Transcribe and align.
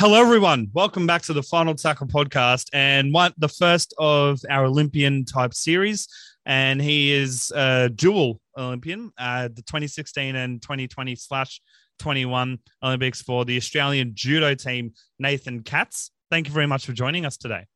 Hello, 0.00 0.20
everyone. 0.20 0.70
Welcome 0.74 1.08
back 1.08 1.22
to 1.22 1.32
the 1.32 1.42
Final 1.42 1.74
Tackle 1.74 2.06
podcast 2.06 2.68
and 2.72 3.12
one, 3.12 3.32
the 3.36 3.48
first 3.48 3.92
of 3.98 4.40
our 4.48 4.66
Olympian 4.66 5.24
type 5.24 5.52
series. 5.52 6.06
And 6.46 6.80
he 6.80 7.10
is 7.10 7.50
a 7.50 7.88
dual 7.92 8.40
Olympian, 8.56 9.10
uh, 9.18 9.48
the 9.48 9.62
2016 9.62 10.36
and 10.36 10.62
2020 10.62 11.16
slash 11.16 11.60
21 11.98 12.60
Olympics 12.80 13.22
for 13.22 13.44
the 13.44 13.56
Australian 13.56 14.12
judo 14.14 14.54
team, 14.54 14.92
Nathan 15.18 15.64
Katz. 15.64 16.12
Thank 16.30 16.46
you 16.46 16.54
very 16.54 16.68
much 16.68 16.86
for 16.86 16.92
joining 16.92 17.26
us 17.26 17.36
today. 17.36 17.66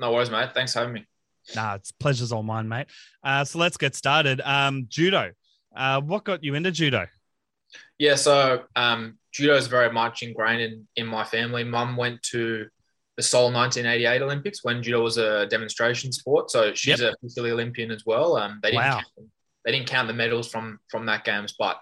No 0.00 0.10
worries, 0.10 0.32
mate. 0.32 0.50
Thanks 0.54 0.72
for 0.72 0.80
having 0.80 0.94
me. 0.94 1.06
Nah, 1.54 1.76
it's 1.76 1.92
pleasure's 1.92 2.32
all 2.32 2.42
mine, 2.42 2.68
mate. 2.68 2.88
Uh, 3.22 3.44
so 3.44 3.60
let's 3.60 3.76
get 3.76 3.94
started. 3.94 4.40
Um, 4.40 4.86
judo. 4.88 5.30
Uh, 5.76 6.00
what 6.00 6.24
got 6.24 6.42
you 6.42 6.56
into 6.56 6.72
judo? 6.72 7.06
Yeah, 8.00 8.16
so 8.16 8.64
um, 8.74 9.18
judo 9.32 9.54
is 9.56 9.66
very 9.66 9.90
much 9.92 10.22
ingrained 10.22 10.62
in, 10.62 10.86
in 10.96 11.06
my 11.06 11.24
family. 11.24 11.64
Mum 11.64 11.96
went 11.96 12.22
to 12.24 12.66
the 13.16 13.22
Seoul 13.22 13.52
1988 13.52 14.22
Olympics 14.22 14.64
when 14.64 14.82
judo 14.82 15.02
was 15.02 15.18
a 15.18 15.46
demonstration 15.46 16.12
sport, 16.12 16.50
so 16.50 16.72
she's 16.74 17.00
Yep. 17.00 17.12
a 17.12 17.16
officially 17.26 17.50
Olympian 17.50 17.90
as 17.90 18.04
well. 18.06 18.36
Um, 18.36 18.60
they 18.62 18.70
didn't 18.70 18.84
Wow. 18.84 18.94
count, 19.16 19.28
they 19.64 19.72
didn't 19.72 19.86
count 19.88 20.08
the 20.08 20.14
medals 20.14 20.48
from 20.50 20.78
from 20.90 21.06
that 21.06 21.24
games, 21.24 21.54
but 21.58 21.80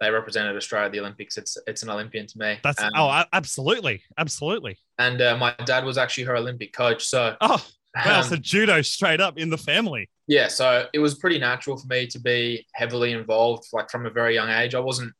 they 0.00 0.10
represented 0.10 0.56
Australia 0.56 0.86
at 0.86 0.92
the 0.92 0.98
Olympics. 1.00 1.38
It's 1.38 1.56
it's 1.66 1.82
an 1.84 1.90
Olympian 1.90 2.26
to 2.26 2.38
me. 2.38 2.58
That's 2.64 2.82
Um, 2.82 2.90
oh, 2.96 3.22
absolutely, 3.32 4.02
absolutely. 4.18 4.78
and 4.98 5.22
uh, 5.22 5.36
my 5.36 5.54
dad 5.64 5.84
was 5.84 5.96
actually 5.98 6.24
her 6.24 6.36
Olympic 6.36 6.72
coach. 6.72 7.04
So 7.06 7.36
Oh, 7.40 7.64
wow. 8.04 8.18
um, 8.18 8.24
so 8.24 8.36
judo 8.36 8.82
straight 8.82 9.20
up 9.20 9.38
in 9.38 9.50
the 9.50 9.58
family. 9.58 10.08
yeah, 10.26 10.48
so 10.48 10.88
it 10.92 10.98
was 10.98 11.14
pretty 11.14 11.38
natural 11.38 11.76
for 11.76 11.86
me 11.86 12.06
to 12.08 12.18
be 12.18 12.66
heavily 12.74 13.12
involved, 13.12 13.64
like 13.72 13.88
from 13.90 14.06
a 14.06 14.10
very 14.10 14.34
young 14.34 14.48
age. 14.50 14.74
I 14.74 14.80
wasn't, 14.80 15.12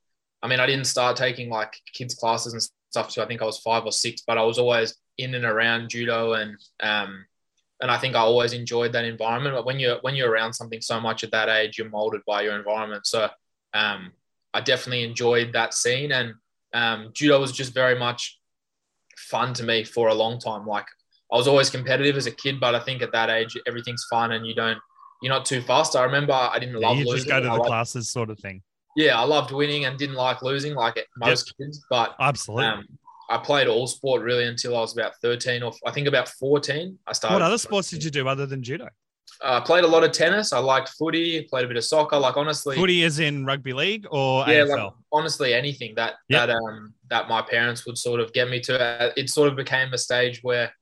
I 0.43 0.49
mean, 0.49 0.61
I 0.61 0.67
didn't 0.67 0.87
start 0.87 1.17
taking 1.17 1.49
like 1.51 1.75
kids 1.93 2.15
classes 2.15 2.53
and 2.53 2.63
stuff. 2.91 3.11
So 3.13 3.23
I 3.23 3.27
think 3.27 3.43
I 3.43 3.45
was 3.45 3.59
five 3.59 3.85
or 3.85 3.93
six, 3.93 4.23
but 4.27 4.39
I 4.39 4.43
was 4.43 4.59
always 4.59 4.95
in 5.19 5.35
and 5.35 5.45
around 5.45 5.89
judo, 5.91 6.33
and 6.35 6.57
um, 6.81 7.25
and 7.81 7.91
I 7.91 7.99
think 7.99 8.15
I 8.15 8.21
always 8.21 8.53
enjoyed 8.53 8.93
that 8.93 9.05
environment. 9.05 9.55
But 9.55 9.65
when 9.67 9.79
you're 9.79 9.99
when 10.03 10.15
you're 10.15 10.31
around 10.31 10.53
something 10.55 10.81
so 10.81 11.01
much 11.01 11.23
at 11.25 11.31
that 11.33 11.49
age, 11.49 11.79
you're 11.79 11.89
molded 11.91 12.23
by 12.27 12.43
your 12.43 12.57
environment. 12.57 13.07
So 13.07 13.29
um, 13.75 14.13
I 14.55 14.61
definitely 14.61 15.05
enjoyed 15.05 15.53
that 15.53 15.75
scene, 15.75 16.13
and 16.13 16.35
um, 16.75 17.11
judo 17.13 17.41
was 17.41 17.53
just 17.53 17.73
very 17.75 17.99
much 17.99 18.39
fun 19.17 19.55
to 19.55 19.63
me 19.63 19.85
for 19.85 20.09
a 20.09 20.15
long 20.15 20.39
time. 20.39 20.67
Like 20.67 20.87
I 21.33 21.37
was 21.37 21.47
always 21.49 21.71
competitive 21.71 22.17
as 22.17 22.27
a 22.27 22.31
kid, 22.31 22.59
but 22.61 22.75
I 22.75 22.81
think 22.81 23.03
at 23.03 23.13
that 23.13 23.31
age 23.31 23.57
everything's 23.67 24.05
fun 24.11 24.33
and 24.33 24.47
you 24.47 24.55
don't 24.55 24.79
you're 25.23 25.33
not 25.33 25.45
too 25.45 25.61
fast. 25.63 25.95
I 25.95 26.03
remember 26.05 26.33
I 26.33 26.59
didn't 26.59 26.81
Yeah, 26.81 26.89
love 26.89 26.99
you 26.99 27.05
losing. 27.05 27.17
just 27.19 27.29
go 27.29 27.41
to 27.41 27.47
the 27.49 27.55
liked- 27.55 27.67
classes 27.67 28.11
sort 28.11 28.29
of 28.31 28.39
thing. 28.41 28.63
Yeah, 28.97 29.19
I 29.19 29.25
loved 29.25 29.51
winning 29.53 29.85
and 29.87 29.99
didn't 29.99 30.17
like 30.17 30.43
losing 30.43 30.75
like 30.75 31.05
most 31.17 31.55
kids. 31.57 31.85
But 31.91 32.15
Absolutely. 32.21 32.67
um, 32.67 32.87
I 33.31 33.39
played 33.39 33.69
all 33.69 33.87
sport 33.87 34.23
really 34.23 34.45
until 34.47 34.77
I 34.77 34.81
was 34.81 34.93
about 34.97 35.13
13 35.23 35.63
or 35.63 35.73
I 35.87 35.91
think 35.93 36.07
about 36.09 36.29
14. 36.29 36.99
I 37.07 37.13
started. 37.13 37.35
what 37.35 37.43
other 37.43 37.59
sports 37.59 37.91
did 37.91 38.05
you 38.05 38.11
do 38.11 38.29
other 38.29 38.47
than 38.47 38.63
judo? 38.63 38.89
Uh, 39.43 39.59
I 39.63 39.65
played 39.65 39.83
a 39.85 39.89
lot 39.89 40.05
of 40.05 40.13
tennis. 40.13 40.53
I 40.53 40.59
liked 40.59 40.91
footy. 40.91 41.43
Played 41.45 41.65
a 41.65 41.69
bit 41.69 41.77
of 41.77 41.85
soccer. 41.85 42.19
Like 42.19 42.37
honestly, 42.37 42.77
Footy 42.77 43.03
is 43.03 43.19
in 43.19 43.45
rugby 43.47 43.73
league 43.73 44.07
or 44.11 44.45
yeah, 44.47 44.65
AFL? 44.67 44.69
like 44.85 44.93
honestly 45.13 45.55
anything 45.55 45.95
that 45.97 46.15
Yep. 46.29 46.47
that 46.49 46.55
um 46.55 46.95
that 47.09 47.29
my 47.29 47.43
parents 47.43 47.85
would 47.87 47.97
sort 47.99 48.21
of 48.21 48.33
get 48.33 48.49
me 48.51 48.61
to. 48.61 48.79
Uh, 48.81 49.13
It 49.17 49.31
sort 49.31 49.49
of 49.49 49.57
became 49.57 49.93
a 49.95 49.99
stage 49.99 50.41
where 50.43 50.73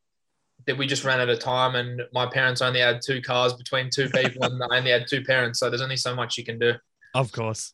that 0.66 0.76
we 0.76 0.86
just 0.86 1.04
ran 1.04 1.20
out 1.20 1.28
of 1.30 1.38
time, 1.38 1.74
and 1.74 2.02
my 2.12 2.26
parents 2.26 2.60
only 2.60 2.80
had 2.80 3.00
two 3.00 3.22
cars 3.22 3.54
between 3.54 3.88
two 3.88 4.10
people, 4.10 4.42
and 4.44 4.62
I 4.70 4.76
only 4.78 4.90
had 4.90 5.06
two 5.08 5.22
parents, 5.24 5.58
so 5.58 5.70
there's 5.70 5.80
only 5.80 5.96
so 5.96 6.14
much 6.14 6.36
you 6.36 6.44
can 6.44 6.58
do. 6.58 6.74
of 7.14 7.32
course. 7.32 7.72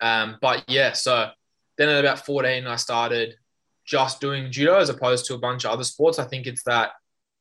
Um, 0.00 0.36
but 0.40 0.64
yeah, 0.68 0.92
so 0.92 1.30
then 1.78 1.88
at 1.88 2.00
about 2.00 2.24
14, 2.24 2.66
I 2.66 2.76
started 2.76 3.34
just 3.84 4.20
doing 4.20 4.50
judo 4.50 4.76
as 4.78 4.88
opposed 4.88 5.26
to 5.26 5.34
a 5.34 5.38
bunch 5.38 5.64
of 5.64 5.70
other 5.70 5.84
sports. 5.84 6.18
I 6.18 6.24
think 6.24 6.46
it's 6.46 6.62
that 6.64 6.90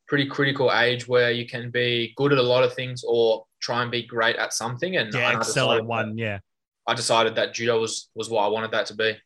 pretty 0.07 0.27
critical 0.27 0.71
age 0.71 1.07
where 1.07 1.31
you 1.31 1.47
can 1.47 1.71
be 1.71 2.13
good 2.15 2.31
at 2.31 2.37
a 2.37 2.43
lot 2.43 2.63
of 2.63 2.73
things 2.73 3.03
or 3.07 3.45
try 3.59 3.81
and 3.81 3.91
be 3.91 4.03
great 4.03 4.35
at 4.35 4.53
something. 4.53 4.97
And 4.97 5.13
Yeah, 5.13 5.29
I 5.29 5.37
excel 5.37 5.71
at 5.71 5.75
decided 5.77 5.85
one. 5.87 6.17
Yeah. 6.17 6.39
I 6.87 6.93
decided 6.93 7.35
that 7.35 7.53
judo 7.53 7.79
was 7.79 8.09
was 8.13 8.29
what 8.29 8.43
I 8.43 8.47
wanted 8.47 8.71
that 8.71 8.85
to 8.87 8.95
be. 8.95 9.17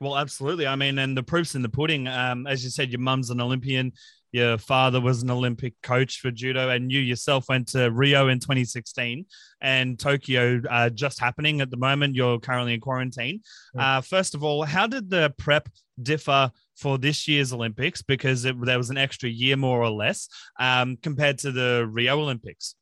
Well, 0.00 0.16
absolutely. 0.16 0.66
I 0.68 0.76
mean, 0.76 0.98
and 0.98 1.16
the 1.16 1.24
proof's 1.24 1.56
in 1.56 1.62
the 1.62 1.68
pudding. 1.68 2.06
Um, 2.06 2.46
as 2.46 2.62
you 2.62 2.70
said, 2.70 2.90
your 2.90 3.00
mum's 3.00 3.30
an 3.30 3.40
Olympian, 3.40 3.92
your 4.32 4.58
father 4.58 5.00
was 5.00 5.22
an 5.22 5.30
Olympic 5.30 5.74
coach 5.82 6.20
for 6.20 6.30
judo, 6.30 6.68
and 6.70 6.92
you 6.92 7.00
yourself 7.00 7.46
went 7.48 7.68
to 7.68 7.90
Rio 7.90 8.28
in 8.28 8.40
2016 8.40 9.26
and 9.60 9.98
Tokyo 9.98 10.60
uh, 10.70 10.90
just 10.90 11.20
happening 11.20 11.60
at 11.60 11.70
the 11.70 11.76
moment. 11.76 12.14
You're 12.14 12.38
currently 12.38 12.74
in 12.74 12.80
quarantine. 12.80 13.40
Uh, 13.76 14.00
first 14.00 14.34
of 14.34 14.44
all, 14.44 14.64
how 14.64 14.86
did 14.86 15.10
the 15.10 15.32
prep 15.38 15.68
differ 16.02 16.50
for 16.76 16.98
this 16.98 17.26
year's 17.26 17.52
Olympics? 17.52 18.02
Because 18.02 18.44
it, 18.44 18.56
there 18.64 18.78
was 18.78 18.90
an 18.90 18.98
extra 18.98 19.28
year, 19.28 19.56
more 19.56 19.82
or 19.82 19.90
less, 19.90 20.28
um, 20.60 20.96
compared 21.02 21.38
to 21.38 21.52
the 21.52 21.88
Rio 21.90 22.20
Olympics. 22.20 22.74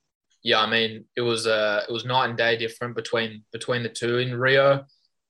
Yeah, 0.42 0.60
I 0.60 0.70
mean, 0.70 1.04
it 1.16 1.22
was 1.22 1.46
uh, 1.46 1.84
it 1.88 1.92
was 1.92 2.04
night 2.04 2.28
and 2.28 2.38
day 2.38 2.56
different 2.56 2.94
between 2.94 3.42
between 3.52 3.82
the 3.82 3.88
two. 3.88 4.18
In 4.18 4.34
Rio, 4.38 4.84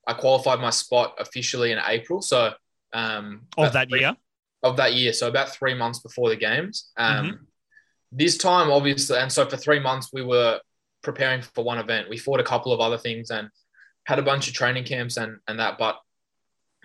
I 0.07 0.13
qualified 0.13 0.61
my 0.61 0.71
spot 0.71 1.15
officially 1.19 1.73
in 1.73 1.79
April, 1.87 2.21
so 2.21 2.53
um, 2.93 3.47
Of 3.57 3.73
that 3.73 3.89
three- 3.89 4.01
year, 4.01 4.15
of 4.63 4.77
that 4.77 4.95
year, 4.95 5.13
so 5.13 5.29
about 5.29 5.51
three 5.51 5.75
months 5.75 6.01
before 6.01 6.29
the 6.29 6.37
games. 6.37 6.91
Um, 6.97 7.27
Mm-hmm. 7.27 7.37
This 8.13 8.39
time, 8.39 8.71
obviously, 8.71 9.19
and 9.19 9.31
so 9.31 9.45
for 9.49 9.57
three 9.57 9.81
months 9.81 10.11
we 10.13 10.23
were 10.23 10.61
preparing 11.03 11.43
for 11.43 11.65
one 11.65 11.79
event. 11.79 12.09
We 12.09 12.17
fought 12.17 12.41
a 12.41 12.45
couple 12.45 12.73
of 12.73 12.81
other 12.81 12.97
things 12.97 13.31
and 13.31 13.51
had 14.05 14.21
a 14.21 14.23
bunch 14.23 14.47
of 14.49 14.55
training 14.55 14.85
camps 14.85 15.17
and 15.17 15.39
and 15.49 15.59
that, 15.59 15.77
but 15.77 15.97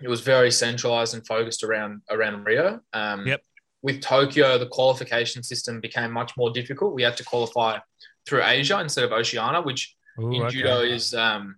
it 0.02 0.08
was 0.08 0.20
very 0.20 0.50
centralized 0.50 1.14
and 1.14 1.24
focused 1.26 1.62
around 1.62 2.02
around 2.10 2.44
Rio. 2.44 2.80
Um, 2.92 3.26
Yep. 3.26 3.40
With 3.82 4.00
Tokyo, 4.00 4.58
the 4.58 4.66
qualification 4.66 5.42
system 5.42 5.80
became 5.80 6.10
much 6.10 6.36
more 6.36 6.50
difficult. 6.50 6.92
We 6.94 7.02
had 7.02 7.16
to 7.16 7.24
qualify 7.24 7.78
through 8.26 8.42
Asia 8.44 8.80
instead 8.80 9.04
of 9.04 9.12
Oceania, 9.12 9.62
which 9.62 9.94
Ooh, 10.20 10.32
in 10.32 10.42
okay. 10.42 10.56
judo 10.56 10.80
is 10.80 11.14
um, 11.14 11.56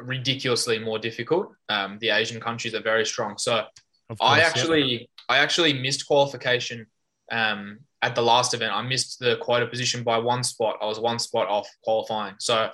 ridiculously 0.00 0.78
more 0.78 0.98
difficult. 1.00 1.52
Um, 1.68 1.98
the 2.00 2.10
Asian 2.10 2.40
countries 2.40 2.74
are 2.74 2.82
very 2.82 3.04
strong, 3.04 3.38
so. 3.38 3.64
Of 4.08 4.18
I 4.20 4.26
course, 4.26 4.38
yeah. 4.38 4.46
actually, 4.46 5.10
I 5.28 5.38
actually 5.38 5.72
missed 5.72 6.06
qualification 6.06 6.86
um, 7.32 7.80
at 8.02 8.14
the 8.14 8.22
last 8.22 8.54
event. 8.54 8.72
I 8.72 8.82
missed 8.82 9.18
the 9.18 9.36
quota 9.36 9.66
position 9.66 10.02
by 10.02 10.18
one 10.18 10.44
spot. 10.44 10.78
I 10.80 10.86
was 10.86 11.00
one 11.00 11.18
spot 11.18 11.48
off 11.48 11.68
qualifying. 11.82 12.34
So 12.38 12.70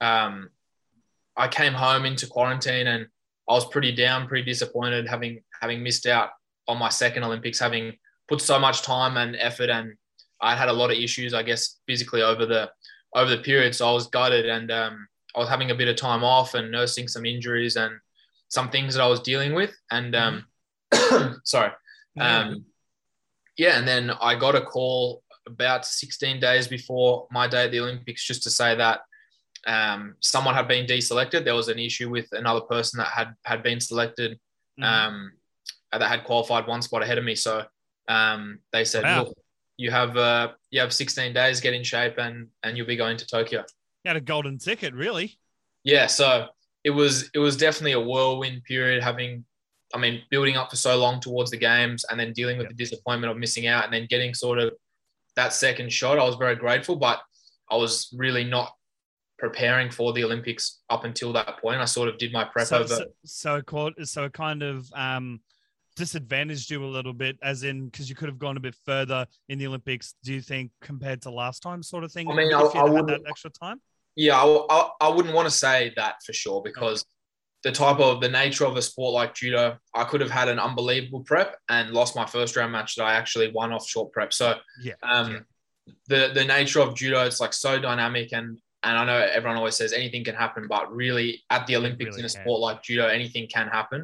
um, 0.00 0.50
I 1.36 1.48
came 1.48 1.72
home 1.72 2.04
into 2.04 2.26
quarantine 2.26 2.86
and 2.86 3.06
I 3.48 3.54
was 3.54 3.66
pretty 3.66 3.92
down, 3.92 4.28
pretty 4.28 4.44
disappointed, 4.44 5.08
having 5.08 5.42
having 5.60 5.82
missed 5.82 6.06
out 6.06 6.30
on 6.68 6.78
my 6.78 6.88
second 6.88 7.24
Olympics, 7.24 7.58
having 7.58 7.96
put 8.28 8.40
so 8.40 8.58
much 8.58 8.82
time 8.82 9.16
and 9.16 9.36
effort, 9.36 9.70
and 9.70 9.94
I 10.40 10.54
had 10.54 10.68
a 10.68 10.72
lot 10.72 10.90
of 10.90 10.96
issues, 10.96 11.34
I 11.34 11.42
guess, 11.42 11.80
physically 11.86 12.22
over 12.22 12.46
the 12.46 12.70
over 13.14 13.28
the 13.28 13.42
period. 13.42 13.74
So 13.74 13.88
I 13.88 13.92
was 13.92 14.06
gutted, 14.06 14.46
and 14.46 14.70
um, 14.70 15.08
I 15.34 15.40
was 15.40 15.48
having 15.48 15.70
a 15.72 15.74
bit 15.74 15.88
of 15.88 15.96
time 15.96 16.22
off 16.22 16.54
and 16.54 16.70
nursing 16.70 17.08
some 17.08 17.26
injuries 17.26 17.76
and 17.76 17.92
some 18.50 18.68
things 18.68 18.94
that 18.94 19.02
I 19.02 19.06
was 19.06 19.20
dealing 19.20 19.54
with, 19.54 19.72
and 19.90 20.14
um, 20.14 20.44
sorry, 21.44 21.72
um, 22.20 22.64
yeah, 23.56 23.78
and 23.78 23.88
then 23.88 24.10
I 24.10 24.34
got 24.34 24.54
a 24.54 24.60
call 24.60 25.22
about 25.46 25.86
16 25.86 26.38
days 26.40 26.68
before 26.68 27.26
my 27.30 27.48
day 27.48 27.64
at 27.64 27.70
the 27.70 27.80
Olympics 27.80 28.24
just 28.24 28.42
to 28.42 28.50
say 28.50 28.74
that 28.76 29.00
um, 29.66 30.16
someone 30.20 30.54
had 30.54 30.68
been 30.68 30.86
deselected. 30.86 31.44
There 31.44 31.54
was 31.54 31.68
an 31.68 31.78
issue 31.78 32.10
with 32.10 32.28
another 32.32 32.60
person 32.60 32.98
that 32.98 33.08
had 33.08 33.34
had 33.44 33.62
been 33.62 33.80
selected 33.80 34.38
Mhm. 34.78 34.84
um, 34.84 35.32
that 35.92 36.02
had 36.02 36.24
qualified 36.24 36.66
one 36.66 36.82
spot 36.82 37.02
ahead 37.02 37.18
of 37.18 37.24
me. 37.24 37.34
So 37.34 37.64
um, 38.08 38.60
they 38.72 38.84
said, 38.84 39.04
Wow. 39.04 39.24
"Look, 39.24 39.38
you 39.76 39.90
have 39.90 40.16
uh, 40.16 40.52
you 40.70 40.80
have 40.80 40.92
16 40.92 41.32
days, 41.32 41.60
get 41.60 41.74
in 41.74 41.84
shape, 41.84 42.18
and 42.18 42.48
and 42.62 42.76
you'll 42.76 42.86
be 42.86 42.96
going 42.96 43.16
to 43.18 43.26
Tokyo." 43.26 43.64
You 44.04 44.08
had 44.08 44.16
a 44.16 44.20
golden 44.20 44.58
ticket, 44.58 44.94
really. 44.94 45.38
Yeah, 45.84 46.06
so 46.06 46.48
it 46.84 46.90
was 46.90 47.30
it 47.34 47.38
was 47.38 47.56
definitely 47.56 47.92
a 47.92 48.00
whirlwind 48.00 48.64
period. 48.64 49.02
Having, 49.02 49.44
I 49.94 49.98
mean, 49.98 50.22
building 50.30 50.56
up 50.56 50.70
for 50.70 50.76
so 50.76 50.96
long 50.96 51.20
towards 51.20 51.50
the 51.50 51.56
games, 51.58 52.04
and 52.10 52.18
then 52.18 52.32
dealing 52.32 52.56
with 52.58 52.66
Yep. 52.66 52.76
the 52.76 52.84
disappointment 52.84 53.30
of 53.30 53.36
missing 53.38 53.66
out, 53.66 53.84
and 53.84 53.92
then 53.92 54.06
getting 54.08 54.34
sort 54.34 54.58
of 54.58 54.72
that 55.36 55.52
second 55.52 55.92
shot. 55.92 56.18
I 56.18 56.24
was 56.24 56.36
very 56.36 56.56
grateful, 56.56 56.96
but 56.96 57.20
I 57.70 57.76
was 57.76 58.08
really 58.16 58.44
not 58.44 58.72
preparing 59.38 59.90
for 59.90 60.12
the 60.12 60.24
Olympics 60.24 60.80
up 60.90 61.04
until 61.04 61.32
that 61.32 61.58
point. 61.60 61.80
I 61.80 61.84
sort 61.86 62.08
of 62.08 62.18
did 62.18 62.32
my 62.32 62.44
prep 62.44 62.66
so, 62.66 62.78
over. 62.78 62.88
so, 62.94 63.04
so 63.24 63.54
it 63.56 63.66
caught, 63.66 63.94
so 64.06 64.24
it 64.24 64.32
kind 64.34 64.62
of 64.62 64.86
um, 64.94 65.40
disadvantaged 65.96 66.70
you 66.70 66.84
a 66.84 66.86
little 66.86 67.12
bit, 67.12 67.38
as 67.42 67.62
in 67.62 67.86
because 67.86 68.08
you 68.08 68.14
could 68.14 68.28
have 68.28 68.38
gone 68.38 68.56
a 68.56 68.60
bit 68.60 68.74
further 68.84 69.26
in 69.48 69.58
the 69.58 69.66
Olympics. 69.66 70.14
Do 70.24 70.32
you 70.34 70.40
think 70.42 70.70
compared 70.82 71.22
to 71.22 71.30
last 71.30 71.62
time, 71.62 71.82
sort 71.82 72.04
of 72.04 72.12
thing? 72.12 72.28
I 72.30 72.34
mean, 72.34 72.48
if 72.50 72.54
I- 72.54 72.60
you 72.74 72.80
I 72.80 72.84
would- 72.90 73.06
that 73.08 73.22
extra 73.28 73.50
time. 73.50 73.80
Yeah, 74.20 74.38
I, 74.38 74.66
I, 74.68 74.90
I 75.00 75.08
wouldn't 75.08 75.34
want 75.34 75.48
to 75.48 75.54
say 75.54 75.94
that 75.96 76.16
for 76.26 76.34
sure 76.34 76.60
because 76.62 77.06
the 77.62 77.72
type 77.72 77.98
of 78.00 78.20
the 78.20 78.28
nature 78.28 78.66
of 78.66 78.76
a 78.76 78.82
sport 78.82 79.14
like 79.14 79.34
judo, 79.34 79.78
I 79.94 80.04
could 80.04 80.20
have 80.20 80.30
had 80.30 80.48
an 80.48 80.58
unbelievable 80.58 81.20
prep 81.20 81.56
and 81.70 81.90
lost 81.90 82.14
my 82.14 82.26
first 82.26 82.54
round 82.54 82.70
match 82.70 82.96
that 82.96 83.04
I 83.04 83.14
actually 83.14 83.50
won 83.50 83.72
off 83.72 83.88
short 83.88 84.12
prep. 84.12 84.34
So 84.34 84.58
Yeah. 84.82 84.92
um, 85.02 85.46
the 86.08 86.32
the 86.34 86.44
nature 86.44 86.80
of 86.80 86.94
judo, 86.94 87.24
it's 87.24 87.40
like 87.40 87.54
so 87.54 87.80
dynamic 87.80 88.34
and 88.34 88.58
and 88.82 88.98
I 88.98 89.04
know 89.06 89.16
everyone 89.16 89.56
always 89.56 89.76
says 89.76 89.94
anything 89.94 90.22
can 90.22 90.34
happen, 90.34 90.66
but 90.68 90.94
really 90.94 91.42
at 91.48 91.66
the 91.66 91.76
Olympics 91.76 92.16
really 92.16 92.20
in 92.20 92.24
a 92.26 92.28
can. 92.28 92.42
sport 92.42 92.60
like 92.60 92.82
judo, 92.82 93.06
anything 93.06 93.48
can 93.48 93.68
happen. 93.68 94.00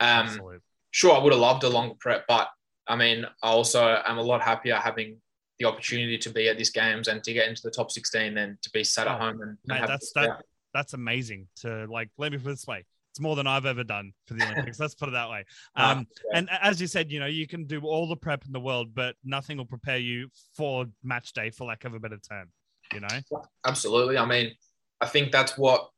Um, 0.00 0.26
Absolutely. 0.26 0.58
sure, 0.90 1.14
I 1.16 1.22
would 1.22 1.32
have 1.32 1.40
loved 1.40 1.64
a 1.64 1.70
longer 1.70 1.94
prep, 1.98 2.26
but 2.28 2.48
I 2.86 2.96
mean, 2.96 3.24
I 3.42 3.48
also 3.48 4.02
am 4.04 4.18
a 4.18 4.22
lot 4.22 4.42
happier 4.42 4.76
having 4.76 5.22
the 5.58 5.64
opportunity 5.66 6.18
to 6.18 6.30
be 6.30 6.48
at 6.48 6.56
these 6.58 6.70
games 6.70 7.08
and 7.08 7.22
to 7.24 7.32
get 7.32 7.48
into 7.48 7.62
the 7.62 7.70
top 7.70 7.90
16 7.90 8.34
than 8.34 8.58
to 8.62 8.70
be 8.70 8.82
sat 8.82 9.06
at 9.06 9.16
Oh, 9.16 9.18
home 9.18 9.40
and, 9.42 9.50
and 9.68 9.80
Mate, 9.80 9.86
that's 9.86 10.12
that. 10.12 10.42
That's 10.72 10.92
amazing. 10.92 11.46
To 11.60 11.86
like, 11.88 12.10
let 12.18 12.32
me 12.32 12.38
put 12.38 12.48
it 12.48 12.54
this 12.54 12.66
way: 12.66 12.84
it's 13.12 13.20
more 13.20 13.36
than 13.36 13.46
I've 13.46 13.64
ever 13.64 13.84
done 13.84 14.12
for 14.26 14.34
the 14.34 14.44
Olympics. 14.44 14.80
Let's 14.80 14.96
put 14.96 15.08
it 15.08 15.12
that 15.12 15.30
way. 15.30 15.44
Ah, 15.76 15.92
Um, 15.92 16.06
and 16.32 16.48
as 16.60 16.80
you 16.80 16.88
said, 16.88 17.12
you 17.12 17.20
know, 17.20 17.26
you 17.26 17.46
can 17.46 17.64
do 17.64 17.80
all 17.82 18.08
the 18.08 18.16
prep 18.16 18.44
in 18.44 18.52
the 18.52 18.58
world, 18.58 18.92
but 18.92 19.14
nothing 19.24 19.56
will 19.58 19.66
prepare 19.66 19.98
you 19.98 20.28
for 20.56 20.86
match 21.04 21.32
day, 21.32 21.50
for 21.50 21.64
lack 21.68 21.84
of 21.84 21.94
a 21.94 22.00
better 22.00 22.18
term. 22.18 22.50
You 22.92 23.00
know, 23.00 23.38
Absolutely. 23.64 24.18
I 24.18 24.26
mean, 24.26 24.52
I 25.00 25.06
think 25.06 25.30
that's 25.30 25.56
what 25.56 25.90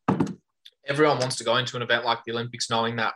everyone 0.87 1.19
wants 1.19 1.37
to 1.37 1.45
go 1.45 1.57
into 1.57 1.77
an 1.77 1.83
event 1.83 2.05
like 2.05 2.19
the 2.25 2.33
Olympics, 2.33 2.69
knowing 2.69 2.97
that 2.97 3.15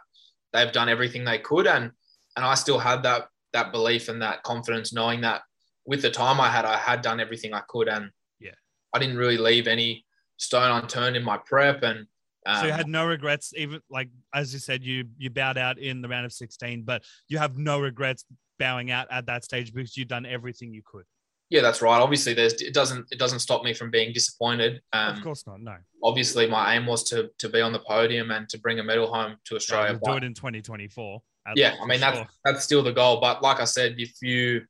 they've 0.53 0.73
done 0.73 0.89
everything 0.89 1.25
they 1.25 1.39
could, 1.39 1.67
and 1.67 1.91
and 2.37 2.45
I 2.45 2.55
still 2.55 2.79
had 2.79 3.03
that 3.03 3.29
that 3.53 3.71
belief 3.71 4.09
and 4.09 4.23
that 4.23 4.43
confidence, 4.45 4.93
knowing 4.95 5.21
that 5.23 5.43
with 5.85 6.03
the 6.03 6.11
time 6.11 6.41
I 6.41 6.49
had, 6.51 6.65
I 6.65 6.77
had 6.77 7.03
done 7.03 7.21
everything 7.21 7.53
I 7.55 7.63
could, 7.69 7.89
and 7.89 8.11
Yeah. 8.39 8.51
I 8.95 8.99
didn't 8.99 9.17
really 9.17 9.39
leave 9.39 9.67
any 9.67 10.05
stone 10.37 10.71
unturned 10.83 11.17
in 11.17 11.25
my 11.25 11.39
prep, 11.39 11.83
and 11.83 12.07
um, 12.47 12.61
so 12.61 12.67
you 12.67 12.73
had 12.73 12.89
no 12.89 13.07
regrets, 13.07 13.53
even 13.57 13.81
like 13.91 14.09
as 14.35 14.53
you 14.53 14.59
said, 14.59 14.83
you 14.83 15.05
you 15.19 15.29
bowed 15.31 15.59
out 15.59 15.79
in 15.79 16.01
the 16.03 16.09
round 16.09 16.25
of 16.27 16.33
sixteen, 16.33 16.83
but 16.83 17.03
you 17.29 17.39
have 17.39 17.59
no 17.59 17.79
regrets 17.81 18.25
bowing 18.59 18.91
out 18.91 19.07
at 19.11 19.27
that 19.27 19.45
stage 19.45 19.73
because 19.75 19.97
you've 19.97 20.09
done 20.09 20.27
everything 20.27 20.73
you 20.73 20.83
could. 20.85 21.05
yeah, 21.51 21.61
that's 21.63 21.83
right. 21.83 22.01
Obviously, 22.01 22.33
there's 22.35 22.55
it 22.63 22.73
doesn't 22.75 23.07
it 23.11 23.19
doesn't 23.19 23.41
stop 23.41 23.63
me 23.65 23.75
from 23.75 23.91
being 23.91 24.13
disappointed. 24.13 24.81
Um, 24.93 25.17
of 25.17 25.23
course 25.23 25.47
not. 25.47 25.61
No, 25.61 25.77
obviously, 26.03 26.47
my 26.47 26.75
aim 26.77 26.87
was 26.87 27.03
to 27.05 27.31
to 27.39 27.49
be 27.49 27.61
on 27.61 27.73
the 27.73 27.81
podium 27.81 28.31
and 28.31 28.49
to 28.49 28.59
bring 28.59 28.79
a 28.79 28.83
medal 28.85 29.13
home 29.13 29.37
to 29.47 29.57
Australia. 29.57 29.91
you'll 30.03 30.13
do 30.13 30.17
it 30.19 30.25
in 30.25 30.33
twenty 30.35 30.63
twenty 30.63 30.89
four. 30.89 31.23
yeah, 31.57 31.75
I 31.83 31.87
mean 31.87 32.01
that's 32.01 32.31
that's 32.45 32.65
still 32.65 32.83
the 32.83 32.93
goal. 32.93 33.21
But 33.21 33.43
like 33.43 33.61
I 33.61 33.65
said, 33.65 33.97
if 33.99 34.13
you 34.23 34.63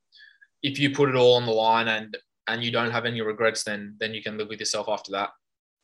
if 0.63 0.79
you 0.79 0.91
put 0.91 1.09
it 1.09 1.15
all 1.15 1.35
on 1.35 1.45
the 1.45 1.51
line 1.51 1.87
and 1.87 2.17
and 2.47 2.63
you 2.63 2.71
don't 2.71 2.91
have 2.91 3.05
any 3.05 3.21
regrets, 3.21 3.63
then 3.63 3.95
then 3.99 4.13
you 4.13 4.21
can 4.21 4.37
live 4.37 4.49
with 4.49 4.59
yourself 4.59 4.87
after 4.89 5.11
that. 5.11 5.29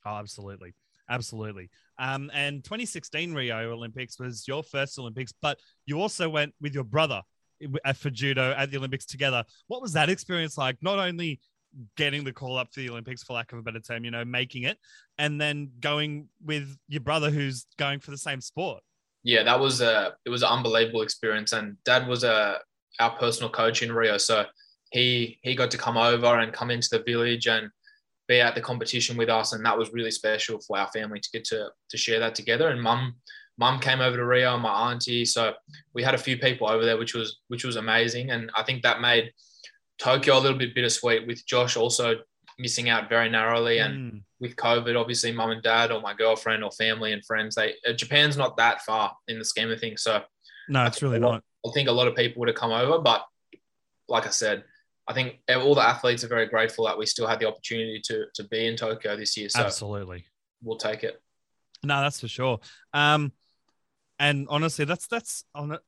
Oh, 0.06 0.16
absolutely. 0.16 0.74
Absolutely. 1.10 1.70
Um, 2.00 2.30
and 2.34 2.64
2016 2.64 3.34
Rio 3.34 3.72
Olympics 3.72 4.20
was 4.20 4.48
your 4.48 4.64
first 4.64 5.00
Olympics, 5.00 5.34
but 5.42 5.58
you 5.86 6.02
also 6.02 6.30
went 6.30 6.54
with 6.62 6.74
your 6.74 6.84
brother 6.84 7.22
for 7.96 8.10
judo 8.10 8.54
at 8.58 8.72
the 8.72 8.78
Olympics 8.78 9.06
together. 9.06 9.44
What 9.68 9.82
was 9.82 9.94
that 9.94 10.10
experience 10.10 10.58
like? 10.58 10.78
Not 10.82 11.00
only 11.00 11.40
getting 11.96 12.24
the 12.24 12.34
call 12.34 12.58
up 12.58 12.74
for 12.74 12.80
the 12.80 12.90
Olympics, 12.90 13.24
for 13.24 13.34
lack 13.34 13.52
of 13.52 13.60
a 13.60 13.62
better 13.62 13.80
term, 13.80 14.04
you 14.04 14.12
know, 14.12 14.26
making 14.26 14.64
it, 14.64 14.78
and 15.18 15.40
then 15.40 15.72
going 15.80 16.28
with 16.44 16.78
your 16.88 17.02
brother 17.02 17.30
who's 17.30 17.66
going 17.78 18.00
for 18.00 18.12
the 18.12 18.18
same 18.18 18.42
sport. 18.42 18.84
Yeah, 19.24 19.44
that 19.44 19.60
was 19.60 19.82
a 19.82 20.14
it 20.26 20.30
was 20.30 20.44
an 20.44 20.50
unbelievable 20.50 21.02
experience. 21.02 21.54
And 21.54 21.78
Dad 21.84 22.08
was 22.08 22.24
a 22.24 22.60
our 23.00 23.12
personal 23.18 23.50
coach 23.50 23.82
in 23.84 23.92
Rio, 23.92 24.18
so 24.18 24.46
he 24.92 25.40
he 25.42 25.56
got 25.56 25.72
to 25.72 25.78
come 25.78 25.98
over 25.98 26.40
and 26.40 26.54
come 26.54 26.72
into 26.72 26.90
the 26.92 27.04
village 27.04 27.48
and 27.48 27.70
be 28.28 28.42
at 28.42 28.56
the 28.56 28.62
competition 28.62 29.16
with 29.18 29.30
us, 29.30 29.54
and 29.54 29.66
that 29.66 29.78
was 29.78 29.94
really 29.94 30.12
special 30.12 30.60
for 30.60 30.78
our 30.78 30.88
family 30.90 31.20
to 31.20 31.30
get 31.32 31.46
to 31.46 31.70
to 31.90 31.98
share 31.98 32.20
that 32.20 32.36
together. 32.36 32.70
And 32.70 32.82
mum 32.82 33.16
mum 33.58 33.80
came 33.80 34.02
over 34.02 34.18
to 34.18 34.26
Rio, 34.26 34.54
and 34.54 34.64
my 34.64 34.92
auntie, 34.92 35.26
so 35.26 35.54
we 35.94 36.04
had 36.04 36.14
a 36.16 36.18
few 36.18 36.38
people 36.38 36.70
over 36.70 36.86
there, 36.86 36.98
which 36.98 37.14
was 37.14 37.40
which 37.48 37.64
was 37.64 37.76
amazing, 37.76 38.32
and 38.32 38.52
I 38.56 38.64
think 38.64 38.84
that 38.84 39.02
made 39.02 39.32
Tokyo 39.98 40.38
a 40.38 40.40
little 40.40 40.58
bit 40.58 40.76
bittersweet 40.76 41.26
with 41.26 41.46
Josh 41.46 41.76
also 41.78 42.18
missing 42.60 42.90
out 42.90 43.08
very 43.10 43.30
narrowly 43.30 43.78
and 43.80 44.14
Mm, 44.14 44.22
with 44.40 44.56
COVID, 44.56 45.00
obviously, 45.00 45.32
mum 45.32 45.52
and 45.52 45.64
dad, 45.64 45.92
or 45.92 46.00
my 46.02 46.14
girlfriend, 46.14 46.64
or 46.64 46.72
family 46.72 47.12
and 47.14 47.26
friends. 47.26 47.56
They 47.56 47.74
uh, 47.88 47.94
Japan's 47.94 48.38
not 48.38 48.58
that 48.58 48.82
far 48.82 49.16
in 49.28 49.40
the 49.40 49.46
scheme 49.46 49.72
of 49.72 49.80
things, 49.80 50.02
so 50.04 50.22
no, 50.70 50.86
it's 50.86 51.02
really 51.02 51.20
lot- 51.20 51.32
not. 51.32 51.44
I 51.68 51.72
think 51.74 51.90
a 51.90 51.92
lot 51.94 52.08
of 52.08 52.16
people 52.16 52.40
would 52.40 52.50
have 52.50 52.56
come 52.58 52.72
over, 52.72 53.00
but 53.00 53.26
like 54.08 54.26
I 54.26 54.30
said, 54.30 54.64
I 55.08 55.14
think 55.14 55.40
all 55.50 55.74
the 55.74 55.88
athletes 55.88 56.24
are 56.24 56.28
very 56.28 56.48
grateful 56.48 56.86
that 56.86 56.98
we 56.98 57.06
still 57.06 57.28
had 57.28 57.40
the 57.40 57.48
opportunity 57.48 58.02
to 58.06 58.26
to 58.36 58.44
be 58.46 58.68
in 58.68 58.76
Tokyo 58.76 59.16
this 59.16 59.38
year. 59.38 59.50
So 59.50 59.62
Absolutely. 59.62 60.26
we'll 60.62 60.78
take 60.78 61.04
it. 61.04 61.22
No, 61.84 62.02
that's 62.02 62.20
for 62.20 62.28
sure. 62.28 62.60
Um, 62.94 63.32
and 64.20 64.48
honestly, 64.50 64.86
that's 64.86 65.08
that's 65.08 65.44
on 65.56 65.74
it. 65.74 65.82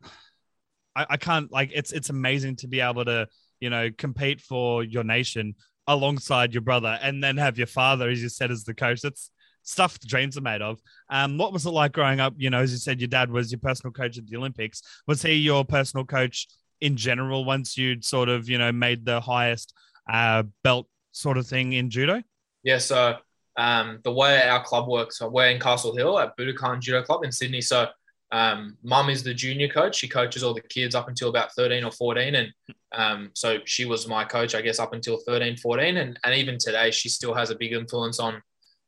I, 0.96 1.06
I 1.12 1.18
can't 1.18 1.52
like 1.52 1.72
it's 1.74 1.92
it's 1.92 2.10
amazing 2.10 2.58
to 2.58 2.68
be 2.68 2.80
able 2.80 3.06
to 3.06 3.28
you 3.60 3.70
know 3.70 3.90
compete 3.98 4.40
for 4.42 4.84
your 4.84 5.04
nation 5.04 5.56
alongside 5.88 6.54
your 6.54 6.62
brother, 6.62 7.00
and 7.02 7.24
then 7.24 7.38
have 7.38 7.58
your 7.58 7.68
father, 7.68 8.10
as 8.10 8.22
you 8.22 8.30
said, 8.30 8.52
as 8.52 8.64
the 8.64 8.74
coach. 8.74 9.02
That's 9.02 9.32
stuff 9.64 10.00
the 10.00 10.08
dreams 10.08 10.38
are 10.38 10.42
made 10.42 10.62
of. 10.62 10.80
Um, 11.10 11.38
what 11.38 11.52
was 11.52 11.66
it 11.66 11.72
like 11.72 11.92
growing 11.92 12.20
up? 12.20 12.34
You 12.38 12.50
know, 12.50 12.60
as 12.60 12.72
you 12.72 12.78
said, 12.78 13.02
your 13.02 13.08
dad 13.08 13.32
was 13.32 13.52
your 13.52 13.60
personal 13.60 13.92
coach 13.92 14.18
at 14.18 14.28
the 14.28 14.38
Olympics. 14.38 14.82
Was 15.08 15.22
he 15.22 15.34
your 15.34 15.66
personal 15.66 16.06
coach 16.06 16.48
in 16.82 16.98
general? 16.98 17.46
Once 17.46 17.78
you'd 17.78 18.04
sort 18.04 18.30
of 18.30 18.50
you 18.50 18.58
know 18.58 18.72
made 18.72 19.06
the 19.06 19.20
highest 19.20 19.74
uh, 20.12 20.44
belt 20.64 20.88
sort 21.12 21.38
of 21.38 21.48
thing 21.48 21.74
in 21.74 21.90
judo. 21.90 22.22
Yeah, 22.64 22.78
so 22.78 23.18
um, 23.58 24.00
the 24.04 24.12
way 24.12 24.42
our 24.48 24.64
club 24.64 24.88
works, 24.88 25.22
we're 25.22 25.50
in 25.50 25.60
Castle 25.60 25.96
Hill 25.96 26.20
at 26.20 26.38
Budokan 26.38 26.80
Judo 26.80 27.04
Club 27.04 27.24
in 27.24 27.32
Sydney. 27.32 27.62
So 27.62 27.88
um, 28.32 28.78
mum 28.84 29.10
is 29.10 29.24
the 29.24 29.34
junior 29.34 29.68
coach. 29.68 29.96
She 29.96 30.08
coaches 30.08 30.44
all 30.44 30.54
the 30.54 30.62
kids 30.62 30.96
up 30.96 31.08
until 31.08 31.30
about 31.30 31.54
13 31.54 31.84
or 31.84 31.92
14. 31.92 32.36
And 32.36 32.54
um, 32.94 33.32
so 33.34 33.58
she 33.66 33.86
was 33.86 34.08
my 34.08 34.24
coach, 34.24 34.56
I 34.56 34.62
guess, 34.62 34.80
up 34.80 34.94
until 34.94 35.18
13, 35.18 35.58
14. 35.58 35.98
And, 35.98 36.20
and 36.24 36.36
even 36.36 36.58
today, 36.58 36.92
she 36.92 37.10
still 37.10 37.34
has 37.34 37.50
a 37.50 37.56
big 37.56 37.74
influence 37.74 38.20
on 38.20 38.42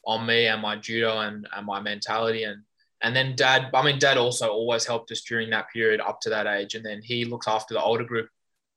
on 0.03 0.25
me 0.25 0.47
and 0.47 0.59
my 0.59 0.75
judo 0.75 1.19
and, 1.19 1.47
and 1.55 1.65
my 1.65 1.79
mentality. 1.79 2.43
And 2.43 2.63
and 3.01 3.15
then 3.15 3.36
dad, 3.36 3.69
I 3.74 3.83
mean, 3.83 4.00
dad 4.00 4.18
also 4.18 4.50
always 4.50 4.86
helped 4.86 5.12
us 5.12 5.21
during 5.21 5.50
that 5.51 5.69
period 5.74 6.00
up 6.01 6.21
to 6.21 6.30
that 6.30 6.48
age. 6.48 6.75
And 6.75 6.86
then 6.86 7.01
he 7.03 7.25
looks 7.25 7.48
after 7.48 7.74
the 7.74 7.81
older 7.81 8.03
group. 8.03 8.30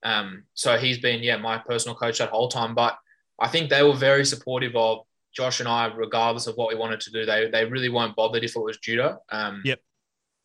Um, 0.03 0.45
so 0.55 0.77
he's 0.77 0.99
been, 0.99 1.23
yeah, 1.23 1.37
my 1.37 1.59
personal 1.59 1.97
coach 1.97 2.19
that 2.19 2.31
whole 2.31 2.49
time. 2.49 2.75
But 2.75 2.97
I 3.39 3.49
think 3.49 3.71
they 3.71 3.83
were 3.83 3.95
very 3.95 4.25
supportive 4.25 4.75
of 4.77 4.99
Josh 5.37 5.61
and 5.61 5.69
I, 5.69 5.87
regardless 5.87 6.47
of 6.47 6.55
what 6.57 6.69
we 6.69 6.75
wanted 6.77 7.01
to 7.01 7.11
do. 7.11 7.27
They 7.27 7.51
they 7.51 7.65
really 7.65 7.89
weren't 7.89 8.15
bothered 8.17 8.45
if 8.45 8.55
it 8.57 8.61
was 8.63 8.79
judo. 8.79 9.19
Um, 9.31 9.63
Yep. 9.65 9.81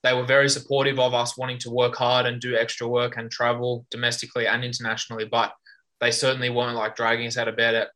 They 0.02 0.14
were 0.14 0.26
very 0.26 0.50
supportive 0.50 0.98
of 0.98 1.14
us 1.14 1.38
wanting 1.38 1.58
to 1.60 1.70
work 1.70 1.96
hard 1.96 2.26
and 2.26 2.40
do 2.42 2.56
extra 2.56 2.88
work 2.88 3.18
and 3.18 3.30
travel 3.30 3.86
domestically 3.92 4.48
and 4.48 4.64
internationally. 4.64 5.26
But 5.26 5.54
they 6.00 6.12
certainly 6.12 6.50
weren't 6.50 6.76
like 6.78 6.96
dragging 6.96 7.28
us 7.28 7.38
out 7.38 7.50
of 7.50 7.58
bed 7.58 7.76
at 7.76 7.90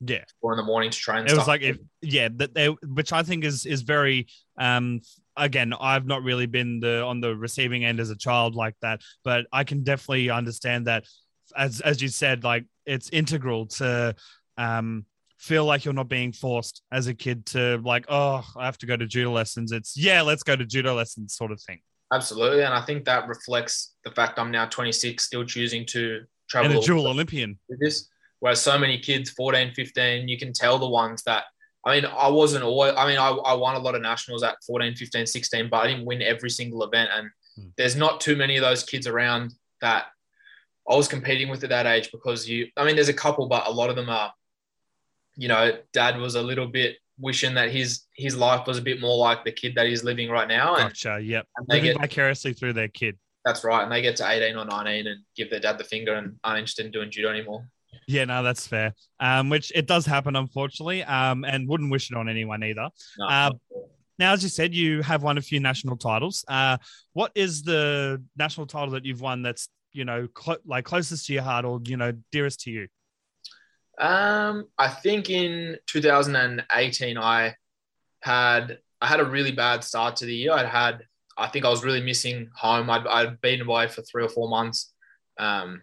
Yeah. 0.00 0.24
four 0.40 0.52
in 0.52 0.56
the 0.56 0.62
morning 0.62 0.90
to 0.90 0.98
train. 0.98 1.18
and 1.22 1.30
it 1.30 1.36
was 1.36 1.48
like 1.48 1.62
if 1.62 1.76
yeah 2.00 2.28
that 2.36 2.54
they 2.54 2.68
which 2.68 3.12
i 3.12 3.24
think 3.24 3.44
is 3.44 3.66
is 3.66 3.82
very 3.82 4.28
um 4.56 5.00
again 5.38 5.72
i've 5.80 6.06
not 6.06 6.22
really 6.22 6.46
been 6.46 6.80
the 6.80 7.02
on 7.02 7.20
the 7.20 7.34
receiving 7.34 7.84
end 7.84 8.00
as 8.00 8.10
a 8.10 8.16
child 8.16 8.54
like 8.54 8.74
that 8.82 9.00
but 9.24 9.46
i 9.52 9.64
can 9.64 9.82
definitely 9.82 10.30
understand 10.30 10.86
that 10.86 11.04
as 11.56 11.80
as 11.80 12.02
you 12.02 12.08
said 12.08 12.44
like 12.44 12.64
it's 12.86 13.08
integral 13.10 13.66
to 13.66 14.14
um 14.56 15.04
feel 15.38 15.64
like 15.64 15.84
you're 15.84 15.94
not 15.94 16.08
being 16.08 16.32
forced 16.32 16.82
as 16.90 17.06
a 17.06 17.14
kid 17.14 17.46
to 17.46 17.80
like 17.84 18.04
oh 18.08 18.44
i 18.56 18.64
have 18.64 18.76
to 18.76 18.86
go 18.86 18.96
to 18.96 19.06
judo 19.06 19.30
lessons 19.30 19.72
it's 19.72 19.96
yeah 19.96 20.20
let's 20.20 20.42
go 20.42 20.56
to 20.56 20.66
judo 20.66 20.94
lessons 20.94 21.34
sort 21.34 21.52
of 21.52 21.60
thing 21.62 21.80
Absolutely. 22.12 22.62
And 22.62 22.72
I 22.72 22.80
think 22.80 23.04
that 23.04 23.28
reflects 23.28 23.94
the 24.04 24.10
fact 24.10 24.38
I'm 24.38 24.50
now 24.50 24.66
26, 24.66 25.22
still 25.22 25.44
choosing 25.44 25.84
to 25.86 26.22
travel. 26.48 26.70
and 26.70 26.80
a 26.80 26.82
dual 26.82 27.06
olympian 27.06 27.58
this. 27.68 28.08
Whereas 28.40 28.62
so 28.62 28.78
many 28.78 28.98
kids, 28.98 29.30
14, 29.30 29.74
15, 29.74 30.28
you 30.28 30.38
can 30.38 30.52
tell 30.52 30.78
the 30.78 30.88
ones 30.88 31.24
that, 31.24 31.44
I 31.88 32.00
mean, 32.00 32.10
I 32.16 32.28
wasn't 32.28 32.64
always, 32.64 32.94
I 32.96 33.06
mean, 33.08 33.18
I, 33.18 33.28
I 33.30 33.54
won 33.54 33.74
a 33.74 33.78
lot 33.78 33.94
of 33.94 34.02
nationals 34.02 34.42
at 34.42 34.56
14, 34.66 34.94
15, 34.94 35.26
16, 35.26 35.68
but 35.70 35.78
I 35.78 35.86
didn't 35.88 36.04
win 36.04 36.22
every 36.22 36.50
single 36.50 36.82
event. 36.84 37.10
And 37.12 37.30
Hmm. 37.58 37.68
there's 37.76 37.96
not 37.96 38.20
too 38.20 38.36
many 38.36 38.56
of 38.56 38.62
those 38.62 38.84
kids 38.84 39.06
around 39.06 39.52
that 39.80 40.06
I 40.88 40.96
was 40.96 41.08
competing 41.08 41.48
with 41.48 41.62
at 41.64 41.70
that 41.70 41.86
age 41.86 42.10
because 42.12 42.48
you, 42.48 42.68
I 42.76 42.84
mean, 42.84 42.94
there's 42.94 43.08
a 43.08 43.14
couple, 43.14 43.46
but 43.48 43.66
a 43.66 43.70
lot 43.70 43.90
of 43.90 43.96
them 43.96 44.08
are, 44.08 44.32
you 45.36 45.48
know, 45.48 45.78
dad 45.92 46.18
was 46.18 46.34
a 46.34 46.42
little 46.42 46.66
bit 46.66 46.96
wishing 47.20 47.54
that 47.54 47.70
his 47.70 48.04
his 48.14 48.36
life 48.36 48.66
was 48.66 48.78
a 48.78 48.82
bit 48.82 49.00
more 49.00 49.16
like 49.16 49.44
the 49.44 49.50
kid 49.50 49.74
that 49.74 49.86
he's 49.86 50.04
living 50.04 50.30
right 50.30 50.46
now. 50.48 50.76
And, 50.76 50.88
gotcha 50.90 51.18
yep 51.20 51.46
and 51.56 51.66
they 51.66 51.76
living 51.76 51.92
get, 51.92 52.00
vicariously 52.00 52.52
through 52.52 52.74
their 52.74 52.88
kid 52.88 53.18
that's 53.44 53.64
right. 53.64 53.82
And 53.82 53.90
they 53.90 54.02
get 54.02 54.16
to 54.16 54.28
18 54.28 54.56
or 54.56 54.64
19 54.64 55.06
and 55.06 55.20
give 55.34 55.48
their 55.48 55.60
dad 55.60 55.78
the 55.78 55.84
finger 55.84 56.14
and 56.14 56.38
aren't 56.44 56.58
interested 56.58 56.84
in 56.86 56.92
doing 56.92 57.10
judo 57.10 57.30
anymore. 57.30 57.66
Yeah, 58.08 58.24
no, 58.24 58.42
that's 58.42 58.66
fair. 58.66 58.94
Um, 59.20 59.50
which 59.50 59.70
it 59.74 59.86
does 59.86 60.06
happen, 60.06 60.34
unfortunately. 60.34 61.04
Um, 61.04 61.44
and 61.44 61.68
wouldn't 61.68 61.90
wish 61.90 62.10
it 62.10 62.16
on 62.16 62.28
anyone 62.28 62.64
either. 62.64 62.88
No, 63.18 63.26
Uh, 63.26 63.50
Now, 64.18 64.32
as 64.32 64.42
you 64.42 64.48
said, 64.48 64.74
you 64.74 65.02
have 65.02 65.22
won 65.22 65.36
a 65.38 65.42
few 65.42 65.60
national 65.60 65.96
titles. 65.96 66.44
Uh, 66.48 66.78
what 67.12 67.30
is 67.34 67.62
the 67.62 68.20
national 68.36 68.66
title 68.66 68.90
that 68.90 69.04
you've 69.04 69.20
won 69.20 69.42
that's 69.42 69.68
you 69.92 70.04
know 70.04 70.26
clo- 70.34 70.56
like 70.66 70.84
closest 70.84 71.26
to 71.26 71.34
your 71.34 71.42
heart 71.42 71.64
or 71.64 71.80
you 71.84 71.96
know 71.98 72.12
dearest 72.32 72.60
to 72.60 72.70
you? 72.70 72.88
Um, 73.98 74.68
I 74.78 74.88
think 74.88 75.28
in 75.28 75.76
2018 75.86 77.18
I 77.18 77.54
had 78.22 78.78
I 79.00 79.06
had 79.06 79.20
a 79.20 79.24
really 79.24 79.52
bad 79.52 79.84
start 79.84 80.16
to 80.16 80.24
the 80.26 80.34
year. 80.34 80.52
I'd 80.52 80.66
had 80.66 81.04
I 81.36 81.46
think 81.48 81.64
I 81.64 81.68
was 81.68 81.84
really 81.84 82.02
missing 82.02 82.48
home. 82.56 82.90
I'd, 82.90 83.06
I'd 83.06 83.40
been 83.40 83.60
away 83.60 83.86
for 83.88 84.02
three 84.02 84.24
or 84.24 84.28
four 84.28 84.48
months. 84.48 84.92
Um, 85.38 85.82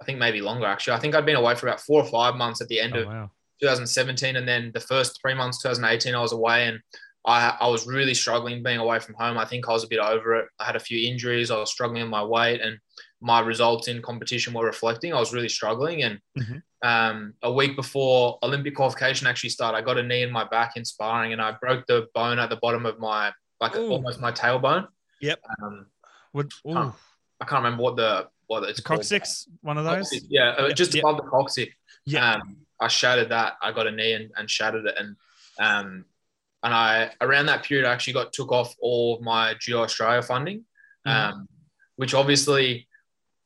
I 0.00 0.04
think 0.04 0.18
maybe 0.18 0.40
longer 0.40 0.66
actually. 0.66 0.94
I 0.94 1.00
think 1.00 1.14
I'd 1.14 1.26
been 1.26 1.36
away 1.36 1.54
for 1.54 1.66
about 1.66 1.80
four 1.80 2.02
or 2.02 2.08
five 2.08 2.34
months 2.36 2.60
at 2.60 2.68
the 2.68 2.80
end 2.80 2.96
Oh, 2.96 3.00
of 3.00 3.06
wow. 3.06 3.30
2017, 3.60 4.36
and 4.36 4.46
then 4.46 4.70
the 4.74 4.80
first 4.80 5.18
three 5.20 5.34
months 5.34 5.62
2018 5.62 6.14
I 6.14 6.20
was 6.20 6.32
away, 6.32 6.68
and 6.68 6.80
I, 7.26 7.56
I 7.60 7.68
was 7.68 7.86
really 7.86 8.14
struggling 8.14 8.62
being 8.62 8.78
away 8.78 9.00
from 9.00 9.14
home. 9.14 9.38
I 9.38 9.44
think 9.44 9.68
I 9.68 9.72
was 9.72 9.84
a 9.84 9.88
bit 9.88 9.98
over 9.98 10.36
it. 10.36 10.48
I 10.60 10.64
had 10.64 10.76
a 10.76 10.80
few 10.80 11.08
injuries. 11.08 11.50
I 11.50 11.58
was 11.58 11.72
struggling 11.72 12.02
with 12.02 12.10
my 12.10 12.22
weight, 12.22 12.60
and 12.60 12.78
my 13.20 13.40
results 13.40 13.88
in 13.88 14.02
competition 14.02 14.52
were 14.52 14.64
reflecting. 14.64 15.12
I 15.12 15.18
was 15.18 15.32
really 15.32 15.48
struggling. 15.48 16.02
And 16.02 16.20
mm-hmm. 16.38 16.88
um, 16.88 17.34
a 17.42 17.52
week 17.52 17.74
before 17.74 18.38
Olympic 18.42 18.76
qualification 18.76 19.26
actually 19.26 19.50
started, 19.50 19.78
I 19.78 19.80
got 19.80 19.98
a 19.98 20.02
knee 20.02 20.22
in 20.22 20.30
my 20.30 20.44
back 20.44 20.76
in 20.76 20.84
sparring, 20.84 21.32
and 21.32 21.42
I 21.42 21.52
broke 21.52 21.86
the 21.86 22.06
bone 22.14 22.38
at 22.38 22.50
the 22.50 22.56
bottom 22.56 22.86
of 22.86 22.98
my 22.98 23.32
like 23.60 23.74
Ooh. 23.76 23.90
almost 23.90 24.20
my 24.20 24.32
tailbone. 24.32 24.86
Yep. 25.20 25.40
Um, 25.62 25.86
can't, 26.34 26.94
I 27.40 27.44
can't 27.46 27.64
remember 27.64 27.82
what 27.82 27.96
the 27.96 28.28
what 28.46 28.64
it's 28.64 28.80
coccyx. 28.80 29.48
One 29.62 29.78
of 29.78 29.84
those. 29.84 30.10
Coccyx, 30.10 30.26
yeah, 30.28 30.50
uh, 30.58 30.66
yep. 30.66 30.76
just 30.76 30.94
yep. 30.94 31.04
above 31.04 31.16
the 31.16 31.30
coccyx. 31.30 31.74
Yeah. 32.04 32.34
Um, 32.34 32.56
I 32.80 32.88
shattered 32.88 33.30
that. 33.30 33.54
I 33.62 33.72
got 33.72 33.86
a 33.86 33.90
knee 33.90 34.12
and, 34.12 34.30
and 34.36 34.50
shattered 34.50 34.86
it, 34.86 34.94
and 34.98 35.16
um, 35.58 36.04
and 36.62 36.74
I 36.74 37.10
around 37.20 37.46
that 37.46 37.62
period 37.64 37.86
I 37.86 37.92
actually 37.92 38.14
got 38.14 38.32
took 38.32 38.52
off 38.52 38.74
all 38.80 39.16
of 39.16 39.22
my 39.22 39.54
Judo 39.60 39.82
Australia 39.82 40.22
funding, 40.22 40.64
mm. 41.06 41.10
um, 41.10 41.48
which 41.96 42.14
obviously, 42.14 42.86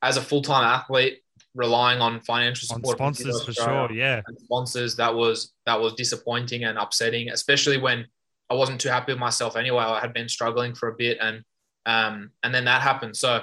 as 0.02 0.16
a 0.16 0.21
full 0.21 0.42
time 0.42 0.64
athlete, 0.64 1.23
relying 1.54 2.00
on 2.00 2.21
financial 2.21 2.66
support 2.66 3.00
on 3.00 3.14
sponsors 3.14 3.45
for 3.45 3.52
sure, 3.52 3.92
yeah, 3.92 4.23
sponsors 4.45 4.97
that 4.97 5.14
was 5.14 5.52
that 5.66 5.80
was 5.80 5.95
disappointing 5.95 6.64
and 6.64 6.78
upsetting, 6.78 7.30
especially 7.30 7.78
when 7.78 8.07
I 8.50 8.54
wasn't 8.54 8.80
too 8.80 8.88
happy 8.88 9.12
with 9.12 9.21
myself 9.21 9.57
anyway. 9.57 9.85
I 9.85 10.00
had 10.00 10.12
been 10.12 10.28
struggling 10.28 10.75
for 10.75 10.88
a 10.88 10.95
bit, 10.95 11.19
and 11.21 11.45
um, 11.87 12.33
and 12.42 12.54
then 12.54 12.64
that 12.64 12.83
happened. 12.83 13.16
So 13.16 13.42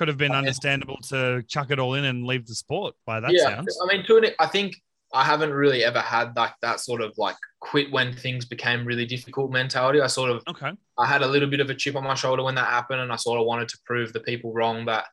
could 0.00 0.08
have 0.08 0.16
been 0.16 0.32
understandable 0.32 0.96
to 0.96 1.42
chuck 1.46 1.70
it 1.70 1.78
all 1.78 1.92
in 1.92 2.06
and 2.06 2.24
leave 2.26 2.46
the 2.46 2.54
sport 2.54 2.94
by 3.04 3.20
that 3.20 3.34
yeah, 3.34 3.56
sounds. 3.56 3.78
I 3.82 3.94
mean, 3.94 4.02
to 4.06 4.16
an, 4.16 4.24
I 4.38 4.46
think 4.46 4.80
I 5.12 5.24
haven't 5.24 5.52
really 5.52 5.84
ever 5.84 6.00
had 6.00 6.34
like 6.34 6.54
that 6.62 6.80
sort 6.80 7.02
of 7.02 7.12
like 7.18 7.36
quit 7.60 7.92
when 7.92 8.14
things 8.14 8.46
became 8.46 8.86
really 8.86 9.04
difficult 9.04 9.50
mentality. 9.50 10.00
I 10.00 10.06
sort 10.06 10.30
of 10.30 10.42
okay. 10.48 10.72
I 10.96 11.04
had 11.04 11.20
a 11.20 11.26
little 11.26 11.50
bit 11.50 11.60
of 11.60 11.68
a 11.68 11.74
chip 11.74 11.96
on 11.96 12.04
my 12.04 12.14
shoulder 12.14 12.42
when 12.42 12.54
that 12.54 12.68
happened, 12.68 13.02
and 13.02 13.12
I 13.12 13.16
sort 13.16 13.38
of 13.38 13.44
wanted 13.44 13.68
to 13.68 13.78
prove 13.84 14.14
the 14.14 14.20
people 14.20 14.54
wrong 14.54 14.86
that 14.86 15.04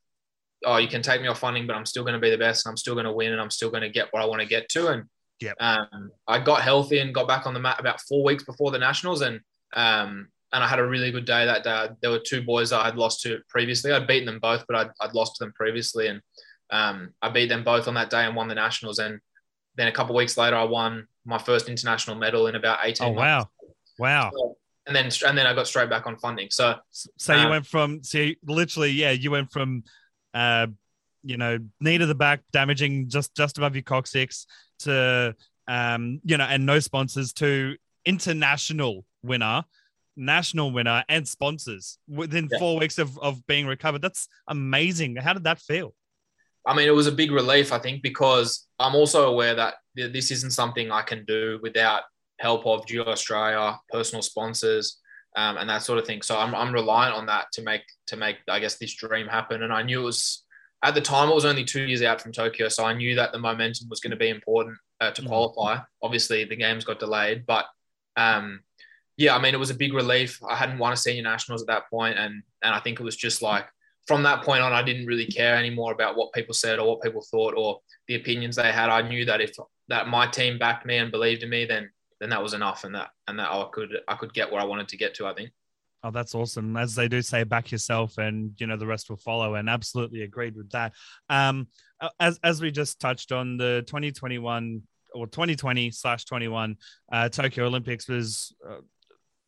oh, 0.63 0.77
you 0.77 0.87
can 0.87 1.01
take 1.01 1.21
me 1.21 1.27
off 1.27 1.39
funding, 1.39 1.67
but 1.67 1.75
I'm 1.75 1.85
still 1.85 2.03
going 2.03 2.13
to 2.13 2.21
be 2.21 2.29
the 2.29 2.37
best, 2.37 2.65
and 2.65 2.71
I'm 2.71 2.77
still 2.77 2.93
going 2.93 3.07
to 3.07 3.11
win, 3.11 3.33
and 3.33 3.41
I'm 3.41 3.51
still 3.51 3.69
going 3.69 3.83
to 3.83 3.89
get 3.89 4.07
what 4.11 4.23
I 4.23 4.25
want 4.25 4.41
to 4.41 4.47
get 4.47 4.69
to. 4.69 4.87
And 4.87 5.03
yeah, 5.41 5.51
um, 5.59 6.11
I 6.29 6.39
got 6.39 6.61
healthy 6.61 6.99
and 6.99 7.13
got 7.13 7.27
back 7.27 7.45
on 7.45 7.53
the 7.53 7.59
mat 7.59 7.81
about 7.81 7.99
four 8.07 8.23
weeks 8.23 8.45
before 8.45 8.71
the 8.71 8.79
nationals, 8.79 9.21
and 9.21 9.41
um, 9.73 10.29
and 10.53 10.63
I 10.63 10.67
had 10.67 10.79
a 10.79 10.85
really 10.85 11.11
good 11.11 11.25
day 11.25 11.45
that 11.45 11.63
day. 11.63 11.89
There 12.01 12.11
were 12.11 12.19
two 12.19 12.41
boys 12.41 12.71
I 12.71 12.85
had 12.85 12.95
lost 12.95 13.21
to 13.21 13.39
previously. 13.49 13.91
I'd 13.91 14.07
beaten 14.07 14.25
them 14.25 14.39
both, 14.39 14.63
but 14.67 14.77
I'd, 14.77 14.89
I'd 15.01 15.13
lost 15.13 15.35
to 15.37 15.45
them 15.45 15.53
previously, 15.53 16.07
and 16.07 16.21
um, 16.69 17.13
I 17.21 17.29
beat 17.29 17.49
them 17.49 17.63
both 17.63 17.87
on 17.87 17.95
that 17.95 18.09
day 18.09 18.25
and 18.25 18.35
won 18.35 18.47
the 18.47 18.55
nationals. 18.55 18.99
And 18.99 19.19
then 19.75 19.87
a 19.87 19.91
couple 19.91 20.15
weeks 20.15 20.37
later, 20.37 20.55
I 20.55 20.63
won 20.63 21.07
my 21.25 21.37
first 21.37 21.67
international 21.67 22.15
medal 22.15 22.47
in 22.47 22.55
about 22.55 22.79
eighteen. 22.83 23.09
Oh 23.09 23.13
months. 23.13 23.49
wow, 23.59 23.69
wow! 23.99 24.31
So, 24.33 24.57
and 24.87 24.95
then 24.95 25.09
and 25.27 25.37
then 25.37 25.45
I 25.45 25.53
got 25.53 25.67
straight 25.67 25.89
back 25.89 26.07
on 26.07 26.17
funding. 26.17 26.47
So 26.49 26.75
so 26.91 27.35
you 27.35 27.41
um, 27.41 27.49
went 27.49 27.65
from 27.65 28.03
so 28.03 28.29
literally 28.45 28.91
yeah 28.91 29.11
you 29.11 29.29
went 29.29 29.51
from 29.51 29.83
uh 30.33 30.67
you 31.23 31.37
know 31.37 31.59
knee 31.81 31.97
to 31.97 32.05
the 32.05 32.15
back 32.15 32.41
damaging 32.51 33.09
just 33.09 33.35
just 33.35 33.57
above 33.57 33.75
your 33.75 33.83
coccyx 33.83 34.47
to 34.79 35.35
um 35.67 36.21
you 36.23 36.37
know 36.37 36.45
and 36.45 36.65
no 36.65 36.79
sponsors 36.79 37.33
to 37.33 37.75
international 38.05 39.03
winner 39.23 39.63
national 40.17 40.71
winner 40.71 41.03
and 41.07 41.27
sponsors 41.27 41.99
within 42.07 42.49
yeah. 42.51 42.59
four 42.59 42.79
weeks 42.79 42.97
of, 42.97 43.17
of 43.19 43.45
being 43.47 43.67
recovered. 43.67 44.01
That's 44.01 44.27
amazing. 44.47 45.15
How 45.17 45.33
did 45.33 45.43
that 45.45 45.59
feel? 45.59 45.93
I 46.65 46.75
mean, 46.75 46.87
it 46.87 46.95
was 46.95 47.07
a 47.07 47.11
big 47.13 47.31
relief, 47.31 47.71
I 47.71 47.79
think, 47.79 48.01
because 48.01 48.67
I'm 48.77 48.95
also 48.95 49.29
aware 49.29 49.55
that 49.55 49.75
this 49.95 50.31
isn't 50.31 50.51
something 50.51 50.91
I 50.91 51.01
can 51.01 51.23
do 51.25 51.59
without 51.61 52.03
help 52.39 52.67
of 52.67 52.85
Judo 52.85 53.09
Australia, 53.09 53.79
personal 53.89 54.21
sponsors, 54.21 54.99
um, 55.37 55.57
and 55.57 55.69
that 55.69 55.83
sort 55.83 55.99
of 55.99 56.05
thing. 56.05 56.21
So 56.21 56.37
I'm, 56.37 56.53
I'm 56.53 56.73
reliant 56.73 57.15
on 57.15 57.25
that 57.27 57.45
to 57.53 57.61
make 57.61 57.83
to 58.07 58.17
make 58.17 58.37
I 58.49 58.59
guess 58.59 58.75
this 58.75 58.93
dream 58.95 59.27
happen. 59.27 59.63
And 59.63 59.71
I 59.71 59.81
knew 59.81 60.01
it 60.01 60.05
was 60.05 60.43
at 60.83 60.93
the 60.93 61.01
time 61.01 61.29
it 61.29 61.35
was 61.35 61.45
only 61.45 61.63
two 61.63 61.83
years 61.83 62.01
out 62.01 62.21
from 62.21 62.31
Tokyo, 62.31 62.67
so 62.67 62.83
I 62.83 62.93
knew 62.93 63.15
that 63.15 63.31
the 63.31 63.39
momentum 63.39 63.87
was 63.89 63.99
going 63.99 64.11
to 64.11 64.17
be 64.17 64.29
important 64.29 64.77
uh, 64.99 65.11
to 65.11 65.21
mm. 65.21 65.27
qualify. 65.27 65.79
Obviously, 66.03 66.43
the 66.43 66.55
games 66.55 66.83
got 66.83 66.99
delayed, 66.99 67.45
but 67.45 67.65
um, 68.17 68.61
yeah, 69.17 69.35
I 69.35 69.41
mean, 69.41 69.53
it 69.55 69.59
was 69.59 69.71
a 69.71 69.75
big 69.75 69.93
relief. 69.93 70.39
I 70.47 70.55
hadn't 70.55 70.77
won 70.77 70.93
a 70.93 70.97
senior 70.97 71.23
nationals 71.23 71.61
at 71.61 71.67
that 71.67 71.89
point, 71.89 72.17
and 72.17 72.43
and 72.61 72.73
I 72.73 72.79
think 72.79 72.99
it 72.99 73.03
was 73.03 73.15
just 73.15 73.41
like 73.41 73.65
from 74.07 74.23
that 74.23 74.43
point 74.43 74.61
on, 74.61 74.71
I 74.71 74.83
didn't 74.83 75.07
really 75.07 75.25
care 75.25 75.55
anymore 75.55 75.91
about 75.91 76.15
what 76.15 76.31
people 76.31 76.53
said 76.53 76.79
or 76.79 76.87
what 76.87 77.01
people 77.01 77.21
thought 77.21 77.55
or 77.57 77.81
the 78.07 78.15
opinions 78.15 78.55
they 78.55 78.71
had. 78.71 78.89
I 78.89 79.01
knew 79.01 79.25
that 79.25 79.41
if 79.41 79.55
that 79.89 80.07
my 80.07 80.27
team 80.27 80.57
backed 80.57 80.85
me 80.85 80.97
and 80.97 81.11
believed 81.11 81.43
in 81.43 81.49
me, 81.49 81.65
then 81.65 81.89
then 82.19 82.29
that 82.29 82.41
was 82.41 82.53
enough, 82.53 82.83
and 82.83 82.93
that 82.93 83.09
and 83.27 83.39
that 83.39 83.49
I 83.49 83.65
could 83.71 83.97
I 84.07 84.15
could 84.15 84.33
get 84.33 84.51
where 84.51 84.61
I 84.61 84.65
wanted 84.65 84.87
to 84.89 84.97
get 84.97 85.15
to. 85.15 85.25
I 85.25 85.33
think. 85.33 85.49
Oh, 86.03 86.11
that's 86.11 86.35
awesome. 86.35 86.77
As 86.77 86.93
they 86.93 87.07
do 87.07 87.23
say, 87.23 87.43
back 87.43 87.71
yourself, 87.71 88.19
and 88.19 88.51
you 88.59 88.67
know 88.67 88.77
the 88.77 88.85
rest 88.85 89.09
will 89.09 89.17
follow. 89.17 89.55
And 89.55 89.67
absolutely 89.67 90.21
agreed 90.21 90.55
with 90.55 90.69
that. 90.71 90.93
Um, 91.27 91.67
as 92.19 92.39
as 92.43 92.61
we 92.61 92.69
just 92.69 92.99
touched 92.99 93.31
on 93.31 93.57
the 93.57 93.83
2021 93.87 94.83
or 95.13 95.25
2020 95.25 95.89
slash 95.91 96.25
21 96.25 96.75
uh, 97.11 97.29
Tokyo 97.29 97.65
Olympics 97.65 98.07
was 98.07 98.53
uh, 98.69 98.77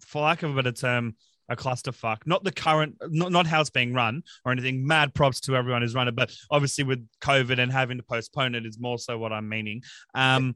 for 0.02 0.24
lack 0.24 0.44
of 0.44 0.52
a 0.52 0.56
better 0.56 0.72
term, 0.72 1.16
a 1.50 1.56
clusterfuck. 1.56 2.18
Not 2.26 2.44
the 2.44 2.52
current, 2.52 2.96
not, 3.10 3.32
not 3.32 3.48
how 3.48 3.62
it's 3.62 3.70
being 3.70 3.94
run 3.94 4.24
or 4.46 4.52
anything. 4.52 4.86
Mad 4.86 5.14
props 5.14 5.40
to 5.42 5.56
everyone 5.56 5.82
who's 5.82 5.96
run 5.96 6.08
it, 6.08 6.16
but 6.16 6.32
obviously 6.52 6.84
with 6.84 7.06
COVID 7.22 7.60
and 7.60 7.72
having 7.72 7.98
to 7.98 8.04
postpone 8.04 8.56
it 8.56 8.66
is 8.66 8.80
more 8.80 9.00
so 9.00 9.18
what 9.18 9.34
I'm 9.34 9.50
meaning. 9.50 9.82
Um, 10.14 10.56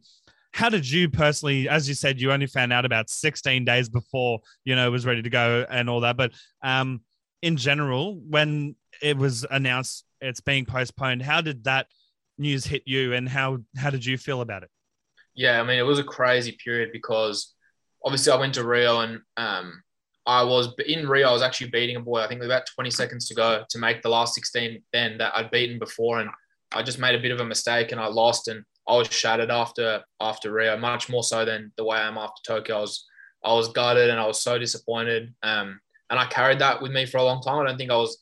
how 0.54 0.70
did 0.70 0.90
you 0.90 1.10
personally, 1.10 1.68
as 1.68 1.90
you 1.90 1.96
said, 1.96 2.22
you 2.22 2.32
only 2.32 2.46
found 2.46 2.72
out 2.72 2.86
about 2.86 3.10
16 3.10 3.66
days 3.66 3.90
before 3.90 4.40
you 4.64 4.76
know 4.76 4.88
it 4.88 4.92
was 4.92 5.06
ready 5.06 5.24
to 5.24 5.30
go 5.30 5.66
and 5.70 5.90
all 5.90 6.02
that, 6.02 6.16
but 6.16 6.32
um, 6.62 7.02
in 7.42 7.58
general, 7.58 8.22
when 8.30 8.76
it 9.02 9.18
was 9.18 9.46
announced 9.50 10.06
it's 10.22 10.42
being 10.42 10.66
postponed, 10.66 11.22
how 11.24 11.42
did 11.42 11.64
that 11.66 11.88
news 12.38 12.66
hit 12.66 12.84
you, 12.86 13.14
and 13.14 13.28
how 13.28 13.58
how 13.76 13.90
did 13.90 14.06
you 14.06 14.18
feel 14.18 14.42
about 14.42 14.64
it? 14.64 14.70
Yeah, 15.36 15.60
I 15.60 15.64
mean, 15.64 15.80
it 15.80 15.86
was 15.86 15.98
a 15.98 16.04
crazy 16.04 16.56
period 16.64 16.92
because 16.94 17.53
obviously 18.04 18.32
I 18.32 18.38
went 18.38 18.54
to 18.56 18.66
Rio 18.66 19.00
and 19.02 19.22
um, 19.38 19.82
I 20.26 20.44
was 20.44 20.70
in 20.88 21.08
Rio. 21.08 21.30
I 21.30 21.34
was 21.34 21.42
actually 21.42 21.70
beating 21.70 21.96
a 21.96 22.00
boy. 22.02 22.20
I 22.20 22.28
think 22.28 22.40
with 22.40 22.50
about 22.50 22.68
20 22.74 22.92
seconds 22.92 23.28
to 23.28 23.36
go 23.36 23.64
to 23.70 23.80
make 23.80 24.02
the 24.02 24.10
last 24.10 24.36
16 24.36 24.82
then 24.92 25.18
that 25.18 25.34
I'd 25.36 25.52
beaten 25.52 25.80
before, 25.80 26.20
and 26.20 26.30
I 26.74 26.84
just 26.84 27.00
made 27.00 27.16
a 27.16 27.22
bit 27.22 27.32
of 27.32 27.40
a 27.40 27.46
mistake 27.46 27.92
and 27.92 28.00
I 28.00 28.08
lost 28.08 28.48
and 28.48 28.64
I 28.88 28.98
was 28.98 29.08
shattered 29.08 29.52
after 29.52 30.02
after 30.20 30.52
Rio, 30.52 30.78
much 30.78 31.10
more 31.10 31.24
so 31.24 31.46
than 31.46 31.72
the 31.78 31.84
way 31.84 31.98
I 31.98 32.08
am 32.08 32.18
after 32.18 32.42
Tokyo. 32.46 32.78
I 32.78 32.82
was 32.82 33.06
I 33.44 33.54
was 33.54 33.70
gutted 33.70 34.10
and 34.10 34.20
I 34.20 34.28
was 34.28 34.42
so 34.42 34.58
disappointed. 34.58 35.34
Um, 35.44 35.80
and 36.10 36.20
I 36.20 36.26
carried 36.26 36.60
that 36.60 36.82
with 36.82 36.92
me 36.92 37.06
for 37.06 37.18
a 37.18 37.24
long 37.24 37.42
time. 37.42 37.60
I 37.60 37.66
don't 37.66 37.78
think 37.78 37.92
I 37.92 37.98
was 37.98 38.22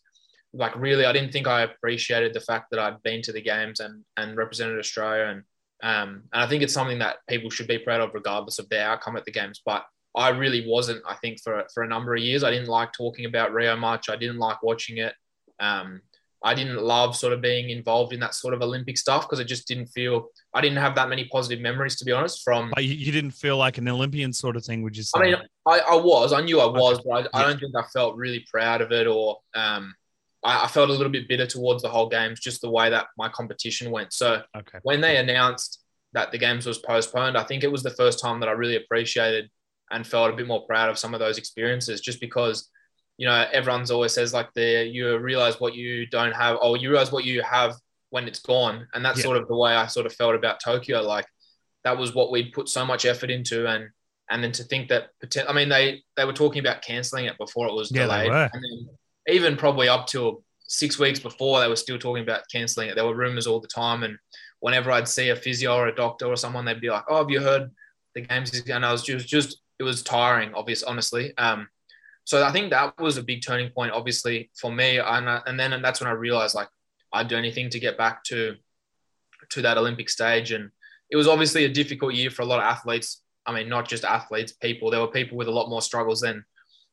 like 0.54 0.76
really. 0.76 1.06
I 1.06 1.14
didn't 1.14 1.32
think 1.32 1.48
I 1.48 1.62
appreciated 1.62 2.34
the 2.34 2.40
fact 2.40 2.68
that 2.72 2.80
I'd 2.80 3.02
been 3.04 3.22
to 3.24 3.32
the 3.32 3.42
games 3.42 3.80
and 3.80 4.04
and 4.18 4.38
represented 4.38 4.80
Australia 4.80 5.26
and 5.26 5.44
um, 5.82 6.24
and 6.32 6.44
I 6.44 6.48
think 6.48 6.64
it's 6.64 6.74
something 6.74 7.00
that 7.00 7.18
people 7.28 7.50
should 7.50 7.68
be 7.68 7.80
proud 7.80 8.02
of, 8.02 8.14
regardless 8.14 8.60
of 8.60 8.70
their 8.70 8.88
outcome 8.88 9.18
at 9.18 9.26
the 9.26 9.32
games. 9.32 9.62
But 9.66 9.86
I 10.16 10.30
really 10.30 10.66
wasn't. 10.68 11.02
I 11.08 11.16
think 11.16 11.42
for 11.42 11.66
for 11.74 11.84
a 11.84 11.88
number 11.88 12.16
of 12.16 12.22
years, 12.22 12.44
I 12.44 12.52
didn't 12.52 12.68
like 12.68 12.94
talking 12.94 13.26
about 13.26 13.54
Rio 13.54 13.76
much. 13.76 14.10
I 14.10 14.16
didn't 14.16 14.38
like 14.38 14.62
watching 14.62 14.98
it. 14.98 15.14
Um, 15.60 16.02
I 16.44 16.56
didn't 16.56 16.82
love 16.82 17.16
sort 17.16 17.34
of 17.34 17.42
being 17.42 17.70
involved 17.70 18.14
in 18.14 18.20
that 18.22 18.34
sort 18.34 18.56
of 18.56 18.62
Olympic 18.64 18.98
stuff 18.98 19.24
because 19.24 19.40
it 19.40 19.46
just 19.46 19.68
didn't 19.68 19.88
feel. 19.88 20.28
I 20.54 20.62
didn't 20.62 20.80
have 20.80 20.96
that 20.96 21.08
many 21.08 21.26
positive 21.26 21.62
memories, 21.62 21.96
to 21.98 22.06
be 22.06 22.12
honest. 22.12 22.44
From 22.44 22.74
you, 22.78 22.84
you 22.84 23.12
didn't 23.12 23.32
feel 23.32 23.58
like 23.58 23.78
an 23.78 23.88
Olympian 23.88 24.34
sort 24.34 24.56
of 24.56 24.66
thing, 24.66 24.82
would 24.82 24.98
you 24.98 25.04
say? 25.04 25.20
I 25.20 25.24
mean, 25.24 25.36
I, 25.68 25.80
I 25.80 25.96
was. 25.96 26.34
I 26.34 26.42
knew 26.42 26.60
I 26.60 26.66
was, 26.66 27.00
but 27.08 27.30
I, 27.34 27.42
I, 27.42 27.44
don't 27.48 27.60
think 27.60 27.76
I 27.76 27.84
felt 27.94 28.16
really 28.16 28.46
proud 28.52 28.82
of 28.82 28.92
it 28.92 29.08
or 29.08 29.38
um, 29.54 29.94
I, 30.44 30.66
I, 30.66 30.68
felt 30.68 30.90
a 30.90 30.94
little 30.94 31.12
bit 31.12 31.28
bitter 31.28 31.46
towards 31.46 31.84
the 31.84 31.90
whole 31.90 32.10
games, 32.10 32.40
just 32.40 32.62
the 32.62 32.70
way 32.70 32.90
that 32.90 33.08
my 33.18 33.30
competition 33.30 33.92
went. 33.92 34.14
So 34.14 34.42
okay. 34.58 34.80
when 34.84 35.02
they 35.02 35.18
announced 35.18 35.84
that 36.14 36.32
the 36.32 36.38
games 36.38 36.66
was 36.66 36.80
postponed, 36.80 37.38
I 37.38 37.44
think 37.44 37.64
it 37.64 37.72
was 37.72 37.84
the 37.84 37.92
first 37.92 38.20
time 38.20 38.40
that 38.40 38.50
I 38.50 38.54
really 38.54 38.76
appreciated 38.76 39.50
and 39.92 40.08
felt 40.08 40.34
a 40.34 40.36
bit 40.36 40.48
more 40.48 40.66
proud 40.66 40.90
of 40.90 40.98
some 40.98 41.14
of 41.14 41.20
those 41.20 41.38
experiences, 41.38 42.02
just 42.02 42.20
because 42.20 42.70
you 43.18 43.28
know 43.28 43.46
everyone's 43.52 43.92
always 43.92 44.14
says 44.14 44.34
like 44.34 44.52
the 44.56 44.90
you 44.92 45.18
realize 45.18 45.60
what 45.60 45.76
you 45.76 46.08
don't 46.08 46.34
have, 46.34 46.58
or 46.62 46.78
you 46.78 46.90
realize 46.90 47.12
what 47.12 47.26
you 47.26 47.42
have 47.44 47.76
when 48.10 48.28
it's 48.28 48.40
gone, 48.40 48.88
and 48.94 49.04
that's 49.06 49.20
yeah. 49.20 49.26
sort 49.26 49.38
of 49.38 49.48
the 49.48 49.56
way 49.56 49.76
I 49.76 49.88
sort 49.88 50.06
of 50.06 50.14
felt 50.14 50.36
about 50.36 50.60
Tokyo. 50.64 51.02
Like 51.02 51.26
that 51.84 51.98
was 51.98 52.16
what 52.16 52.32
we'd 52.32 52.54
put 52.54 52.70
so 52.70 52.86
much 52.86 53.06
effort 53.06 53.30
into, 53.30 53.68
and 53.68 53.90
and 54.30 54.44
then 54.44 54.52
to 54.54 54.64
think 54.64 54.90
that 54.90 55.10
I 55.48 55.54
mean 55.54 55.70
they 55.70 56.04
they 56.16 56.26
were 56.26 56.34
talking 56.34 56.60
about 56.60 56.82
cancelling 56.82 57.26
it 57.26 57.38
before 57.38 57.68
it 57.68 57.74
was 57.74 57.92
yeah, 57.92 58.04
delayed, 58.04 58.32
and 58.32 58.50
then 58.54 58.90
even 59.28 59.58
probably 59.58 59.88
up 59.88 60.08
to 60.08 60.44
six 60.68 60.98
weeks 60.98 61.20
before 61.20 61.60
they 61.60 61.68
were 61.68 61.76
still 61.76 62.00
talking 62.00 62.24
about 62.24 62.44
cancelling 62.52 62.90
it. 62.90 62.96
There 62.96 63.06
were 63.06 63.16
rumors 63.16 63.48
all 63.48 63.60
the 63.60 63.68
time, 63.68 64.04
and 64.04 64.18
whenever 64.60 64.92
I'd 64.92 65.08
see 65.08 65.30
a 65.30 65.36
physio 65.36 65.76
or 65.76 65.88
a 65.88 65.96
doctor 65.96 66.28
or 66.28 66.36
someone, 66.36 66.66
they'd 66.66 66.82
be 66.82 66.90
like, 66.90 67.04
"Oh, 67.08 67.18
have 67.18 67.30
you 67.30 67.42
heard 67.42 67.72
the 68.16 68.22
games?" 68.22 68.58
And 68.70 68.86
I 68.86 68.92
was 68.92 69.04
just, 69.04 69.28
just 69.28 69.62
it 69.80 69.84
was 69.84 70.04
tiring, 70.04 70.54
obvious, 70.54 70.84
honestly. 70.84 71.36
Um, 71.38 71.68
so 72.24 72.44
I 72.44 72.52
think 72.52 72.70
that 72.70 73.00
was 73.00 73.18
a 73.18 73.24
big 73.24 73.44
turning 73.44 73.72
point, 73.72 73.94
obviously, 73.94 74.50
for 74.60 74.72
me. 74.72 75.00
And 75.00 75.28
and 75.28 75.60
then 75.60 75.74
and 75.74 75.84
that's 75.84 76.02
when 76.02 76.10
I 76.10 76.14
realized 76.14 76.56
like 76.56 76.70
I'd 77.14 77.28
do 77.28 77.38
anything 77.38 77.70
to 77.70 77.80
get 77.80 77.98
back 77.98 78.24
to 78.26 78.56
to 79.50 79.62
that 79.64 79.78
Olympic 79.78 80.10
stage. 80.10 80.52
And 80.52 80.72
it 81.10 81.18
was 81.18 81.28
obviously 81.28 81.66
a 81.66 81.70
difficult 81.70 82.14
year 82.14 82.30
for 82.30 82.44
a 82.44 82.46
lot 82.46 82.60
of 82.60 82.66
athletes 82.66 83.22
I 83.46 83.54
mean, 83.54 83.70
not 83.70 83.88
just 83.88 84.04
athletes, 84.04 84.54
people. 84.54 84.92
There 84.92 85.00
were 85.00 85.08
people 85.08 85.38
with 85.38 85.48
a 85.48 85.52
lot 85.52 85.70
more 85.70 85.82
struggles 85.82 86.22
than 86.22 86.46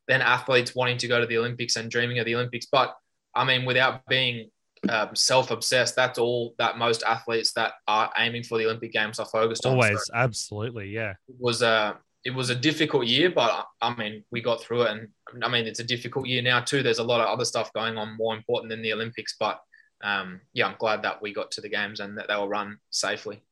than 0.09 0.23
athletes 0.23 0.75
wanting 0.75 0.99
to 0.99 1.09
go 1.09 1.21
to 1.21 1.27
the 1.27 1.39
Olympics 1.39 1.77
and 1.77 1.91
dreaming 1.91 2.19
of 2.19 2.25
the 2.27 2.35
Olympics. 2.35 2.67
But 2.71 2.97
I 3.35 3.45
mean, 3.45 3.65
without 3.65 4.07
being 4.07 4.51
um, 4.89 5.15
self-obsessed, 5.15 5.95
that's 5.95 6.19
all 6.19 6.55
that 6.59 6.79
most 6.79 7.03
athletes 7.03 7.53
that 7.53 7.75
are 7.87 8.11
aiming 8.19 8.43
for 8.43 8.59
the 8.59 8.65
Olympic 8.65 8.93
Games 8.93 9.19
are 9.19 9.27
focused 9.27 9.67
on. 9.67 9.75
Always, 9.75 10.05
so 10.05 10.13
absolutely, 10.15 10.89
yeah. 10.89 11.15
It 11.29 11.37
was 11.39 11.63
a 11.63 11.99
it 12.25 12.31
was 12.31 12.51
a 12.51 12.55
difficult 12.55 13.07
year, 13.07 13.31
but 13.31 13.67
I 13.81 13.95
mean, 13.95 14.25
we 14.33 14.41
got 14.41 14.61
through 14.61 14.83
it, 14.83 14.91
and 14.91 15.45
I 15.45 15.49
mean, 15.49 15.67
it's 15.67 15.81
a 15.81 15.85
difficult 15.85 16.27
year 16.27 16.43
now 16.43 16.61
too. 16.61 16.83
There's 16.83 16.99
a 16.99 17.05
lot 17.05 17.21
of 17.21 17.29
other 17.29 17.45
stuff 17.45 17.73
going 17.73 17.97
on 17.97 18.17
more 18.17 18.35
important 18.35 18.71
than 18.71 18.83
the 18.83 18.93
Olympics, 18.93 19.37
but 19.39 19.61
um, 20.03 20.41
yeah, 20.53 20.67
I'm 20.67 20.77
glad 20.79 21.03
that 21.03 21.21
we 21.21 21.33
got 21.33 21.51
to 21.53 21.61
the 21.61 21.69
games 21.69 22.01
and 22.01 22.17
that 22.19 22.29
they 22.29 22.37
were 22.37 22.49
run 22.49 22.79
safely. 22.91 23.43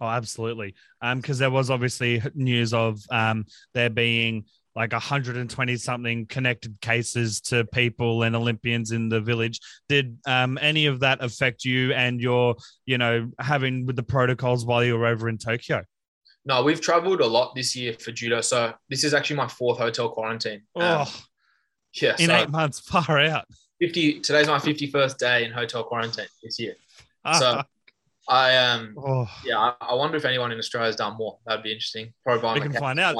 Oh, 0.00 0.08
absolutely. 0.08 0.74
Um, 1.00 1.20
because 1.20 1.38
there 1.38 1.50
was 1.50 1.70
obviously 1.70 2.20
news 2.34 2.74
of 2.74 3.00
um 3.10 3.46
there 3.74 3.90
being 3.90 4.44
like 4.76 4.92
120 4.92 5.76
something 5.76 6.26
connected 6.26 6.80
cases 6.80 7.40
to 7.40 7.64
people 7.66 8.22
and 8.24 8.34
Olympians 8.34 8.90
in 8.90 9.08
the 9.08 9.20
village. 9.20 9.60
Did 9.88 10.18
um, 10.26 10.58
any 10.60 10.86
of 10.86 11.00
that 11.00 11.22
affect 11.22 11.64
you 11.64 11.92
and 11.92 12.20
your, 12.20 12.56
you 12.86 12.98
know, 12.98 13.30
having 13.38 13.86
with 13.86 13.96
the 13.96 14.02
protocols 14.02 14.66
while 14.66 14.84
you 14.84 14.96
were 14.96 15.06
over 15.06 15.28
in 15.28 15.38
Tokyo? 15.38 15.82
No, 16.44 16.62
we've 16.62 16.80
traveled 16.80 17.20
a 17.20 17.26
lot 17.26 17.54
this 17.54 17.74
year 17.74 17.94
for 17.94 18.12
judo. 18.12 18.40
So 18.40 18.74
this 18.90 19.04
is 19.04 19.14
actually 19.14 19.36
my 19.36 19.48
fourth 19.48 19.78
hotel 19.78 20.10
quarantine. 20.10 20.62
Um, 20.76 21.06
oh, 21.06 21.14
yeah. 21.94 22.16
In 22.18 22.26
so 22.26 22.36
eight 22.36 22.50
months, 22.50 22.80
far 22.80 23.18
out. 23.20 23.46
50, 23.80 24.20
today's 24.20 24.46
my 24.46 24.58
51st 24.58 25.18
day 25.18 25.44
in 25.44 25.52
hotel 25.52 25.84
quarantine 25.84 26.26
this 26.42 26.58
year. 26.58 26.74
So 27.38 27.62
I 28.28 28.56
um 28.56 28.94
oh. 28.96 29.28
yeah, 29.44 29.72
I, 29.80 29.94
wonder 29.94 30.16
if 30.16 30.24
anyone 30.24 30.50
in 30.50 30.58
Australia 30.58 30.86
has 30.86 30.96
done 30.96 31.16
more. 31.18 31.38
That'd 31.46 31.62
be 31.62 31.72
interesting. 31.72 32.12
Probably 32.24 32.54
we 32.54 32.60
can 32.60 32.72
find 32.72 32.98
out. 32.98 33.16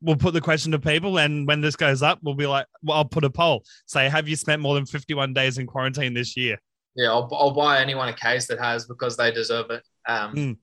We'll 0.00 0.16
put 0.16 0.34
the 0.34 0.40
question 0.40 0.72
to 0.72 0.80
people, 0.80 1.18
and 1.18 1.46
when 1.46 1.60
this 1.60 1.76
goes 1.76 2.02
up, 2.02 2.18
we'll 2.22 2.34
be 2.34 2.46
like, 2.46 2.66
well, 2.82 2.98
I'll 2.98 3.04
put 3.04 3.22
a 3.24 3.30
poll. 3.30 3.64
Say, 3.86 4.08
have 4.08 4.28
you 4.28 4.34
spent 4.34 4.60
more 4.60 4.74
than 4.74 4.84
fifty-one 4.84 5.32
days 5.32 5.58
in 5.58 5.66
quarantine 5.66 6.12
this 6.12 6.36
year? 6.36 6.58
Yeah, 6.96 7.10
I'll, 7.10 7.28
I'll 7.32 7.52
buy 7.52 7.80
anyone 7.80 8.08
a 8.08 8.12
case 8.12 8.48
that 8.48 8.58
has 8.58 8.86
because 8.86 9.16
they 9.16 9.30
deserve 9.30 9.70
it. 9.70 9.82
Um, 10.08 10.34
mm. 10.34 10.56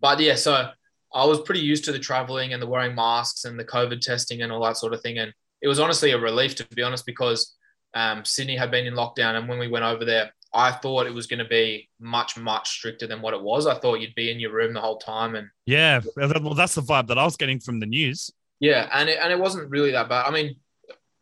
but 0.00 0.20
yeah, 0.20 0.34
so 0.34 0.68
I 1.14 1.24
was 1.24 1.40
pretty 1.40 1.60
used 1.60 1.84
to 1.86 1.92
the 1.92 1.98
traveling 1.98 2.52
and 2.52 2.62
the 2.62 2.66
wearing 2.66 2.94
masks 2.94 3.46
and 3.46 3.58
the 3.58 3.64
COVID 3.64 4.00
testing 4.00 4.42
and 4.42 4.52
all 4.52 4.62
that 4.64 4.76
sort 4.76 4.92
of 4.92 5.00
thing, 5.00 5.18
and 5.18 5.32
it 5.62 5.68
was 5.68 5.80
honestly 5.80 6.10
a 6.10 6.18
relief 6.18 6.56
to 6.56 6.66
be 6.74 6.82
honest 6.82 7.06
because 7.06 7.56
um, 7.94 8.24
Sydney 8.24 8.56
had 8.56 8.70
been 8.70 8.86
in 8.86 8.94
lockdown, 8.94 9.36
and 9.36 9.48
when 9.48 9.58
we 9.58 9.68
went 9.68 9.84
over 9.86 10.04
there, 10.04 10.30
I 10.54 10.70
thought 10.70 11.06
it 11.06 11.12
was 11.12 11.26
going 11.26 11.40
to 11.40 11.44
be 11.44 11.88
much, 11.98 12.36
much 12.36 12.70
stricter 12.70 13.06
than 13.06 13.20
what 13.20 13.34
it 13.34 13.42
was. 13.42 13.66
I 13.66 13.74
thought 13.78 14.00
you'd 14.00 14.14
be 14.14 14.30
in 14.30 14.38
your 14.38 14.52
room 14.52 14.72
the 14.72 14.80
whole 14.80 14.98
time. 14.98 15.34
And 15.34 15.48
yeah, 15.66 16.00
well, 16.16 16.54
that's 16.54 16.76
the 16.76 16.82
vibe 16.82 17.08
that 17.08 17.18
I 17.18 17.24
was 17.24 17.36
getting 17.36 17.58
from 17.58 17.80
the 17.80 17.86
news. 17.86 18.30
Yeah, 18.60 18.88
and 18.92 19.08
it, 19.08 19.18
and 19.20 19.32
it 19.32 19.38
wasn't 19.38 19.68
really 19.68 19.90
that 19.90 20.08
bad. 20.08 20.26
I 20.26 20.30
mean, 20.30 20.56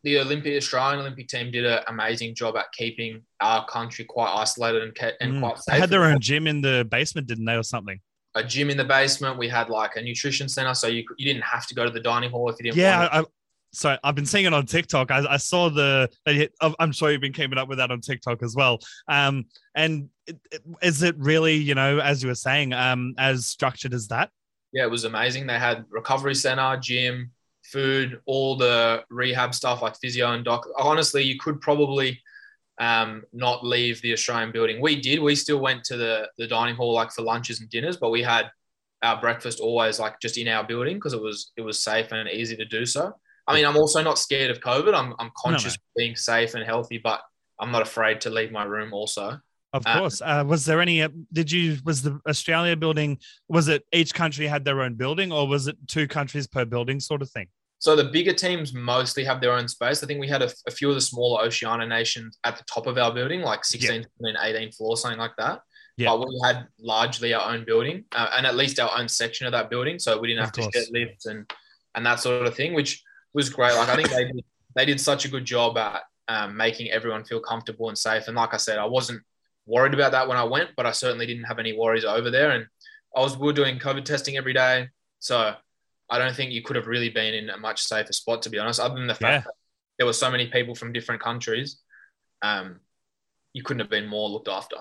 the 0.04 0.18
Olympic 0.18 0.56
Australian 0.56 1.00
Olympic 1.00 1.28
team 1.28 1.50
did 1.50 1.64
an 1.64 1.80
amazing 1.88 2.34
job 2.34 2.56
at 2.56 2.66
keeping 2.72 3.22
our 3.40 3.64
country 3.66 4.04
quite 4.04 4.32
isolated 4.34 4.82
and, 4.82 5.14
and 5.20 5.34
mm. 5.34 5.40
quite 5.40 5.58
safe. 5.58 5.74
They 5.74 5.80
had 5.80 5.90
their 5.90 6.04
own 6.04 6.20
gym 6.20 6.46
in 6.46 6.60
the 6.60 6.86
basement, 6.90 7.26
didn't 7.26 7.44
they, 7.44 7.56
or 7.56 7.62
something? 7.62 8.00
A 8.34 8.44
gym 8.44 8.70
in 8.70 8.76
the 8.76 8.84
basement. 8.84 9.38
We 9.38 9.48
had 9.48 9.70
like 9.70 9.96
a 9.96 10.02
nutrition 10.02 10.48
center, 10.48 10.74
so 10.74 10.88
you 10.88 11.04
you 11.16 11.26
didn't 11.26 11.44
have 11.44 11.66
to 11.68 11.74
go 11.74 11.84
to 11.84 11.90
the 11.90 12.00
dining 12.00 12.30
hall 12.30 12.48
if 12.48 12.56
you 12.58 12.64
didn't. 12.64 12.78
Yeah, 12.78 13.08
I, 13.10 13.24
so 13.72 13.96
I've 14.04 14.14
been 14.14 14.26
seeing 14.26 14.44
it 14.44 14.52
on 14.52 14.66
TikTok. 14.66 15.10
I, 15.10 15.24
I 15.28 15.36
saw 15.38 15.68
the. 15.70 16.10
I'm 16.78 16.92
sure 16.92 17.10
you've 17.10 17.20
been 17.20 17.32
keeping 17.32 17.58
up 17.58 17.68
with 17.68 17.78
that 17.78 17.90
on 17.90 18.00
TikTok 18.00 18.42
as 18.42 18.54
well. 18.54 18.78
Um, 19.08 19.46
and 19.74 20.08
is 20.82 21.02
it 21.02 21.16
really, 21.18 21.54
you 21.54 21.74
know, 21.74 21.98
as 21.98 22.22
you 22.22 22.28
were 22.28 22.34
saying, 22.34 22.72
um, 22.72 23.14
as 23.18 23.46
structured 23.46 23.94
as 23.94 24.08
that? 24.08 24.30
Yeah, 24.72 24.84
it 24.84 24.90
was 24.90 25.04
amazing. 25.04 25.46
They 25.46 25.58
had 25.58 25.84
recovery 25.90 26.34
center, 26.34 26.76
gym, 26.76 27.30
food, 27.64 28.20
all 28.26 28.56
the 28.56 29.04
rehab 29.10 29.54
stuff 29.54 29.82
like 29.82 29.96
physio 29.96 30.32
and 30.32 30.44
doc. 30.44 30.66
Honestly, 30.78 31.22
you 31.22 31.38
could 31.38 31.60
probably 31.60 32.20
um, 32.78 33.22
not 33.32 33.64
leave 33.64 34.02
the 34.02 34.12
Australian 34.12 34.52
building. 34.52 34.80
We 34.80 35.00
did. 35.00 35.20
We 35.20 35.34
still 35.34 35.60
went 35.60 35.84
to 35.84 35.96
the 35.96 36.28
the 36.36 36.46
dining 36.46 36.76
hall 36.76 36.92
like 36.92 37.10
for 37.10 37.22
lunches 37.22 37.60
and 37.60 37.70
dinners, 37.70 37.96
but 37.96 38.10
we 38.10 38.22
had 38.22 38.50
our 39.02 39.20
breakfast 39.20 39.60
always 39.60 39.98
like 39.98 40.20
just 40.20 40.38
in 40.38 40.48
our 40.48 40.64
building 40.64 40.96
because 40.96 41.12
it 41.12 41.22
was 41.22 41.52
it 41.56 41.62
was 41.62 41.82
safe 41.82 42.12
and 42.12 42.28
easy 42.28 42.56
to 42.56 42.64
do 42.64 42.84
so. 42.84 43.14
I 43.46 43.54
mean, 43.54 43.66
I'm 43.66 43.76
also 43.76 44.02
not 44.02 44.18
scared 44.18 44.50
of 44.50 44.60
COVID. 44.60 44.94
I'm, 44.94 45.14
I'm 45.18 45.30
conscious 45.36 45.72
no, 45.72 45.76
of 45.76 45.96
being 45.96 46.16
safe 46.16 46.54
and 46.54 46.64
healthy, 46.64 46.98
but 47.02 47.20
I'm 47.58 47.72
not 47.72 47.82
afraid 47.82 48.20
to 48.22 48.30
leave 48.30 48.52
my 48.52 48.64
room 48.64 48.92
also. 48.92 49.40
Of 49.72 49.86
um, 49.86 49.98
course. 49.98 50.20
Uh, 50.20 50.44
was 50.46 50.64
there 50.64 50.80
any, 50.80 51.02
uh, 51.02 51.08
did 51.32 51.50
you, 51.50 51.78
was 51.84 52.02
the 52.02 52.20
Australia 52.28 52.76
building, 52.76 53.18
was 53.48 53.68
it 53.68 53.84
each 53.92 54.14
country 54.14 54.46
had 54.46 54.64
their 54.64 54.82
own 54.82 54.94
building 54.94 55.32
or 55.32 55.48
was 55.48 55.66
it 55.66 55.76
two 55.88 56.06
countries 56.06 56.46
per 56.46 56.64
building 56.64 57.00
sort 57.00 57.22
of 57.22 57.30
thing? 57.30 57.48
So 57.78 57.96
the 57.96 58.04
bigger 58.04 58.32
teams 58.32 58.72
mostly 58.72 59.24
have 59.24 59.40
their 59.40 59.52
own 59.52 59.66
space. 59.66 60.04
I 60.04 60.06
think 60.06 60.20
we 60.20 60.28
had 60.28 60.42
a, 60.42 60.52
a 60.68 60.70
few 60.70 60.88
of 60.88 60.94
the 60.94 61.00
smaller 61.00 61.42
Oceania 61.42 61.86
nations 61.86 62.38
at 62.44 62.56
the 62.56 62.64
top 62.72 62.86
of 62.86 62.96
our 62.96 63.12
building, 63.12 63.40
like 63.40 63.64
16 63.64 64.02
yeah. 64.20 64.28
and 64.28 64.38
18 64.40 64.70
floor, 64.70 64.96
something 64.96 65.18
like 65.18 65.34
that. 65.38 65.62
Yeah. 65.96 66.10
But 66.10 66.20
we 66.28 66.40
had 66.44 66.68
largely 66.78 67.34
our 67.34 67.52
own 67.52 67.64
building 67.64 68.04
uh, 68.12 68.30
and 68.36 68.46
at 68.46 68.54
least 68.54 68.78
our 68.78 68.96
own 68.96 69.08
section 69.08 69.46
of 69.46 69.52
that 69.52 69.68
building. 69.68 69.98
So 69.98 70.18
we 70.20 70.28
didn't 70.28 70.44
have 70.44 70.52
to 70.52 70.70
get 70.72 70.92
lifts 70.92 71.26
and, 71.26 71.50
and 71.94 72.06
that 72.06 72.20
sort 72.20 72.46
of 72.46 72.54
thing, 72.54 72.72
which 72.72 73.02
was 73.34 73.50
great. 73.50 73.74
Like 73.74 73.88
I 73.88 73.96
think 73.96 74.10
they 74.10 74.24
did, 74.24 74.44
they 74.74 74.84
did 74.84 75.00
such 75.00 75.24
a 75.24 75.28
good 75.28 75.44
job 75.44 75.76
at 75.78 76.02
um, 76.28 76.56
making 76.56 76.90
everyone 76.90 77.24
feel 77.24 77.40
comfortable 77.40 77.88
and 77.88 77.98
safe. 77.98 78.28
And 78.28 78.36
like 78.36 78.54
I 78.54 78.58
said, 78.58 78.78
I 78.78 78.84
wasn't 78.84 79.22
worried 79.66 79.94
about 79.94 80.12
that 80.12 80.28
when 80.28 80.36
I 80.36 80.44
went, 80.44 80.70
but 80.76 80.86
I 80.86 80.92
certainly 80.92 81.26
didn't 81.26 81.44
have 81.44 81.58
any 81.58 81.76
worries 81.76 82.04
over 82.04 82.30
there. 82.30 82.50
And 82.50 82.66
I 83.16 83.20
was 83.20 83.36
we 83.36 83.46
were 83.46 83.52
doing 83.52 83.78
COVID 83.78 84.04
testing 84.04 84.36
every 84.36 84.52
day, 84.52 84.88
so 85.18 85.54
I 86.10 86.18
don't 86.18 86.34
think 86.34 86.52
you 86.52 86.62
could 86.62 86.76
have 86.76 86.86
really 86.86 87.10
been 87.10 87.34
in 87.34 87.50
a 87.50 87.56
much 87.56 87.82
safer 87.82 88.12
spot 88.12 88.42
to 88.42 88.50
be 88.50 88.58
honest. 88.58 88.80
Other 88.80 88.94
than 88.94 89.06
the 89.06 89.14
fact 89.14 89.32
yeah. 89.32 89.40
that 89.40 89.54
there 89.98 90.06
were 90.06 90.12
so 90.12 90.30
many 90.30 90.46
people 90.46 90.74
from 90.74 90.92
different 90.92 91.22
countries, 91.22 91.80
um, 92.42 92.80
you 93.52 93.62
couldn't 93.62 93.80
have 93.80 93.90
been 93.90 94.06
more 94.06 94.28
looked 94.28 94.48
after. 94.48 94.76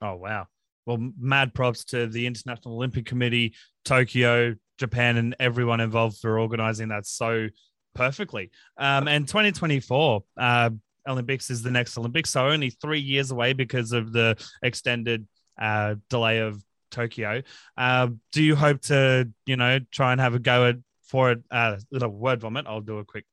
Oh 0.00 0.16
wow! 0.16 0.46
Well, 0.86 0.98
mad 1.18 1.54
props 1.54 1.84
to 1.86 2.06
the 2.06 2.26
International 2.26 2.74
Olympic 2.74 3.06
Committee, 3.06 3.54
Tokyo, 3.84 4.54
Japan, 4.78 5.16
and 5.16 5.36
everyone 5.38 5.80
involved 5.80 6.18
for 6.18 6.38
organizing 6.38 6.88
that 6.88 7.06
so 7.06 7.48
perfectly. 7.94 8.50
Um, 8.76 9.08
and 9.08 9.26
2024 9.26 10.24
uh, 10.36 10.70
Olympics 11.06 11.50
is 11.50 11.62
the 11.62 11.70
next 11.70 11.96
Olympics, 11.98 12.30
so 12.30 12.48
only 12.48 12.70
three 12.70 13.00
years 13.00 13.30
away 13.30 13.52
because 13.52 13.92
of 13.92 14.12
the 14.12 14.36
extended 14.62 15.26
uh, 15.60 15.96
delay 16.10 16.38
of 16.38 16.62
Tokyo. 16.90 17.42
Uh, 17.76 18.08
do 18.32 18.42
you 18.42 18.56
hope 18.56 18.80
to, 18.82 19.28
you 19.46 19.56
know, 19.56 19.78
try 19.90 20.12
and 20.12 20.20
have 20.20 20.34
a 20.34 20.38
go 20.38 20.66
at 20.66 20.76
for 21.08 21.32
a 21.32 21.36
Uh, 21.50 21.78
little 21.90 22.10
word 22.10 22.40
vomit. 22.40 22.66
I'll 22.66 22.80
do 22.80 22.98
a 22.98 23.04
quick. 23.04 23.24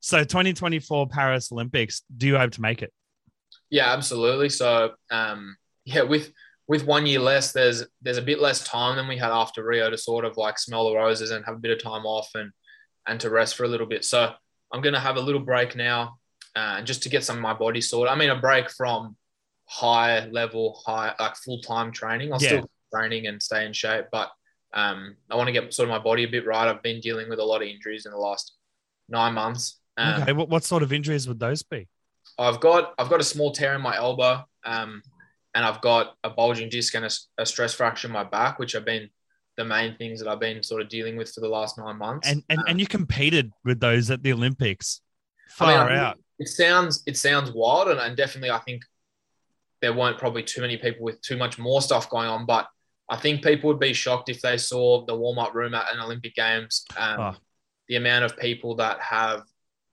So 0.00 0.24
2024 0.24 1.08
Paris 1.08 1.52
Olympics. 1.52 2.02
Do 2.14 2.26
you 2.26 2.36
hope 2.36 2.52
to 2.52 2.60
make 2.60 2.82
it? 2.82 2.92
Yeah, 3.70 3.92
absolutely. 3.92 4.48
So, 4.48 4.92
um, 5.10 5.56
yeah, 5.84 6.02
with 6.02 6.32
with 6.66 6.84
one 6.86 7.06
year 7.06 7.20
less, 7.20 7.52
there's 7.52 7.84
there's 8.02 8.18
a 8.18 8.22
bit 8.22 8.40
less 8.40 8.64
time 8.64 8.96
than 8.96 9.08
we 9.08 9.16
had 9.16 9.30
after 9.30 9.64
Rio 9.64 9.90
to 9.90 9.98
sort 9.98 10.24
of 10.24 10.36
like 10.36 10.58
smell 10.58 10.88
the 10.88 10.96
roses 10.96 11.30
and 11.30 11.44
have 11.44 11.56
a 11.56 11.58
bit 11.58 11.70
of 11.70 11.82
time 11.82 12.06
off 12.06 12.28
and 12.34 12.50
and 13.06 13.20
to 13.20 13.30
rest 13.30 13.56
for 13.56 13.64
a 13.64 13.68
little 13.68 13.86
bit. 13.86 14.04
So 14.04 14.32
I'm 14.72 14.80
going 14.80 14.94
to 14.94 15.00
have 15.00 15.16
a 15.16 15.20
little 15.20 15.40
break 15.40 15.74
now, 15.76 16.18
uh, 16.54 16.82
just 16.82 17.02
to 17.04 17.08
get 17.08 17.24
some 17.24 17.36
of 17.36 17.42
my 17.42 17.54
body 17.54 17.80
sorted. 17.80 18.12
I 18.12 18.16
mean, 18.16 18.30
a 18.30 18.36
break 18.36 18.70
from 18.70 19.16
high 19.66 20.26
level, 20.26 20.80
high 20.84 21.14
like 21.18 21.36
full 21.36 21.60
time 21.60 21.92
training. 21.92 22.32
I'll 22.32 22.42
yeah. 22.42 22.48
still 22.48 22.70
training 22.94 23.26
and 23.26 23.42
stay 23.42 23.64
in 23.64 23.72
shape, 23.72 24.06
but 24.10 24.30
um, 24.72 25.16
I 25.30 25.36
want 25.36 25.48
to 25.48 25.52
get 25.52 25.72
sort 25.72 25.88
of 25.88 25.90
my 25.90 25.98
body 25.98 26.24
a 26.24 26.28
bit 26.28 26.46
right. 26.46 26.68
I've 26.68 26.82
been 26.82 27.00
dealing 27.00 27.28
with 27.28 27.38
a 27.38 27.44
lot 27.44 27.62
of 27.62 27.68
injuries 27.68 28.06
in 28.06 28.12
the 28.12 28.18
last 28.18 28.54
nine 29.08 29.34
months. 29.34 29.80
Um, 29.96 30.22
okay, 30.22 30.32
what, 30.32 30.48
what 30.48 30.64
sort 30.64 30.82
of 30.82 30.92
injuries 30.92 31.26
would 31.28 31.40
those 31.40 31.62
be? 31.62 31.88
I've 32.38 32.60
got 32.60 32.94
I've 32.98 33.10
got 33.10 33.20
a 33.20 33.24
small 33.24 33.52
tear 33.52 33.74
in 33.74 33.80
my 33.80 33.96
elbow, 33.96 34.44
um, 34.64 35.02
and 35.54 35.64
I've 35.64 35.80
got 35.80 36.14
a 36.22 36.30
bulging 36.30 36.68
disc 36.68 36.94
and 36.94 37.04
a, 37.04 37.10
a 37.38 37.46
stress 37.46 37.74
fracture 37.74 38.08
in 38.08 38.12
my 38.12 38.24
back, 38.24 38.58
which 38.58 38.74
I've 38.74 38.84
been 38.84 39.10
the 39.56 39.64
main 39.64 39.96
things 39.96 40.20
that 40.20 40.28
I've 40.28 40.40
been 40.40 40.62
sort 40.62 40.82
of 40.82 40.88
dealing 40.88 41.16
with 41.16 41.32
for 41.32 41.40
the 41.40 41.48
last 41.48 41.78
nine 41.78 41.98
months. 41.98 42.28
And 42.28 42.42
and, 42.48 42.60
um, 42.60 42.64
and 42.68 42.80
you 42.80 42.86
competed 42.86 43.52
with 43.64 43.80
those 43.80 44.10
at 44.10 44.22
the 44.22 44.32
Olympics. 44.32 45.00
Far 45.50 45.88
I 45.88 45.88
mean, 45.88 45.98
out. 45.98 46.18
It 46.38 46.48
sounds 46.48 47.02
it 47.06 47.16
sounds 47.16 47.52
wild, 47.52 47.88
and, 47.88 48.00
and 48.00 48.16
definitely 48.16 48.50
I 48.50 48.58
think 48.58 48.82
there 49.80 49.92
weren't 49.92 50.18
probably 50.18 50.42
too 50.42 50.60
many 50.60 50.76
people 50.76 51.04
with 51.04 51.20
too 51.22 51.36
much 51.36 51.58
more 51.58 51.82
stuff 51.82 52.08
going 52.10 52.28
on, 52.28 52.46
but 52.46 52.68
I 53.08 53.16
think 53.16 53.42
people 53.42 53.68
would 53.68 53.80
be 53.80 53.92
shocked 53.92 54.28
if 54.28 54.40
they 54.40 54.56
saw 54.56 55.04
the 55.04 55.16
warm 55.16 55.38
up 55.38 55.54
room 55.54 55.74
at 55.74 55.92
an 55.92 56.00
Olympic 56.00 56.34
Games. 56.34 56.84
Um, 56.96 57.20
oh. 57.20 57.34
The 57.88 57.96
amount 57.96 58.24
of 58.24 58.36
people 58.36 58.76
that 58.76 59.00
have 59.00 59.42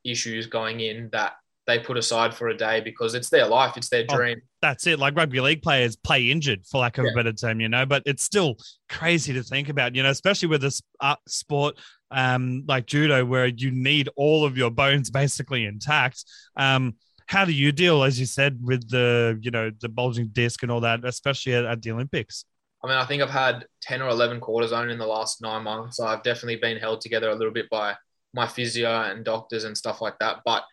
issues 0.03 0.45
going 0.45 0.81
in 0.81 1.09
that 1.13 1.33
they 1.67 1.77
put 1.77 1.97
aside 1.97 2.33
for 2.33 2.47
a 2.47 2.57
day 2.57 2.79
because 2.81 3.13
it's 3.13 3.29
their 3.29 3.45
life, 3.45 3.75
it's 3.75 3.89
their 3.89 4.05
oh, 4.09 4.15
dream. 4.15 4.37
Oh, 4.41 4.47
that's 4.61 4.87
it. 4.87 4.97
Like 4.97 5.15
rugby 5.15 5.41
league 5.41 5.61
players 5.61 5.95
play 5.97 6.31
injured, 6.31 6.65
for 6.65 6.79
lack 6.79 6.97
of 6.97 7.05
yeah. 7.05 7.11
a 7.11 7.15
better 7.15 7.33
term, 7.33 7.59
you 7.59 7.69
know. 7.69 7.85
But 7.85 8.03
it's 8.05 8.23
still 8.23 8.55
crazy 8.89 9.33
to 9.33 9.43
think 9.43 9.69
about, 9.69 9.93
you 9.93 10.01
know, 10.01 10.09
especially 10.09 10.47
with 10.47 10.61
this 10.61 10.81
sport 11.27 11.77
um, 12.09 12.63
like 12.67 12.85
judo, 12.85 13.25
where 13.25 13.47
you 13.47 13.71
need 13.71 14.09
all 14.15 14.45
of 14.45 14.57
your 14.57 14.71
bones 14.71 15.09
basically 15.11 15.65
intact. 15.65 16.23
Um, 16.55 16.95
how 17.27 17.43
do 17.43 17.51
you 17.51 17.73
deal, 17.73 18.03
as 18.03 18.17
you 18.17 18.25
said, 18.25 18.57
with 18.61 18.89
the 18.89 19.37
you 19.41 19.51
know 19.51 19.69
the 19.81 19.89
bulging 19.89 20.29
disc 20.31 20.63
and 20.63 20.71
all 20.71 20.79
that, 20.81 21.03
especially 21.03 21.53
at, 21.53 21.65
at 21.65 21.81
the 21.81 21.91
Olympics? 21.91 22.45
I 22.83 22.87
mean, 22.87 22.97
I 22.97 23.05
think 23.05 23.21
I've 23.21 23.29
had 23.29 23.65
10 23.81 24.01
or 24.01 24.09
11 24.09 24.39
cortisone 24.39 24.91
in 24.91 24.99
the 24.99 25.05
last 25.05 25.41
nine 25.41 25.63
months. 25.63 25.97
So 25.97 26.05
I've 26.05 26.21
definitely 26.21 26.57
been 26.57 26.77
held 26.77 27.01
together 27.01 27.29
a 27.29 27.35
little 27.35 27.51
bit 27.51 27.69
by 27.71 27.95
my 28.33 28.47
physio 28.47 29.01
and 29.01 29.25
doctors 29.25 29.63
and 29.63 29.75
stuff 29.75 29.99
like 29.99 30.17
that. 30.19 30.37
But 30.45 30.63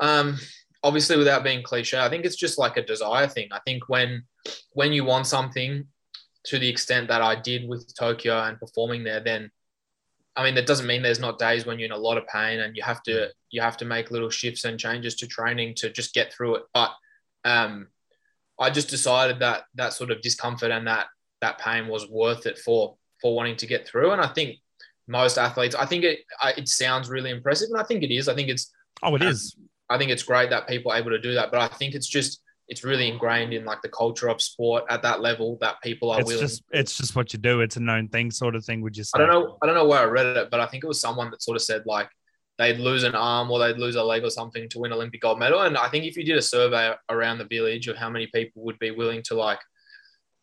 um, 0.00 0.38
obviously, 0.82 1.16
without 1.16 1.44
being 1.44 1.62
cliche, 1.62 1.98
I 1.98 2.08
think 2.08 2.24
it's 2.24 2.36
just 2.36 2.58
like 2.58 2.76
a 2.76 2.84
desire 2.84 3.28
thing. 3.28 3.48
I 3.52 3.60
think 3.60 3.88
when 3.88 4.24
when 4.72 4.92
you 4.92 5.04
want 5.04 5.26
something 5.26 5.86
to 6.44 6.58
the 6.58 6.68
extent 6.68 7.08
that 7.08 7.22
I 7.22 7.34
did 7.34 7.68
with 7.68 7.92
Tokyo 7.98 8.38
and 8.38 8.58
performing 8.58 9.04
there, 9.04 9.20
then 9.20 9.50
I 10.36 10.44
mean 10.44 10.54
that 10.54 10.66
doesn't 10.66 10.86
mean 10.86 11.02
there's 11.02 11.20
not 11.20 11.38
days 11.38 11.66
when 11.66 11.78
you're 11.78 11.86
in 11.86 11.92
a 11.92 11.96
lot 11.96 12.18
of 12.18 12.26
pain 12.26 12.60
and 12.60 12.76
you 12.76 12.82
have 12.82 13.02
to 13.04 13.30
you 13.50 13.60
have 13.60 13.76
to 13.78 13.84
make 13.84 14.10
little 14.10 14.30
shifts 14.30 14.64
and 14.64 14.78
changes 14.78 15.16
to 15.16 15.26
training 15.26 15.74
to 15.76 15.90
just 15.90 16.14
get 16.14 16.32
through 16.32 16.56
it. 16.56 16.62
But 16.72 16.92
um, 17.44 17.88
I 18.58 18.70
just 18.70 18.88
decided 18.88 19.40
that 19.40 19.64
that 19.74 19.92
sort 19.92 20.10
of 20.10 20.20
discomfort 20.20 20.70
and 20.70 20.86
that 20.86 21.06
that 21.40 21.58
pain 21.58 21.88
was 21.88 22.08
worth 22.08 22.46
it 22.46 22.58
for 22.58 22.96
for 23.20 23.34
wanting 23.34 23.56
to 23.56 23.66
get 23.66 23.88
through. 23.88 24.12
And 24.12 24.20
I 24.20 24.28
think 24.28 24.56
most 25.08 25.38
athletes, 25.38 25.74
I 25.74 25.86
think 25.86 26.04
it 26.04 26.20
it 26.56 26.68
sounds 26.68 27.08
really 27.08 27.30
impressive, 27.30 27.68
and 27.70 27.80
I 27.80 27.84
think 27.84 28.02
it 28.02 28.14
is. 28.14 28.28
I 28.28 28.34
think 28.34 28.48
it's 28.48 28.72
oh, 29.02 29.14
it 29.14 29.22
um, 29.22 29.28
is. 29.28 29.56
I 29.88 29.98
think 29.98 30.10
it's 30.10 30.22
great 30.22 30.50
that 30.50 30.68
people 30.68 30.92
are 30.92 30.98
able 30.98 31.10
to 31.10 31.20
do 31.20 31.34
that, 31.34 31.50
but 31.50 31.60
I 31.60 31.68
think 31.68 31.94
it's 31.94 32.08
just 32.08 32.40
it's 32.68 32.82
really 32.82 33.08
ingrained 33.08 33.52
in 33.52 33.64
like 33.64 33.80
the 33.82 33.88
culture 33.88 34.28
of 34.28 34.42
sport 34.42 34.84
at 34.90 35.02
that 35.02 35.20
level 35.20 35.56
that 35.60 35.80
people 35.82 36.10
are 36.10 36.20
it's 36.20 36.26
willing. 36.26 36.42
Just, 36.42 36.64
it's 36.72 36.96
just 36.96 37.14
what 37.14 37.32
you 37.32 37.38
do. 37.38 37.60
It's 37.60 37.76
a 37.76 37.80
known 37.80 38.08
thing, 38.08 38.30
sort 38.30 38.56
of 38.56 38.64
thing. 38.64 38.80
Would 38.80 38.96
you 38.96 39.04
say? 39.04 39.12
I 39.14 39.18
don't 39.18 39.28
know. 39.28 39.58
I 39.62 39.66
don't 39.66 39.76
know 39.76 39.86
where 39.86 40.00
I 40.00 40.04
read 40.04 40.26
it, 40.26 40.50
but 40.50 40.60
I 40.60 40.66
think 40.66 40.82
it 40.82 40.88
was 40.88 41.00
someone 41.00 41.30
that 41.30 41.42
sort 41.42 41.56
of 41.56 41.62
said 41.62 41.82
like 41.86 42.08
they'd 42.58 42.78
lose 42.78 43.04
an 43.04 43.14
arm 43.14 43.50
or 43.50 43.58
they'd 43.58 43.78
lose 43.78 43.96
a 43.96 44.02
leg 44.02 44.24
or 44.24 44.30
something 44.30 44.68
to 44.70 44.78
win 44.78 44.92
Olympic 44.92 45.20
gold 45.20 45.38
medal. 45.38 45.62
And 45.62 45.76
I 45.76 45.88
think 45.88 46.04
if 46.04 46.16
you 46.16 46.24
did 46.24 46.38
a 46.38 46.42
survey 46.42 46.94
around 47.08 47.38
the 47.38 47.44
village 47.44 47.86
of 47.86 47.96
how 47.96 48.10
many 48.10 48.26
people 48.28 48.64
would 48.64 48.78
be 48.78 48.90
willing 48.90 49.22
to 49.24 49.34
like 49.34 49.60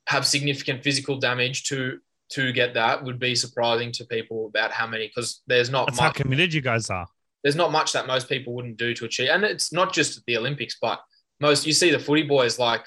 have 0.08 0.26
significant 0.26 0.84
physical 0.84 1.18
damage 1.18 1.64
to 1.66 2.00
to 2.30 2.52
get 2.52 2.74
that 2.74 3.04
would 3.04 3.20
be 3.20 3.36
surprising 3.36 3.92
to 3.92 4.06
people 4.06 4.48
about 4.48 4.72
how 4.72 4.88
many 4.88 5.08
because 5.08 5.42
there's 5.46 5.70
not 5.70 5.88
That's 5.88 5.98
much, 5.98 6.18
how 6.18 6.24
committed 6.24 6.54
you 6.54 6.62
guys 6.62 6.90
are. 6.90 7.08
There's 7.44 7.56
not 7.56 7.72
much 7.72 7.94
that 7.94 8.08
most 8.08 8.30
people 8.30 8.54
wouldn't 8.54 8.78
do 8.78 8.94
to 8.94 9.06
achieve, 9.06 9.30
and 9.30 9.44
it's 9.44 9.74
not 9.74 9.94
just 9.94 10.26
the 10.26 10.38
Olympics, 10.38 10.78
but 10.82 11.02
most 11.40 11.68
you 11.68 11.74
see 11.74 11.92
the 11.92 12.00
footy 12.00 12.24
boys 12.24 12.58
like 12.58 12.86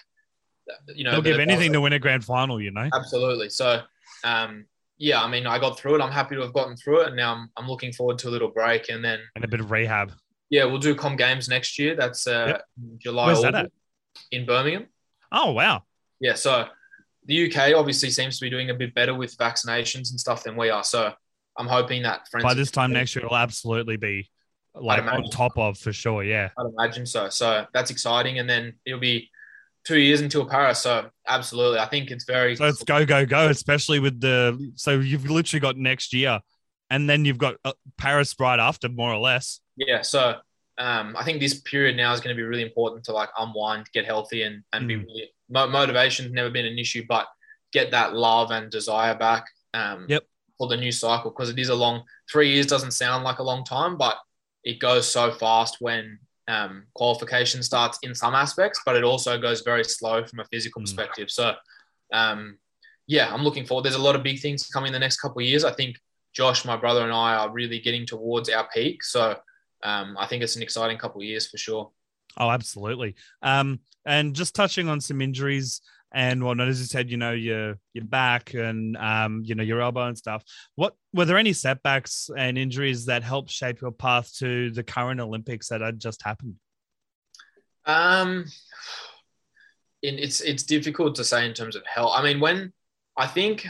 you 0.89 1.05
know 1.05 1.13
they'll 1.13 1.23
give 1.23 1.39
anything 1.39 1.73
to 1.73 1.81
win 1.81 1.93
a 1.93 1.99
grand 1.99 2.25
final. 2.25 2.61
You 2.61 2.71
know, 2.71 2.89
absolutely. 2.95 3.51
So. 3.51 3.83
Um, 4.25 4.67
yeah, 4.99 5.23
I 5.23 5.29
mean, 5.29 5.47
I 5.47 5.59
got 5.59 5.79
through 5.79 5.97
it. 5.97 6.01
I'm 6.01 6.11
happy 6.11 6.37
to 6.37 6.41
have 6.41 6.55
gotten 6.55 6.75
through 6.75 7.03
it, 7.03 7.09
and 7.09 7.17
now 7.17 7.35
I'm, 7.35 7.51
I'm 7.57 7.69
looking 7.69 7.93
forward 7.93 8.19
to 8.21 8.29
a 8.29 8.31
little 8.31 8.49
break 8.49 8.89
and 8.89 9.05
then 9.05 9.21
and 9.35 9.45
a 9.45 9.49
bit 9.49 9.61
of 9.61 9.71
rehab. 9.71 10.13
Yeah, 10.49 10.65
we'll 10.65 10.79
do 10.79 10.95
Com 10.95 11.17
Games 11.17 11.49
next 11.49 11.79
year. 11.79 11.95
That's 11.95 12.27
uh, 12.27 12.45
yep. 12.47 12.65
July. 12.99 13.27
Where's 13.27 13.43
that 13.43 13.55
at? 13.55 13.73
In 14.31 14.47
Birmingham. 14.47 14.87
Oh 15.31 15.53
wow. 15.53 15.83
Yeah, 16.21 16.35
so 16.35 16.67
the 17.27 17.47
UK 17.47 17.75
obviously 17.75 18.11
seems 18.11 18.39
to 18.39 18.45
be 18.45 18.51
doing 18.51 18.71
a 18.71 18.75
bit 18.75 18.95
better 18.95 19.15
with 19.15 19.37
vaccinations 19.37 20.11
and 20.11 20.21
stuff 20.21 20.45
than 20.45 20.57
we 20.57 20.71
are. 20.71 20.85
So 20.85 21.13
I'm 21.59 21.67
hoping 21.67 22.03
that 22.03 22.29
by 22.43 22.55
this 22.55 22.71
time 22.71 22.93
next 22.93 23.15
year 23.15 23.25
it'll 23.25 23.37
absolutely 23.37 23.97
be 23.97 24.31
like 24.81 25.05
on 25.05 25.25
top 25.31 25.57
of 25.59 25.79
for 25.79 25.93
sure. 25.93 26.23
Yeah, 26.23 26.51
I'd 26.59 26.67
imagine 26.67 27.07
so. 27.07 27.29
So 27.29 27.67
that's 27.73 27.91
exciting, 27.91 28.39
and 28.39 28.49
then 28.49 28.75
it'll 28.85 29.01
be 29.01 29.31
two 29.85 29.99
years 29.99 30.21
until 30.21 30.47
Paris. 30.47 30.81
So 30.81 31.09
absolutely, 31.27 31.79
I 31.79 31.87
think 31.87 32.11
it's 32.11 32.25
very. 32.25 32.57
So 32.57 32.67
it's 32.67 32.83
go 32.83 33.05
go 33.07 33.25
go, 33.25 33.49
especially 33.49 34.01
with 34.01 34.21
the. 34.21 34.73
So 34.77 34.99
you've 34.99 35.31
literally 35.31 35.61
got 35.61 35.77
next 35.77 36.13
year, 36.13 36.41
and 36.91 37.09
then 37.09 37.25
you've 37.25 37.39
got 37.39 37.57
uh, 37.65 37.73
Paris 37.97 38.35
right 38.39 38.59
after, 38.59 38.89
more 38.89 39.13
or 39.13 39.19
less. 39.19 39.61
Yeah. 39.77 40.03
So 40.03 40.37
um, 40.79 41.15
I 41.17 41.25
think 41.25 41.41
this 41.41 41.61
period 41.61 41.97
now 41.97 42.13
is 42.13 42.21
going 42.21 42.35
to 42.35 42.41
be 42.41 42.47
really 42.47 42.63
important 42.63 43.05
to 43.05 43.13
like 43.13 43.31
unwind, 43.39 43.87
get 43.93 44.05
healthy, 44.05 44.43
and 44.43 44.63
and 44.73 44.85
mm. 44.85 44.89
be 44.89 44.97
really 44.97 45.31
motivation's 45.49 46.33
never 46.33 46.51
been 46.51 46.67
an 46.67 46.79
issue, 46.79 47.05
but 47.09 47.27
get 47.73 47.93
that 47.93 48.15
love 48.15 48.51
and 48.51 48.71
desire 48.71 49.15
back. 49.17 49.47
Um, 49.75 50.07
yep. 50.09 50.25
For 50.59 50.69
the 50.69 50.77
new 50.79 50.91
cycle, 50.91 51.31
because 51.31 51.51
it 51.51 51.59
is 51.59 51.69
a 51.69 51.75
long 51.75 52.03
three 52.33 52.51
years 52.51 52.65
doesn't 52.65 52.93
sound 52.93 53.25
like 53.25 53.41
a 53.41 53.43
long 53.43 53.63
time, 53.63 53.99
but 53.99 54.17
it 54.67 54.81
goes 54.81 55.11
so 55.11 55.31
fast 55.31 55.77
when 55.81 56.19
um, 56.49 56.85
qualification 56.95 57.63
starts 57.63 57.99
in 58.03 58.15
some 58.15 58.35
aspects, 58.35 58.81
but 58.85 58.97
it 58.97 59.05
also 59.05 59.39
goes 59.39 59.63
very 59.63 59.85
slow 59.85 60.27
from 60.27 60.41
a 60.41 60.45
physical 60.47 60.81
mm. 60.81 60.85
perspective. 60.85 61.31
So, 61.31 61.55
um, 62.13 62.59
yeah, 63.07 63.33
I'm 63.33 63.45
looking 63.45 63.65
forward. 63.65 63.85
There's 63.85 63.95
a 63.95 64.03
lot 64.03 64.17
of 64.17 64.25
big 64.25 64.41
things 64.41 64.67
coming 64.67 64.89
in 64.89 64.93
the 64.93 64.99
next 64.99 65.21
couple 65.21 65.41
of 65.41 65.47
years. 65.47 65.65
I 65.65 65.73
think 65.73 65.97
Josh, 66.35 66.65
my 66.65 66.77
brother, 66.77 67.05
and 67.05 67.13
I 67.13 67.37
are 67.37 67.51
really 67.51 67.79
getting 67.79 68.05
towards 68.05 68.51
our 68.51 68.69
peak. 68.75 69.05
So, 69.05 69.37
um, 69.85 70.17
I 70.19 70.27
think 70.27 70.43
it's 70.43 70.57
an 70.57 70.63
exciting 70.63 70.99
couple 70.99 71.21
of 71.21 71.27
years 71.27 71.47
for 71.49 71.59
sure. 71.59 71.91
Oh, 72.37 72.51
absolutely. 72.51 73.15
Um, 73.43 73.79
and 74.05 74.35
just 74.35 74.55
touching 74.55 74.89
on 74.89 75.01
some 75.01 75.21
injuries 75.21 75.81
and 76.13 76.43
whatnot, 76.43 76.69
as 76.69 76.81
you 76.81 76.87
said, 76.87 77.11
you 77.11 77.17
know, 77.17 77.33
your 77.33 77.79
your 77.93 78.05
back 78.05 78.55
and 78.55 78.97
um, 78.97 79.43
you 79.45 79.55
know, 79.55 79.63
your 79.63 79.81
elbow 79.81 80.07
and 80.07 80.17
stuff. 80.17 80.43
What 80.75 80.95
were 81.13 81.25
there 81.25 81.39
any 81.39 81.53
setbacks 81.53 82.31
and 82.37 82.57
injuries 82.57 83.07
that 83.07 83.23
helped 83.23 83.51
shape 83.51 83.81
your 83.81 83.93
path 83.93 84.35
to 84.39 84.71
the 84.71 84.83
current 84.83 85.21
Olympics 85.21 85.69
that 85.69 85.81
had 85.81 86.01
just 86.01 86.23
happened? 86.23 86.57
Um, 87.85 88.47
it's 90.03 90.41
it's 90.41 90.63
difficult 90.63 91.15
to 91.17 91.25
say 91.25 91.47
in 91.47 91.55
terms 91.55 91.77
of 91.77 91.85
health. 91.87 92.13
I 92.15 92.23
mean, 92.23 92.41
when 92.41 92.73
I 93.17 93.27
think 93.27 93.67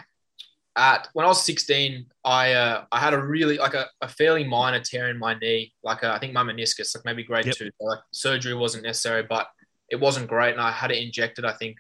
at 0.77 1.09
when 1.15 1.25
I 1.25 1.29
was 1.29 1.43
16, 1.45 2.07
I 2.25 2.53
uh, 2.53 2.85
I 2.93 3.01
had 3.01 3.15
a 3.15 3.23
really 3.23 3.59
like 3.59 3.75
a, 3.75 3.87
a 4.01 4.09
fairly 4.09 4.45
minor 4.45 4.81
tear 4.81 5.09
in 5.09 5.19
my 5.19 5.35
knee, 5.35 5.73
like 5.83 6.03
a, 6.03 6.13
I 6.13 6.19
think 6.19 6.33
my 6.33 6.43
meniscus, 6.43 6.95
like 6.95 7.05
maybe 7.05 7.25
grade 7.25 7.47
yep. 7.47 7.57
two. 7.57 7.71
So 7.81 7.87
like 7.87 8.01
surgery 8.13 8.55
wasn't 8.55 8.85
necessary, 8.85 9.23
but 9.23 9.49
it 9.89 9.97
wasn't 9.97 10.29
great, 10.29 10.53
and 10.53 10.61
I 10.61 10.71
had 10.71 10.91
it 10.91 11.03
injected, 11.03 11.45
I 11.45 11.53
think, 11.53 11.77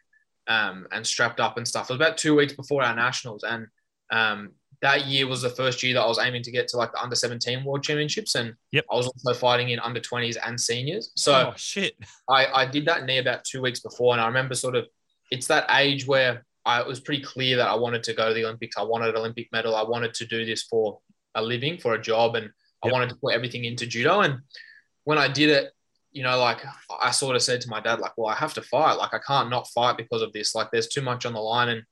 um, 0.49 0.87
and 0.93 1.07
strapped 1.07 1.41
up 1.41 1.57
and 1.57 1.67
stuff. 1.67 1.91
It 1.91 1.95
was 1.95 2.01
about 2.01 2.19
two 2.19 2.35
weeks 2.35 2.53
before 2.53 2.83
our 2.83 2.95
nationals, 2.95 3.45
and 3.45 3.67
um, 4.11 4.53
that 4.83 5.07
year 5.07 5.27
was 5.27 5.43
the 5.43 5.51
first 5.51 5.83
year 5.83 5.95
that 5.95 6.03
I 6.03 6.07
was 6.07 6.19
aiming 6.19 6.43
to 6.43 6.51
get 6.51 6.69
to 6.69 6.77
like 6.77 6.93
the 6.93 7.01
under 7.01 7.17
17 7.17 7.65
world 7.65 7.83
championships, 7.83 8.35
and 8.35 8.55
yep. 8.73 8.85
I 8.91 8.97
was 8.97 9.07
also 9.07 9.35
fighting 9.35 9.71
in 9.71 9.81
under 9.81 10.01
20s 10.01 10.37
and 10.45 10.61
seniors. 10.61 11.13
So 11.17 11.51
oh, 11.51 11.55
shit, 11.57 11.95
I 12.29 12.47
I 12.47 12.67
did 12.67 12.87
that 12.87 13.05
knee 13.05 13.19
about 13.19 13.45
two 13.45 13.61
weeks 13.63 13.81
before, 13.81 14.13
and 14.13 14.21
I 14.21 14.27
remember 14.27 14.55
sort 14.55 14.77
of 14.77 14.87
it's 15.31 15.47
that 15.49 15.67
age 15.71 16.07
where 16.07 16.45
I, 16.65 16.81
it 16.81 16.87
was 16.87 17.01
pretty 17.01 17.23
clear 17.23 17.57
that 17.57 17.69
I 17.69 17.75
wanted 17.75 18.03
to 18.05 18.13
go 18.13 18.29
to 18.29 18.35
the 18.35 18.45
Olympics. 18.45 18.77
I 18.77 18.83
wanted 18.83 19.11
an 19.11 19.17
Olympic 19.17 19.49
medal. 19.53 19.75
I 19.75 19.83
wanted 19.83 20.15
to 20.15 20.27
do 20.27 20.45
this 20.45 20.65
for 20.65 20.99
a 21.35 21.43
living, 21.43 21.79
for 21.79 21.95
a 21.95 22.01
job, 22.01 22.35
and 22.35 22.45
yep. 22.45 22.53
I 22.85 22.89
wanted 22.93 23.11
to 23.11 23.17
put 23.17 23.35
everything 23.35 23.65
into 23.65 23.87
judo. 23.87 24.21
And 24.21 24.41
when 25.05 25.19
I 25.19 25.29
did 25.29 25.51
it, 25.51 25.73
you 26.17 26.23
know, 26.23 26.39
like 26.39 26.65
I 26.99 27.11
sort 27.11 27.37
of 27.37 27.43
said 27.43 27.61
to 27.61 27.69
my 27.69 27.79
dad, 27.79 28.01
like, 28.01 28.13
well, 28.17 28.29
I 28.29 28.35
have 28.37 28.55
to 28.55 28.63
fight. 28.63 28.95
Like, 28.95 29.13
I 29.13 29.19
can't 29.19 29.51
not 29.51 29.69
fight 29.69 29.99
because 29.99 30.23
of 30.23 30.33
this. 30.33 30.55
Like, 30.55 30.71
there's 30.71 30.89
too 30.89 31.03
much 31.03 31.27
on 31.27 31.35
the 31.35 31.41
line. 31.41 31.69
And 31.69 31.83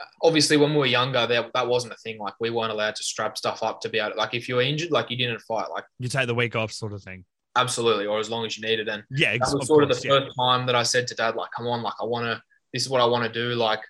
uh, 0.00 0.04
obviously, 0.22 0.56
when 0.56 0.70
we 0.70 0.78
were 0.78 0.86
younger, 0.86 1.26
there, 1.26 1.50
that 1.52 1.66
wasn't 1.66 1.92
a 1.92 1.96
thing. 1.96 2.20
Like, 2.20 2.34
we 2.38 2.50
weren't 2.50 2.70
allowed 2.70 2.94
to 2.94 3.02
strap 3.02 3.36
stuff 3.36 3.64
up 3.64 3.80
to 3.80 3.88
be 3.88 3.98
able 3.98 4.12
to, 4.12 4.16
like, 4.16 4.34
if 4.34 4.48
you 4.48 4.54
were 4.54 4.62
injured, 4.62 4.92
like, 4.92 5.10
you 5.10 5.16
didn't 5.16 5.40
fight. 5.40 5.68
Like, 5.68 5.82
you 5.98 6.08
take 6.08 6.28
the 6.28 6.34
week 6.34 6.54
off, 6.54 6.70
sort 6.70 6.92
of 6.92 7.02
thing. 7.02 7.24
Absolutely. 7.56 8.06
Or 8.06 8.20
as 8.20 8.30
long 8.30 8.46
as 8.46 8.56
you 8.56 8.64
needed. 8.64 8.88
And 8.88 9.02
yeah, 9.10 9.32
that 9.32 9.52
was 9.52 9.66
sort 9.66 9.82
of, 9.82 9.88
the 9.88 10.00
yeah. 10.08 10.20
first 10.20 10.36
time 10.38 10.64
that 10.66 10.76
I 10.76 10.84
said 10.84 11.08
to 11.08 11.16
dad, 11.16 11.34
like, 11.34 11.50
come 11.56 11.66
on, 11.66 11.82
like, 11.82 11.94
I 12.00 12.04
want 12.04 12.26
to, 12.26 12.40
this 12.72 12.82
is 12.84 12.88
what 12.88 13.00
I 13.00 13.06
want 13.06 13.24
to 13.24 13.32
do. 13.32 13.56
Like, 13.56 13.80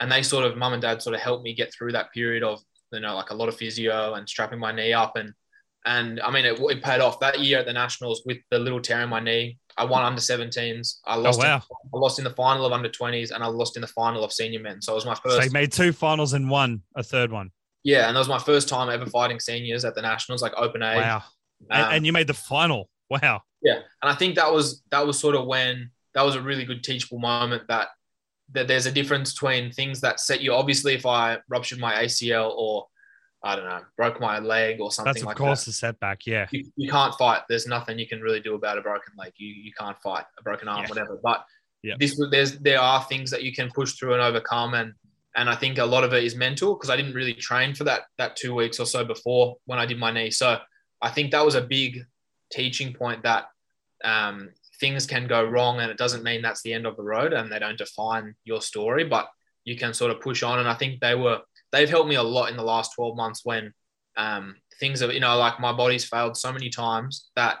and 0.00 0.10
they 0.10 0.22
sort 0.22 0.44
of, 0.44 0.56
mum 0.56 0.72
and 0.72 0.82
dad 0.82 1.00
sort 1.00 1.14
of 1.14 1.20
helped 1.20 1.44
me 1.44 1.54
get 1.54 1.72
through 1.72 1.92
that 1.92 2.12
period 2.12 2.42
of, 2.42 2.60
you 2.90 2.98
know, 2.98 3.14
like 3.14 3.30
a 3.30 3.34
lot 3.34 3.48
of 3.48 3.56
physio 3.56 4.14
and 4.14 4.28
strapping 4.28 4.58
my 4.58 4.72
knee 4.72 4.92
up 4.92 5.16
and, 5.16 5.32
and 5.86 6.20
I 6.20 6.30
mean, 6.32 6.44
it, 6.44 6.58
it, 6.58 6.82
paid 6.82 7.00
off 7.00 7.20
that 7.20 7.40
year 7.40 7.60
at 7.60 7.66
the 7.66 7.72
Nationals 7.72 8.22
with 8.26 8.38
the 8.50 8.58
little 8.58 8.80
tear 8.80 9.02
in 9.02 9.08
my 9.08 9.20
knee. 9.20 9.58
I 9.78 9.84
won 9.84 10.02
under 10.02 10.20
17s. 10.20 10.96
I 11.06 11.16
lost. 11.16 11.40
Oh, 11.40 11.44
wow. 11.44 11.56
in, 11.56 11.62
I 11.94 11.98
lost 11.98 12.18
in 12.18 12.24
the 12.24 12.30
final 12.30 12.66
of 12.66 12.72
under 12.72 12.88
20s, 12.88 13.30
and 13.30 13.42
I 13.42 13.46
lost 13.46 13.76
in 13.76 13.82
the 13.82 13.86
final 13.88 14.24
of 14.24 14.32
senior 14.32 14.60
men. 14.60 14.82
So 14.82 14.92
it 14.92 14.96
was 14.96 15.06
my 15.06 15.14
first. 15.14 15.36
So 15.36 15.42
you 15.44 15.50
made 15.50 15.70
two 15.70 15.92
finals 15.92 16.32
and 16.32 16.50
one, 16.50 16.82
a 16.96 17.02
third 17.02 17.30
one. 17.30 17.50
Yeah, 17.84 18.08
and 18.08 18.16
that 18.16 18.20
was 18.20 18.28
my 18.28 18.40
first 18.40 18.68
time 18.68 18.90
ever 18.90 19.06
fighting 19.06 19.38
seniors 19.38 19.84
at 19.84 19.94
the 19.94 20.02
Nationals, 20.02 20.42
like 20.42 20.54
open 20.56 20.82
age. 20.82 20.96
Wow. 20.96 21.22
Um, 21.70 21.82
and, 21.82 21.96
and 21.96 22.06
you 22.06 22.12
made 22.12 22.26
the 22.26 22.34
final. 22.34 22.88
Wow. 23.08 23.42
Yeah, 23.62 23.76
and 24.02 24.10
I 24.10 24.14
think 24.14 24.34
that 24.34 24.52
was 24.52 24.82
that 24.90 25.06
was 25.06 25.20
sort 25.20 25.36
of 25.36 25.46
when 25.46 25.90
that 26.14 26.22
was 26.22 26.34
a 26.34 26.42
really 26.42 26.64
good 26.64 26.82
teachable 26.82 27.20
moment 27.20 27.62
that 27.68 27.88
that 28.52 28.66
there's 28.66 28.86
a 28.86 28.92
difference 28.92 29.32
between 29.32 29.70
things 29.70 30.00
that 30.00 30.18
set 30.18 30.40
you. 30.40 30.52
Obviously, 30.52 30.94
if 30.94 31.06
I 31.06 31.38
ruptured 31.48 31.78
my 31.78 31.94
ACL 31.94 32.52
or 32.56 32.86
I 33.46 33.56
don't 33.56 33.64
know, 33.64 33.80
broke 33.96 34.20
my 34.20 34.38
leg 34.38 34.80
or 34.80 34.90
something 34.90 35.12
That's 35.12 35.22
of 35.22 35.28
like 35.28 35.36
course 35.36 35.64
that. 35.64 35.70
a 35.70 35.74
setback. 35.74 36.26
Yeah. 36.26 36.46
You, 36.50 36.64
you, 36.76 36.90
can't 36.90 37.14
fight. 37.14 37.42
There's 37.48 37.66
nothing 37.66 37.98
you 37.98 38.08
can 38.08 38.20
really 38.20 38.40
do 38.40 38.54
about 38.54 38.78
a 38.78 38.80
broken 38.80 39.12
leg. 39.16 39.32
You, 39.36 39.48
you 39.48 39.72
can't 39.78 39.98
fight 40.02 40.24
a 40.38 40.42
broken 40.42 40.68
arm, 40.68 40.82
yeah. 40.82 40.88
whatever. 40.88 41.18
But 41.22 41.44
yeah. 41.82 41.94
this 41.98 42.20
there's 42.30 42.58
there 42.58 42.80
are 42.80 43.02
things 43.04 43.30
that 43.30 43.42
you 43.42 43.52
can 43.52 43.70
push 43.70 43.92
through 43.92 44.14
and 44.14 44.22
overcome. 44.22 44.74
And 44.74 44.92
and 45.36 45.48
I 45.48 45.54
think 45.54 45.78
a 45.78 45.84
lot 45.84 46.04
of 46.04 46.12
it 46.12 46.24
is 46.24 46.34
mental 46.34 46.74
because 46.74 46.90
I 46.90 46.96
didn't 46.96 47.14
really 47.14 47.34
train 47.34 47.74
for 47.74 47.84
that 47.84 48.02
that 48.18 48.36
two 48.36 48.54
weeks 48.54 48.80
or 48.80 48.86
so 48.86 49.04
before 49.04 49.56
when 49.66 49.78
I 49.78 49.86
did 49.86 49.98
my 49.98 50.10
knee. 50.10 50.30
So 50.30 50.58
I 51.00 51.10
think 51.10 51.30
that 51.30 51.44
was 51.44 51.54
a 51.54 51.62
big 51.62 52.04
teaching 52.50 52.92
point 52.92 53.22
that 53.22 53.46
um, 54.04 54.50
things 54.80 55.06
can 55.06 55.26
go 55.26 55.44
wrong 55.44 55.80
and 55.80 55.90
it 55.90 55.98
doesn't 55.98 56.22
mean 56.22 56.42
that's 56.42 56.62
the 56.62 56.72
end 56.72 56.86
of 56.86 56.96
the 56.96 57.02
road 57.02 57.32
and 57.32 57.50
they 57.50 57.58
don't 57.58 57.78
define 57.78 58.34
your 58.44 58.60
story, 58.60 59.04
but 59.04 59.28
you 59.64 59.76
can 59.76 59.94
sort 59.94 60.10
of 60.10 60.20
push 60.20 60.42
on. 60.42 60.58
And 60.58 60.68
I 60.68 60.74
think 60.74 61.00
they 61.00 61.14
were 61.14 61.40
they've 61.72 61.90
helped 61.90 62.08
me 62.08 62.14
a 62.16 62.22
lot 62.22 62.50
in 62.50 62.56
the 62.56 62.62
last 62.62 62.94
12 62.94 63.16
months 63.16 63.40
when 63.44 63.72
um, 64.16 64.56
things 64.80 65.00
have, 65.00 65.12
you 65.12 65.20
know, 65.20 65.36
like 65.36 65.60
my 65.60 65.72
body's 65.72 66.04
failed 66.04 66.36
so 66.36 66.52
many 66.52 66.70
times 66.70 67.30
that 67.36 67.58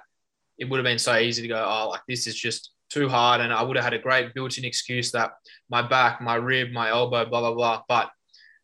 it 0.58 0.66
would 0.68 0.78
have 0.78 0.84
been 0.84 0.98
so 0.98 1.16
easy 1.16 1.42
to 1.42 1.48
go, 1.48 1.64
oh, 1.66 1.88
like 1.90 2.00
this 2.08 2.26
is 2.26 2.34
just 2.34 2.70
too 2.88 3.08
hard, 3.08 3.40
and 3.40 3.52
I 3.52 3.62
would 3.62 3.76
have 3.76 3.84
had 3.84 3.94
a 3.94 3.98
great 3.98 4.34
built-in 4.34 4.64
excuse 4.64 5.12
that 5.12 5.32
my 5.68 5.82
back, 5.82 6.20
my 6.20 6.36
rib, 6.36 6.70
my 6.72 6.88
elbow, 6.88 7.24
blah 7.24 7.40
blah 7.40 7.54
blah. 7.54 7.82
But 7.88 8.10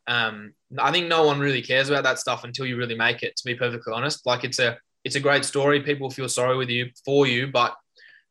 um, 0.06 0.54
I 0.78 0.90
think 0.92 1.08
no 1.08 1.24
one 1.24 1.40
really 1.40 1.62
cares 1.62 1.88
about 1.88 2.04
that 2.04 2.18
stuff 2.18 2.44
until 2.44 2.66
you 2.66 2.76
really 2.76 2.94
make 2.94 3.22
it. 3.22 3.36
To 3.36 3.44
be 3.44 3.54
perfectly 3.54 3.92
honest, 3.92 4.24
like 4.26 4.44
it's 4.44 4.58
a 4.58 4.78
it's 5.04 5.16
a 5.16 5.20
great 5.20 5.44
story. 5.44 5.82
People 5.82 6.10
feel 6.10 6.28
sorry 6.28 6.56
with 6.56 6.70
you 6.70 6.90
for 7.04 7.26
you, 7.26 7.48
but 7.48 7.74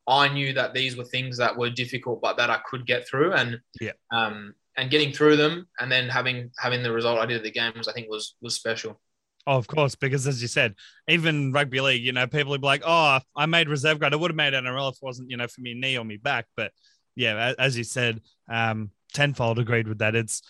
I 0.08 0.28
knew 0.28 0.52
that 0.54 0.74
these 0.74 0.96
were 0.96 1.04
things 1.04 1.36
that 1.38 1.56
were 1.56 1.70
difficult, 1.70 2.20
but 2.20 2.36
that 2.38 2.50
I 2.50 2.60
could 2.68 2.86
get 2.86 3.06
through, 3.06 3.34
and 3.34 3.60
yeah, 3.80 3.92
um, 4.10 4.54
and 4.76 4.90
getting 4.90 5.12
through 5.12 5.36
them, 5.36 5.66
and 5.78 5.90
then 5.90 6.08
having 6.08 6.50
having 6.58 6.82
the 6.82 6.92
result 6.92 7.18
I 7.18 7.26
did 7.26 7.36
at 7.36 7.42
the 7.42 7.50
games, 7.50 7.88
I 7.88 7.92
think 7.92 8.08
was 8.08 8.36
was 8.40 8.54
special. 8.54 9.00
Oh, 9.46 9.56
of 9.56 9.66
course, 9.66 9.96
because 9.96 10.26
as 10.28 10.40
you 10.40 10.46
said, 10.46 10.74
even 11.08 11.52
rugby 11.52 11.80
league, 11.80 12.04
you 12.04 12.12
know, 12.12 12.26
people 12.26 12.50
would 12.50 12.60
be 12.60 12.66
like, 12.66 12.82
"Oh, 12.84 13.18
I 13.36 13.46
made 13.46 13.68
reserve 13.68 13.98
grade. 13.98 14.12
I 14.12 14.16
would 14.16 14.30
have 14.30 14.36
made 14.36 14.54
NRL 14.54 14.90
if 14.90 14.96
it 14.96 15.02
wasn't, 15.02 15.30
you 15.30 15.36
know, 15.36 15.48
for 15.48 15.60
me 15.60 15.74
knee 15.74 15.98
or 15.98 16.04
me 16.04 16.16
back." 16.16 16.46
But 16.56 16.72
yeah, 17.16 17.54
as 17.58 17.76
you 17.76 17.84
said, 17.84 18.20
um, 18.48 18.90
tenfold 19.12 19.58
agreed 19.58 19.88
with 19.88 19.98
that. 19.98 20.14
It's 20.14 20.42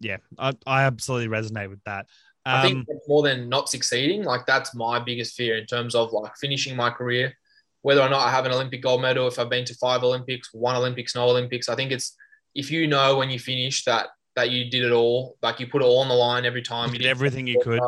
yeah, 0.00 0.18
I, 0.38 0.52
I 0.66 0.82
absolutely 0.84 1.28
resonate 1.28 1.70
with 1.70 1.82
that. 1.84 2.06
Um, 2.44 2.54
I 2.54 2.62
think 2.62 2.88
um, 2.88 2.98
more 3.08 3.22
than 3.22 3.48
not 3.48 3.68
succeeding, 3.68 4.22
like 4.22 4.46
that's 4.46 4.74
my 4.74 4.98
biggest 4.98 5.34
fear 5.34 5.56
in 5.58 5.66
terms 5.66 5.94
of 5.94 6.12
like 6.12 6.36
finishing 6.36 6.76
my 6.76 6.90
career, 6.90 7.34
whether 7.82 8.00
or 8.00 8.08
not 8.08 8.26
I 8.26 8.30
have 8.30 8.46
an 8.46 8.52
Olympic 8.52 8.82
gold 8.82 9.02
medal, 9.02 9.26
if 9.26 9.38
I've 9.38 9.50
been 9.50 9.64
to 9.66 9.74
five 9.74 10.02
Olympics, 10.02 10.50
one 10.52 10.76
Olympics, 10.76 11.14
no 11.14 11.28
Olympics. 11.28 11.68
I 11.68 11.74
think 11.74 11.92
it's 11.92 12.16
if 12.56 12.70
you 12.70 12.86
know 12.86 13.16
when 13.16 13.30
you 13.30 13.38
finish 13.38 13.84
that 13.84 14.08
that 14.34 14.50
you 14.50 14.70
did 14.70 14.84
it 14.84 14.92
all, 14.92 15.36
like 15.42 15.60
you 15.60 15.66
put 15.66 15.82
it 15.82 15.84
all 15.84 15.98
on 16.00 16.08
the 16.08 16.14
line 16.14 16.44
every 16.44 16.62
time. 16.62 16.92
You 16.92 16.98
did 16.98 17.06
everything 17.08 17.46
you 17.46 17.60
could. 17.62 17.80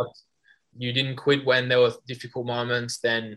You 0.77 0.93
didn't 0.93 1.17
quit 1.17 1.45
when 1.45 1.69
there 1.69 1.81
were 1.81 1.93
difficult 2.07 2.47
moments. 2.47 2.99
Then 2.99 3.37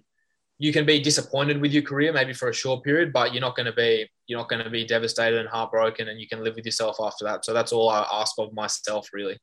you 0.60 0.72
can 0.72 0.86
be 0.86 1.00
disappointed 1.00 1.60
with 1.60 1.74
your 1.74 1.82
career, 1.82 2.13
maybe 2.13 2.34
for 2.34 2.50
a 2.50 2.54
short 2.54 2.84
period, 2.84 3.12
but 3.12 3.34
you're 3.34 3.41
not 3.41 3.56
going 3.56 3.65
to 3.65 3.74
be 3.74 4.08
you're 4.28 4.39
not 4.39 4.50
going 4.50 4.63
to 4.63 4.70
be 4.70 4.86
devastated 4.86 5.39
and 5.39 5.50
heartbroken, 5.50 6.08
and 6.08 6.20
you 6.20 6.28
can 6.28 6.44
live 6.44 6.56
with 6.56 6.65
yourself 6.65 6.98
after 7.02 7.26
that. 7.26 7.44
So 7.44 7.54
that's 7.54 7.72
all 7.72 7.89
I 7.89 8.06
ask 8.12 8.36
of 8.38 8.54
myself, 8.54 9.10
really. 9.12 9.38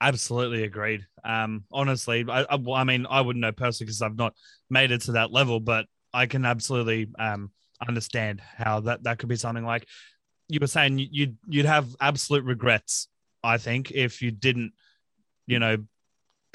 Absolutely 0.00 0.62
agreed. 0.62 1.06
Um, 1.24 1.64
honestly, 1.72 2.24
I, 2.28 2.42
I, 2.42 2.58
I 2.72 2.84
mean, 2.84 3.06
I 3.08 3.20
wouldn't 3.20 3.40
know 3.40 3.50
personally 3.50 3.86
because 3.86 4.02
I've 4.02 4.16
not 4.16 4.34
made 4.70 4.92
it 4.92 5.02
to 5.02 5.12
that 5.12 5.32
level, 5.32 5.58
but 5.58 5.86
I 6.12 6.26
can 6.26 6.44
absolutely 6.44 7.08
um, 7.18 7.50
understand 7.86 8.40
how 8.40 8.80
that 8.80 9.02
that 9.04 9.18
could 9.18 9.28
be 9.28 9.36
something 9.36 9.64
like 9.64 9.86
you 10.48 10.58
were 10.60 10.66
saying. 10.66 10.98
You'd 10.98 11.36
you'd 11.48 11.66
have 11.66 11.94
absolute 12.00 12.44
regrets, 12.44 13.08
I 13.42 13.58
think, 13.58 13.90
if 13.90 14.22
you 14.22 14.30
didn't, 14.30 14.72
you 15.46 15.58
know, 15.58 15.78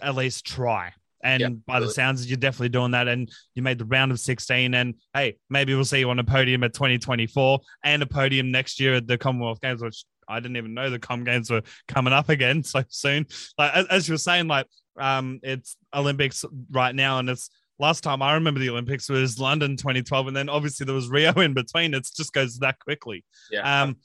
at 0.01 0.15
least 0.15 0.45
try. 0.45 0.93
And 1.23 1.41
yeah, 1.41 1.49
by 1.65 1.79
the 1.79 1.89
sounds, 1.89 2.29
you're 2.29 2.36
definitely 2.36 2.69
doing 2.69 2.91
that. 2.91 3.08
And 3.08 3.32
you 3.56 3.63
made 3.63 3.77
the 3.77 3.86
round 3.86 4.12
of 4.12 4.19
16. 4.19 4.73
And 4.73 4.95
hey, 5.13 5.38
maybe 5.49 5.73
we'll 5.73 5.86
see 5.86 5.99
you 5.99 6.10
on 6.10 6.19
a 6.19 6.23
podium 6.23 6.65
at 6.65 6.73
2024 6.73 7.62
and 7.86 8.03
a 8.03 8.06
podium 8.06 8.51
next 8.51 8.77
year 8.77 8.95
at 8.95 9.08
the 9.08 9.17
Commonwealth 9.17 9.62
Games, 9.62 9.82
which 9.82 10.03
I 10.27 10.41
didn't 10.41 10.58
even 10.58 10.73
know 10.73 10.89
the 10.89 10.99
Com 10.99 11.23
Games 11.23 11.49
were 11.49 11.62
coming 11.88 12.12
up 12.12 12.27
again 12.27 12.63
so 12.63 12.84
soon. 12.89 13.25
Like 13.58 13.73
as, 13.73 13.88
as 13.88 14.08
you 14.08 14.15
were 14.15 14.19
saying, 14.19 14.47
like 14.47 14.67
um, 14.99 15.39
it's 15.43 15.77
Olympics 15.93 16.43
right 16.71 16.93
now, 16.93 17.19
and 17.19 17.29
it's 17.29 17.49
last 17.84 18.02
time 18.02 18.22
I 18.22 18.36
remember 18.36 18.62
the 18.62 18.69
Olympics 18.69 19.10
was 19.10 19.38
London 19.38 19.76
2012, 19.76 20.28
and 20.28 20.36
then 20.36 20.48
obviously 20.48 20.86
there 20.86 20.96
was 20.96 21.10
Rio 21.10 21.34
in 21.34 21.54
between. 21.54 21.93
It 21.93 22.08
just 22.15 22.32
goes 22.32 22.58
that 22.60 22.80
quickly. 22.80 23.26
Yeah. 23.52 23.84
Um, 23.84 23.98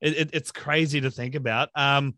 it, 0.00 0.16
it, 0.16 0.30
it's 0.32 0.52
crazy 0.52 1.00
to 1.00 1.10
think 1.10 1.34
about. 1.34 1.70
Um, 1.74 2.14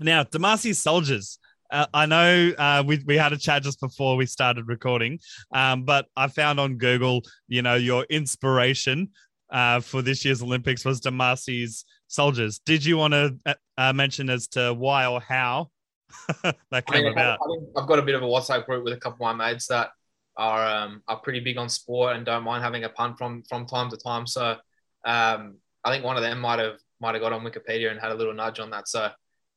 now, 0.00 0.24
Damasi 0.24 0.74
Soldiers. 0.74 1.38
Uh, 1.70 1.86
I 1.92 2.06
know 2.06 2.52
uh, 2.56 2.82
we, 2.86 3.02
we 3.06 3.16
had 3.16 3.32
a 3.32 3.38
chat 3.38 3.62
just 3.62 3.80
before 3.80 4.16
we 4.16 4.26
started 4.26 4.66
recording, 4.66 5.18
um, 5.52 5.84
but 5.84 6.06
I 6.16 6.28
found 6.28 6.58
on 6.58 6.76
Google, 6.76 7.22
you 7.48 7.62
know, 7.62 7.74
your 7.74 8.04
inspiration 8.04 9.10
uh, 9.50 9.80
for 9.80 10.00
this 10.00 10.24
year's 10.24 10.42
Olympics 10.42 10.84
was 10.84 11.00
Damasi's 11.00 11.84
soldiers. 12.06 12.60
Did 12.60 12.84
you 12.84 12.96
want 12.96 13.12
to 13.12 13.36
uh, 13.46 13.54
uh, 13.76 13.92
mention 13.92 14.30
as 14.30 14.48
to 14.48 14.72
why 14.72 15.06
or 15.06 15.20
how 15.20 15.70
that 16.42 16.86
came 16.86 17.00
I 17.00 17.00
mean, 17.00 17.12
about? 17.12 17.38
I 17.76 17.80
have 17.80 17.88
got 17.88 17.98
a 17.98 18.02
bit 18.02 18.14
of 18.14 18.22
a 18.22 18.26
WhatsApp 18.26 18.66
group 18.66 18.84
with 18.84 18.92
a 18.94 18.98
couple 18.98 19.26
of 19.26 19.36
my 19.36 19.50
mates 19.50 19.66
that 19.68 19.90
are 20.36 20.66
um, 20.66 21.02
are 21.08 21.18
pretty 21.18 21.40
big 21.40 21.58
on 21.58 21.68
sport 21.68 22.16
and 22.16 22.26
don't 22.26 22.42
mind 22.42 22.64
having 22.64 22.84
a 22.84 22.88
punt 22.88 23.18
from 23.18 23.42
from 23.48 23.66
time 23.66 23.90
to 23.90 23.96
time. 23.96 24.26
So 24.26 24.56
um, 25.04 25.56
I 25.84 25.92
think 25.92 26.04
one 26.04 26.16
of 26.16 26.22
them 26.22 26.40
might 26.40 26.58
have 26.58 26.78
might 27.00 27.14
have 27.14 27.22
got 27.22 27.32
on 27.32 27.44
Wikipedia 27.44 27.90
and 27.90 28.00
had 28.00 28.12
a 28.12 28.14
little 28.14 28.34
nudge 28.34 28.60
on 28.60 28.70
that. 28.70 28.88
So 28.88 29.10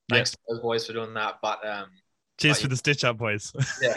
thanks 0.09 0.31
to 0.31 0.37
those 0.49 0.61
boys 0.61 0.85
for 0.85 0.93
doing 0.93 1.13
that. 1.15 1.35
But 1.41 1.65
um, 1.67 1.87
Cheers 2.37 2.61
for 2.61 2.67
the 2.67 2.77
stitch 2.77 3.03
up, 3.03 3.17
boys. 3.17 3.51
yeah, 3.81 3.93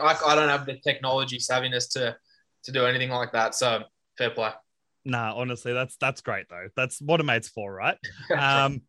I, 0.00 0.16
I 0.26 0.34
don't 0.36 0.48
have 0.48 0.66
the 0.66 0.78
technology 0.84 1.38
savviness 1.38 1.90
to 1.92 2.16
to 2.64 2.72
do 2.72 2.86
anything 2.86 3.10
like 3.10 3.32
that. 3.32 3.54
So 3.54 3.82
fair 4.16 4.30
play. 4.30 4.50
Nah, 5.04 5.34
honestly, 5.34 5.72
that's 5.72 5.96
that's 5.96 6.20
great 6.20 6.46
though. 6.48 6.68
That's 6.76 7.00
what 7.00 7.20
a 7.20 7.24
mate's 7.24 7.48
for, 7.48 7.72
right? 7.74 7.98
um, 8.38 8.82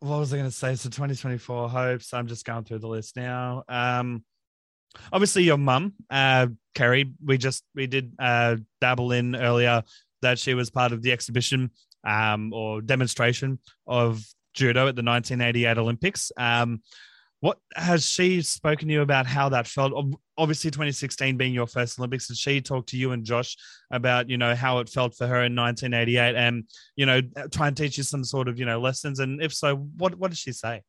what 0.00 0.18
was 0.18 0.32
I 0.32 0.38
going 0.38 0.48
to 0.48 0.56
say? 0.56 0.74
So 0.74 0.88
2024 0.88 1.68
hopes. 1.68 2.14
I'm 2.14 2.26
just 2.26 2.46
going 2.46 2.64
through 2.64 2.78
the 2.78 2.88
list 2.88 3.16
now. 3.16 3.64
Um, 3.68 4.24
obviously 5.12 5.44
your 5.44 5.58
mum, 5.58 5.94
uh, 6.10 6.48
Kerry. 6.74 7.12
We 7.24 7.38
just 7.38 7.64
we 7.74 7.86
did 7.86 8.14
uh, 8.18 8.56
dabble 8.80 9.12
in 9.12 9.36
earlier 9.36 9.82
that 10.22 10.38
she 10.38 10.54
was 10.54 10.70
part 10.70 10.92
of 10.92 11.02
the 11.02 11.12
exhibition 11.12 11.70
um, 12.06 12.52
or 12.52 12.80
demonstration 12.80 13.58
of 13.86 14.22
judo 14.54 14.88
at 14.88 14.96
the 14.96 15.02
1988 15.02 15.78
Olympics. 15.78 16.32
Um, 16.36 16.82
what 17.40 17.58
has 17.74 18.06
she 18.06 18.42
spoken 18.42 18.88
to 18.88 18.94
you 18.94 19.00
about 19.00 19.26
how 19.26 19.48
that 19.48 19.66
felt? 19.66 19.92
Obviously, 20.36 20.70
2016 20.70 21.38
being 21.38 21.54
your 21.54 21.66
first 21.66 21.98
Olympics, 21.98 22.28
did 22.28 22.36
she 22.36 22.60
talk 22.60 22.86
to 22.88 22.98
you 22.98 23.12
and 23.12 23.24
Josh 23.24 23.56
about 23.90 24.28
you 24.28 24.36
know 24.36 24.54
how 24.54 24.78
it 24.80 24.90
felt 24.90 25.16
for 25.16 25.26
her 25.26 25.44
in 25.44 25.56
1988, 25.56 26.36
and 26.36 26.64
you 26.96 27.06
know 27.06 27.22
try 27.50 27.68
and 27.68 27.76
teach 27.76 27.96
you 27.96 28.04
some 28.04 28.24
sort 28.24 28.46
of 28.46 28.58
you 28.58 28.66
know 28.66 28.78
lessons? 28.78 29.20
And 29.20 29.42
if 29.42 29.54
so, 29.54 29.76
what 29.76 30.16
what 30.16 30.30
did 30.30 30.38
she 30.38 30.52
say? 30.52 30.82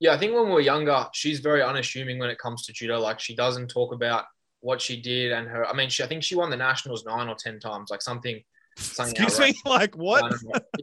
Yeah, 0.00 0.14
I 0.14 0.18
think 0.18 0.34
when 0.34 0.46
we 0.46 0.52
were 0.52 0.60
younger, 0.60 1.06
she's 1.12 1.40
very 1.40 1.62
unassuming 1.62 2.18
when 2.18 2.30
it 2.30 2.38
comes 2.38 2.64
to 2.66 2.72
judo. 2.72 2.98
Like 2.98 3.20
she 3.20 3.36
doesn't 3.36 3.68
talk 3.68 3.92
about 3.92 4.24
what 4.60 4.80
she 4.80 5.00
did 5.00 5.32
and 5.32 5.46
her. 5.46 5.66
I 5.66 5.74
mean, 5.74 5.90
she 5.90 6.02
I 6.02 6.06
think 6.06 6.22
she 6.22 6.34
won 6.34 6.50
the 6.50 6.56
nationals 6.56 7.04
nine 7.04 7.28
or 7.28 7.36
ten 7.38 7.60
times, 7.60 7.90
like 7.90 8.02
something 8.02 8.42
Excuse 8.76 9.38
me, 9.38 9.54
like 9.64 9.96
what? 9.96 10.32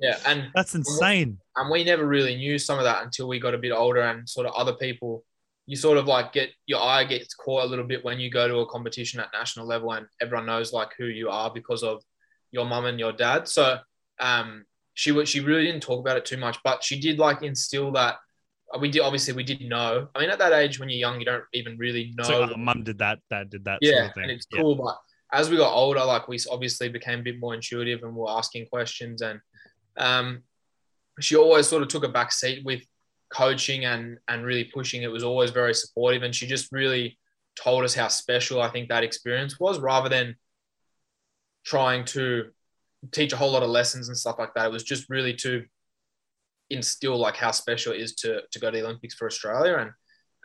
Yeah, 0.01 0.17
and 0.25 0.49
that's 0.55 0.75
insane. 0.75 1.39
And 1.55 1.69
we, 1.69 1.79
and 1.79 1.83
we 1.83 1.83
never 1.83 2.05
really 2.05 2.35
knew 2.35 2.57
some 2.57 2.77
of 2.77 2.83
that 2.83 3.03
until 3.03 3.27
we 3.27 3.39
got 3.39 3.53
a 3.53 3.57
bit 3.57 3.71
older, 3.71 4.01
and 4.01 4.27
sort 4.27 4.47
of 4.47 4.53
other 4.53 4.73
people. 4.73 5.23
You 5.65 5.75
sort 5.75 5.97
of 5.97 6.05
like 6.05 6.31
get 6.31 6.51
your 6.65 6.81
eye 6.81 7.03
gets 7.03 7.33
caught 7.33 7.65
a 7.65 7.67
little 7.67 7.85
bit 7.85 8.03
when 8.05 8.19
you 8.19 8.29
go 8.29 8.47
to 8.47 8.59
a 8.59 8.67
competition 8.67 9.19
at 9.19 9.29
national 9.33 9.65
level, 9.65 9.91
and 9.91 10.05
everyone 10.21 10.45
knows 10.45 10.71
like 10.71 10.91
who 10.97 11.05
you 11.05 11.29
are 11.29 11.51
because 11.53 11.83
of 11.83 12.01
your 12.51 12.65
mum 12.65 12.85
and 12.85 12.99
your 12.99 13.11
dad. 13.11 13.47
So, 13.49 13.77
um, 14.19 14.65
she 14.93 15.11
would 15.11 15.27
she 15.27 15.41
really 15.41 15.65
didn't 15.65 15.83
talk 15.83 15.99
about 15.99 16.17
it 16.17 16.25
too 16.25 16.37
much, 16.37 16.57
but 16.63 16.83
she 16.83 16.99
did 16.99 17.19
like 17.19 17.41
instill 17.41 17.91
that 17.93 18.15
we 18.79 18.91
did 18.91 19.01
obviously 19.01 19.33
we 19.33 19.43
did 19.43 19.61
know. 19.61 20.07
I 20.13 20.19
mean, 20.19 20.29
at 20.29 20.39
that 20.39 20.53
age 20.53 20.79
when 20.79 20.89
you're 20.89 20.99
young, 20.99 21.19
you 21.19 21.25
don't 21.25 21.43
even 21.53 21.77
really 21.77 22.13
know. 22.15 22.23
So, 22.23 22.43
uh, 22.43 22.57
mum 22.57 22.83
did 22.83 22.97
that, 22.99 23.19
dad 23.29 23.49
did 23.49 23.65
that. 23.65 23.79
Yeah, 23.81 24.05
sort 24.05 24.17
of 24.17 24.23
and 24.23 24.31
it's 24.31 24.47
cool, 24.53 24.75
but 24.75 24.97
as 25.33 25.49
we 25.49 25.57
got 25.57 25.73
older, 25.73 26.03
like 26.03 26.27
we 26.27 26.39
obviously 26.49 26.89
became 26.89 27.19
a 27.19 27.23
bit 27.23 27.39
more 27.39 27.53
intuitive 27.53 28.03
and 28.03 28.13
we 28.13 28.21
were 28.21 28.29
asking 28.29 28.67
questions. 28.67 29.21
And 29.21 29.39
um, 29.97 30.43
she 31.19 31.35
always 31.35 31.67
sort 31.67 31.81
of 31.81 31.89
took 31.89 32.03
a 32.03 32.09
back 32.09 32.31
seat 32.31 32.63
with 32.65 32.81
coaching 33.29 33.85
and 33.85 34.17
and 34.27 34.45
really 34.45 34.65
pushing. 34.65 35.03
It 35.03 35.11
was 35.11 35.23
always 35.23 35.51
very 35.51 35.73
supportive, 35.73 36.23
and 36.23 36.35
she 36.35 36.47
just 36.47 36.71
really 36.71 37.17
told 37.59 37.83
us 37.83 37.95
how 37.95 38.07
special 38.07 38.61
I 38.61 38.69
think 38.69 38.89
that 38.89 39.03
experience 39.03 39.59
was, 39.59 39.79
rather 39.79 40.09
than 40.09 40.35
trying 41.65 42.05
to 42.05 42.45
teach 43.11 43.33
a 43.33 43.37
whole 43.37 43.51
lot 43.51 43.63
of 43.63 43.69
lessons 43.69 44.07
and 44.07 44.17
stuff 44.17 44.39
like 44.39 44.53
that. 44.55 44.67
It 44.67 44.71
was 44.71 44.83
just 44.83 45.09
really 45.09 45.33
to 45.35 45.65
instill 46.69 47.17
like 47.17 47.35
how 47.35 47.51
special 47.51 47.93
it 47.93 48.01
is 48.01 48.13
to 48.15 48.41
to 48.51 48.59
go 48.59 48.69
to 48.69 48.77
the 48.77 48.83
Olympics 48.83 49.15
for 49.15 49.27
Australia 49.27 49.77
and 49.77 49.91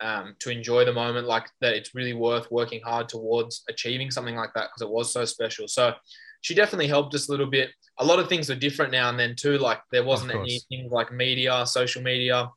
um, 0.01 0.35
to 0.39 0.49
enjoy 0.49 0.83
the 0.83 0.93
moment 0.93 1.27
like 1.27 1.47
that 1.61 1.75
it's 1.75 1.95
really 1.95 2.13
worth 2.13 2.51
working 2.51 2.81
hard 2.81 3.07
towards 3.07 3.63
achieving 3.69 4.11
something 4.11 4.35
like 4.35 4.53
that 4.55 4.69
because 4.69 4.81
it 4.81 4.89
was 4.89 5.13
so 5.13 5.25
special. 5.25 5.67
So 5.67 5.93
she 6.41 6.53
definitely 6.53 6.87
helped 6.87 7.13
us 7.15 7.29
a 7.29 7.31
little 7.31 7.49
bit. 7.49 7.69
A 7.99 8.05
lot 8.05 8.19
of 8.19 8.27
things 8.27 8.49
are 8.49 8.55
different 8.55 8.91
now 8.91 9.09
and 9.09 9.19
then 9.19 9.35
too 9.35 9.57
like 9.57 9.81
there 9.91 10.03
wasn't 10.03 10.31
anything 10.31 10.89
like 10.89 11.13
media 11.13 11.65
social 11.65 12.01
media 12.01 12.49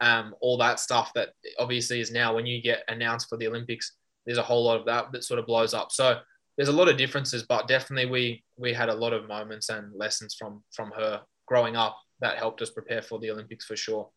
um, 0.00 0.34
all 0.40 0.58
that 0.58 0.80
stuff 0.80 1.12
that 1.14 1.30
obviously 1.58 2.00
is 2.00 2.10
now 2.10 2.34
when 2.34 2.44
you 2.44 2.60
get 2.60 2.82
announced 2.88 3.28
for 3.28 3.38
the 3.38 3.46
olympics 3.46 3.92
there's 4.26 4.38
a 4.38 4.42
whole 4.42 4.64
lot 4.64 4.78
of 4.78 4.86
that 4.86 5.12
that 5.12 5.24
sort 5.24 5.40
of 5.40 5.46
blows 5.46 5.74
up. 5.74 5.90
So 5.92 6.18
there's 6.56 6.68
a 6.68 6.72
lot 6.72 6.88
of 6.88 6.96
differences 6.96 7.44
but 7.44 7.68
definitely 7.68 8.10
we 8.10 8.44
we 8.56 8.72
had 8.72 8.88
a 8.88 8.94
lot 8.94 9.12
of 9.12 9.28
moments 9.28 9.68
and 9.68 9.92
lessons 9.94 10.34
from 10.38 10.62
from 10.70 10.90
her 10.92 11.22
growing 11.46 11.76
up 11.76 11.96
that 12.22 12.38
helped 12.38 12.62
us 12.62 12.70
prepare 12.70 13.02
for 13.02 13.18
the 13.18 13.30
olympics 13.30 13.66
for 13.66 13.76
sure 13.76 14.08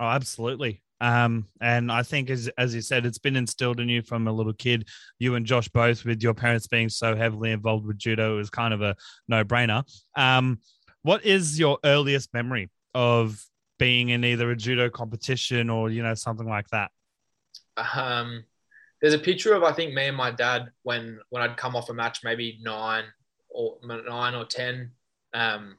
oh 0.00 0.06
absolutely 0.06 0.82
um, 1.00 1.46
and 1.60 1.92
I 1.92 2.02
think, 2.02 2.30
as 2.30 2.48
as 2.58 2.74
you 2.74 2.80
said, 2.80 3.06
it's 3.06 3.18
been 3.18 3.36
instilled 3.36 3.80
in 3.80 3.88
you 3.88 4.02
from 4.02 4.26
a 4.26 4.32
little 4.32 4.52
kid. 4.52 4.88
You 5.18 5.36
and 5.36 5.46
Josh 5.46 5.68
both, 5.68 6.04
with 6.04 6.22
your 6.22 6.34
parents 6.34 6.66
being 6.66 6.88
so 6.88 7.14
heavily 7.14 7.52
involved 7.52 7.86
with 7.86 7.98
judo, 7.98 8.34
it 8.34 8.38
was 8.38 8.50
kind 8.50 8.74
of 8.74 8.82
a 8.82 8.96
no 9.28 9.44
brainer. 9.44 9.84
Um, 10.16 10.58
what 11.02 11.24
is 11.24 11.58
your 11.58 11.78
earliest 11.84 12.34
memory 12.34 12.70
of 12.94 13.40
being 13.78 14.08
in 14.08 14.24
either 14.24 14.50
a 14.50 14.56
judo 14.56 14.90
competition 14.90 15.70
or 15.70 15.88
you 15.90 16.02
know 16.02 16.14
something 16.14 16.48
like 16.48 16.68
that? 16.70 16.90
Um, 17.94 18.44
there's 19.00 19.14
a 19.14 19.18
picture 19.18 19.54
of 19.54 19.62
I 19.62 19.72
think 19.72 19.94
me 19.94 20.08
and 20.08 20.16
my 20.16 20.32
dad 20.32 20.70
when 20.82 21.20
when 21.30 21.42
I'd 21.42 21.56
come 21.56 21.76
off 21.76 21.90
a 21.90 21.94
match, 21.94 22.24
maybe 22.24 22.58
nine 22.60 23.04
or 23.48 23.78
nine 23.84 24.34
or 24.34 24.44
ten, 24.44 24.90
um, 25.32 25.76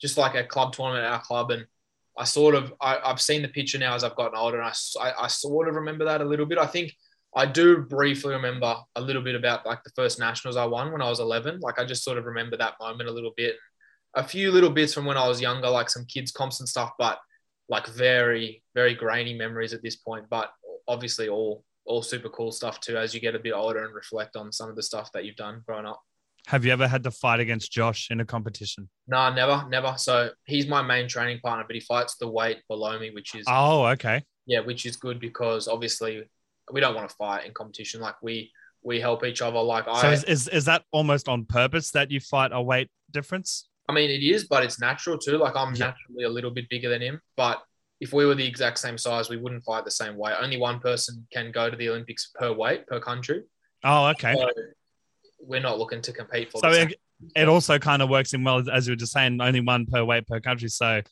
just 0.00 0.18
like 0.18 0.34
a 0.34 0.44
club 0.44 0.72
tournament 0.72 1.04
at 1.04 1.12
our 1.12 1.20
club, 1.20 1.50
and 1.50 1.66
I 2.18 2.24
sort 2.24 2.54
of 2.54 2.72
I, 2.80 2.98
have 3.04 3.20
seen 3.20 3.42
the 3.42 3.48
picture 3.48 3.78
now 3.78 3.94
as 3.94 4.04
I've 4.04 4.16
gotten 4.16 4.36
older, 4.38 4.60
and 4.60 4.68
I, 4.68 5.02
I, 5.02 5.24
I 5.24 5.26
sort 5.28 5.68
of 5.68 5.74
remember 5.74 6.04
that 6.04 6.20
a 6.20 6.24
little 6.24 6.46
bit. 6.46 6.58
I 6.58 6.66
think 6.66 6.92
I 7.34 7.46
do 7.46 7.78
briefly 7.78 8.34
remember 8.34 8.76
a 8.96 9.00
little 9.00 9.22
bit 9.22 9.36
about 9.36 9.64
like 9.64 9.82
the 9.84 9.92
first 9.94 10.18
nationals 10.18 10.56
I 10.56 10.64
won 10.64 10.90
when 10.90 11.02
I 11.02 11.08
was 11.08 11.20
11. 11.20 11.60
Like 11.60 11.78
I 11.78 11.84
just 11.84 12.02
sort 12.02 12.18
of 12.18 12.24
remember 12.24 12.56
that 12.56 12.74
moment 12.80 13.08
a 13.08 13.12
little 13.12 13.32
bit. 13.36 13.56
A 14.14 14.24
few 14.24 14.50
little 14.50 14.70
bits 14.70 14.92
from 14.92 15.04
when 15.04 15.16
I 15.16 15.28
was 15.28 15.40
younger, 15.40 15.70
like 15.70 15.88
some 15.88 16.04
kids 16.06 16.32
comps 16.32 16.58
and 16.60 16.68
stuff, 16.68 16.92
but 16.98 17.20
like 17.68 17.86
very 17.86 18.62
very 18.74 18.94
grainy 18.94 19.34
memories 19.34 19.72
at 19.72 19.82
this 19.82 19.96
point. 19.96 20.26
But 20.28 20.50
obviously 20.88 21.28
all 21.28 21.64
all 21.86 22.02
super 22.02 22.28
cool 22.28 22.52
stuff 22.52 22.80
too 22.80 22.96
as 22.96 23.14
you 23.14 23.20
get 23.20 23.34
a 23.34 23.38
bit 23.38 23.52
older 23.52 23.84
and 23.84 23.94
reflect 23.94 24.36
on 24.36 24.52
some 24.52 24.68
of 24.68 24.76
the 24.76 24.82
stuff 24.82 25.10
that 25.12 25.24
you've 25.24 25.36
done 25.36 25.62
growing 25.66 25.86
up. 25.86 26.02
Have 26.46 26.64
you 26.64 26.72
ever 26.72 26.88
had 26.88 27.02
to 27.04 27.10
fight 27.10 27.40
against 27.40 27.70
Josh 27.70 28.10
in 28.10 28.20
a 28.20 28.24
competition? 28.24 28.88
No, 29.06 29.32
never, 29.32 29.66
never. 29.68 29.94
So 29.98 30.30
he's 30.44 30.66
my 30.66 30.82
main 30.82 31.08
training 31.08 31.40
partner, 31.40 31.64
but 31.66 31.74
he 31.74 31.80
fights 31.80 32.16
the 32.16 32.28
weight 32.28 32.58
below 32.68 32.98
me, 32.98 33.10
which 33.10 33.34
is 33.34 33.44
oh, 33.48 33.86
okay, 33.86 34.22
yeah, 34.46 34.60
which 34.60 34.86
is 34.86 34.96
good 34.96 35.20
because 35.20 35.68
obviously 35.68 36.24
we 36.72 36.80
don't 36.80 36.94
want 36.94 37.08
to 37.08 37.14
fight 37.16 37.46
in 37.46 37.52
competition. 37.52 38.00
Like 38.00 38.20
we 38.22 38.50
we 38.82 39.00
help 39.00 39.24
each 39.24 39.42
other. 39.42 39.60
Like 39.60 39.84
so 39.84 40.08
I, 40.08 40.12
is, 40.12 40.24
is 40.24 40.48
is 40.48 40.64
that 40.64 40.82
almost 40.92 41.28
on 41.28 41.44
purpose 41.44 41.90
that 41.92 42.10
you 42.10 42.20
fight 42.20 42.50
a 42.52 42.62
weight 42.62 42.88
difference? 43.10 43.68
I 43.88 43.92
mean, 43.92 44.10
it 44.10 44.22
is, 44.22 44.46
but 44.46 44.62
it's 44.62 44.80
natural 44.80 45.18
too. 45.18 45.38
Like 45.38 45.56
I'm 45.56 45.74
yeah. 45.74 45.86
naturally 45.86 46.24
a 46.24 46.28
little 46.28 46.50
bit 46.50 46.68
bigger 46.68 46.88
than 46.88 47.02
him, 47.02 47.20
but 47.36 47.62
if 48.00 48.12
we 48.12 48.24
were 48.24 48.34
the 48.34 48.46
exact 48.46 48.78
same 48.78 48.96
size, 48.96 49.28
we 49.28 49.36
wouldn't 49.36 49.62
fight 49.62 49.84
the 49.84 49.90
same 49.90 50.16
way. 50.16 50.32
Only 50.40 50.56
one 50.56 50.80
person 50.80 51.26
can 51.32 51.52
go 51.52 51.68
to 51.68 51.76
the 51.76 51.90
Olympics 51.90 52.30
per 52.34 52.52
weight 52.52 52.86
per 52.86 52.98
country. 52.98 53.42
Oh, 53.84 54.06
okay. 54.08 54.34
So 54.34 54.48
we're 55.40 55.60
not 55.60 55.78
looking 55.78 56.02
to 56.02 56.12
compete 56.12 56.50
for. 56.50 56.60
So 56.60 56.70
it, 56.70 56.94
it 57.36 57.48
also 57.48 57.78
kind 57.78 58.02
of 58.02 58.08
works 58.08 58.32
in 58.34 58.44
well 58.44 58.62
as 58.70 58.86
you 58.86 58.92
were 58.92 58.96
just 58.96 59.12
saying, 59.12 59.40
only 59.40 59.60
one 59.60 59.86
per 59.86 60.04
weight 60.04 60.26
per 60.26 60.40
country. 60.40 60.68
So 60.68 61.02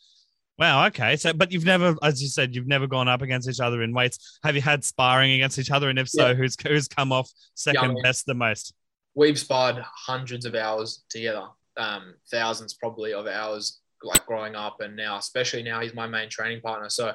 Wow. 0.59 0.87
Okay. 0.87 1.17
So, 1.17 1.33
but 1.33 1.53
you've 1.53 1.65
never, 1.65 1.97
as 2.03 2.21
you 2.21 2.29
said, 2.29 2.55
you've 2.55 2.67
never 2.67 2.89
gone 2.89 3.07
up 3.07 3.23
against 3.23 3.49
each 3.49 3.61
other 3.61 3.83
in 3.83 3.95
weights. 3.95 4.41
Have 4.43 4.57
you 4.57 4.61
had 4.61 4.85
sparring 4.85 5.33
against 5.33 5.59
each 5.59 5.71
other? 5.71 5.89
And 5.89 5.99
if 5.99 6.09
so, 6.09 6.29
yeah. 6.29 6.35
who's 6.35 6.57
who's 6.61 6.89
come 6.89 7.13
off 7.13 7.31
second 7.55 7.97
yeah, 7.97 8.03
best 8.03 8.27
the 8.27 8.35
most? 8.35 8.75
We've 9.15 9.39
sparred 9.39 9.77
hundreds 9.79 10.45
of 10.45 10.57
hours 10.57 11.05
together, 11.11 11.47
um, 11.77 12.15
thousands 12.31 12.75
probably 12.75 13.15
of 13.15 13.29
hours, 13.29 13.79
like 14.03 14.27
growing 14.27 14.57
up, 14.57 14.81
and 14.81 14.97
now, 14.97 15.17
especially 15.17 15.63
now, 15.63 15.81
he's 15.81 15.95
my 15.95 16.09
main 16.09 16.29
training 16.29 16.61
partner. 16.61 16.91
So, 16.91 17.15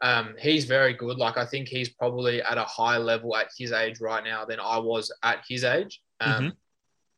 um, 0.00 0.36
he's 0.38 0.64
very 0.64 0.94
good. 0.94 1.18
Like 1.18 1.36
I 1.36 1.46
think 1.46 1.66
he's 1.66 1.88
probably 1.88 2.42
at 2.42 2.58
a 2.58 2.64
higher 2.64 3.00
level 3.00 3.36
at 3.36 3.48
his 3.58 3.72
age 3.72 4.00
right 4.00 4.22
now 4.22 4.44
than 4.44 4.60
I 4.60 4.78
was 4.78 5.12
at 5.24 5.42
his 5.48 5.64
age. 5.64 6.00
Um, 6.20 6.32
mm-hmm. 6.32 6.48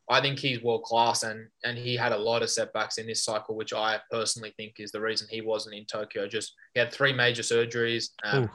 I 0.09 0.21
think 0.21 0.39
he's 0.39 0.63
world 0.63 0.85
class, 0.85 1.23
and 1.25 1.49
and 1.65 1.77
he 1.77 1.97
had 1.97 2.13
a 2.13 2.19
lot 2.19 2.43
of 2.43 2.51
setbacks 2.51 2.99
in 2.99 3.07
this 3.07 3.25
cycle, 3.25 3.57
which 3.57 3.73
I 3.73 3.99
personally 4.11 4.55
think 4.57 4.77
is 4.79 4.93
the 4.93 5.01
reason 5.01 5.27
he 5.31 5.41
wasn't 5.41 5.75
in 5.75 5.85
Tokyo. 5.85 6.29
Just 6.29 6.55
he 6.75 6.81
had 6.81 6.93
three 6.93 7.13
major 7.13 7.43
surgeries. 7.43 8.11
Um, 8.23 8.49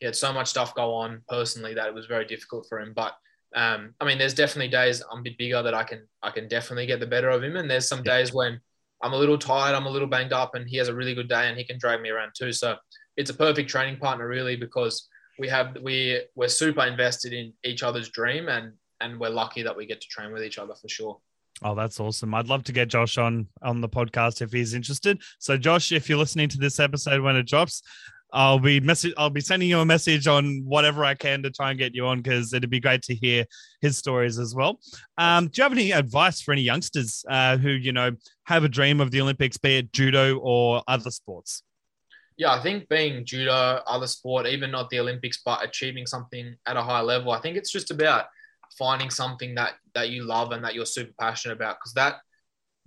he 0.00 0.06
had 0.06 0.16
so 0.16 0.32
much 0.32 0.48
stuff 0.48 0.74
go 0.74 0.94
on 0.94 1.22
personally 1.28 1.74
that 1.74 1.88
it 1.88 1.94
was 1.94 2.06
very 2.06 2.24
difficult 2.24 2.66
for 2.68 2.80
him. 2.80 2.92
But 2.94 3.14
um, 3.54 3.94
I 4.00 4.06
mean, 4.06 4.18
there's 4.18 4.34
definitely 4.34 4.68
days 4.68 5.02
I'm 5.12 5.20
a 5.20 5.22
bit 5.22 5.38
bigger 5.38 5.62
that 5.62 5.74
I 5.74 5.84
can 5.84 6.08
I 6.22 6.30
can 6.30 6.48
definitely 6.48 6.86
get 6.86 7.00
the 7.00 7.06
better 7.06 7.28
of 7.28 7.42
him, 7.42 7.56
and 7.56 7.70
there's 7.70 7.88
some 7.88 8.02
days 8.02 8.32
when 8.32 8.60
I'm 9.02 9.12
a 9.12 9.18
little 9.18 9.38
tired, 9.38 9.74
I'm 9.74 9.86
a 9.86 9.90
little 9.90 10.08
banged 10.08 10.32
up, 10.32 10.54
and 10.54 10.66
he 10.66 10.78
has 10.78 10.88
a 10.88 10.94
really 10.94 11.14
good 11.14 11.28
day 11.28 11.48
and 11.48 11.58
he 11.58 11.64
can 11.64 11.78
drag 11.78 12.00
me 12.00 12.08
around 12.08 12.32
too. 12.34 12.52
So 12.52 12.76
it's 13.16 13.30
a 13.30 13.34
perfect 13.34 13.68
training 13.68 13.98
partner, 13.98 14.26
really, 14.26 14.56
because 14.56 15.08
we 15.38 15.48
have 15.48 15.76
we 15.82 16.22
we're 16.34 16.48
super 16.48 16.84
invested 16.86 17.32
in 17.32 17.52
each 17.64 17.82
other's 17.82 18.08
dream 18.08 18.48
and 18.48 18.72
and 19.04 19.20
we're 19.20 19.28
lucky 19.28 19.62
that 19.62 19.76
we 19.76 19.86
get 19.86 20.00
to 20.00 20.08
train 20.08 20.32
with 20.32 20.42
each 20.42 20.58
other 20.58 20.74
for 20.74 20.88
sure. 20.88 21.18
Oh, 21.62 21.74
that's 21.74 22.00
awesome. 22.00 22.34
I'd 22.34 22.48
love 22.48 22.64
to 22.64 22.72
get 22.72 22.88
Josh 22.88 23.16
on 23.16 23.46
on 23.62 23.80
the 23.80 23.88
podcast 23.88 24.42
if 24.42 24.50
he's 24.50 24.74
interested. 24.74 25.20
So 25.38 25.56
Josh, 25.56 25.92
if 25.92 26.08
you're 26.08 26.18
listening 26.18 26.48
to 26.48 26.58
this 26.58 26.80
episode 26.80 27.22
when 27.22 27.36
it 27.36 27.46
drops, 27.46 27.82
I'll 28.32 28.58
be 28.58 28.80
message 28.80 29.14
I'll 29.16 29.30
be 29.30 29.40
sending 29.40 29.68
you 29.68 29.78
a 29.78 29.84
message 29.84 30.26
on 30.26 30.62
whatever 30.64 31.04
I 31.04 31.14
can 31.14 31.42
to 31.44 31.50
try 31.50 31.70
and 31.70 31.78
get 31.78 31.94
you 31.94 32.06
on 32.06 32.22
because 32.22 32.52
it'd 32.52 32.68
be 32.68 32.80
great 32.80 33.02
to 33.02 33.14
hear 33.14 33.44
his 33.80 33.96
stories 33.96 34.40
as 34.40 34.54
well. 34.54 34.80
Um, 35.16 35.46
do 35.46 35.60
you 35.60 35.62
have 35.62 35.72
any 35.72 35.92
advice 35.92 36.40
for 36.40 36.52
any 36.52 36.62
youngsters 36.62 37.24
uh, 37.28 37.56
who 37.56 37.70
you 37.70 37.92
know 37.92 38.10
have 38.44 38.64
a 38.64 38.68
dream 38.68 39.00
of 39.00 39.12
the 39.12 39.20
Olympics, 39.20 39.56
be 39.56 39.78
it 39.78 39.92
judo 39.92 40.38
or 40.38 40.82
other 40.88 41.12
sports? 41.12 41.62
Yeah, 42.36 42.52
I 42.52 42.60
think 42.60 42.88
being 42.88 43.24
judo, 43.24 43.80
other 43.86 44.08
sport, 44.08 44.46
even 44.46 44.72
not 44.72 44.90
the 44.90 44.98
Olympics, 44.98 45.40
but 45.44 45.64
achieving 45.64 46.04
something 46.04 46.56
at 46.66 46.76
a 46.76 46.82
high 46.82 47.00
level, 47.00 47.30
I 47.30 47.40
think 47.40 47.56
it's 47.56 47.70
just 47.70 47.92
about 47.92 48.24
finding 48.78 49.10
something 49.10 49.54
that 49.54 49.74
that 49.94 50.10
you 50.10 50.24
love 50.24 50.52
and 50.52 50.64
that 50.64 50.74
you're 50.74 50.86
super 50.86 51.12
passionate 51.18 51.54
about 51.54 51.76
because 51.76 51.94
that 51.94 52.16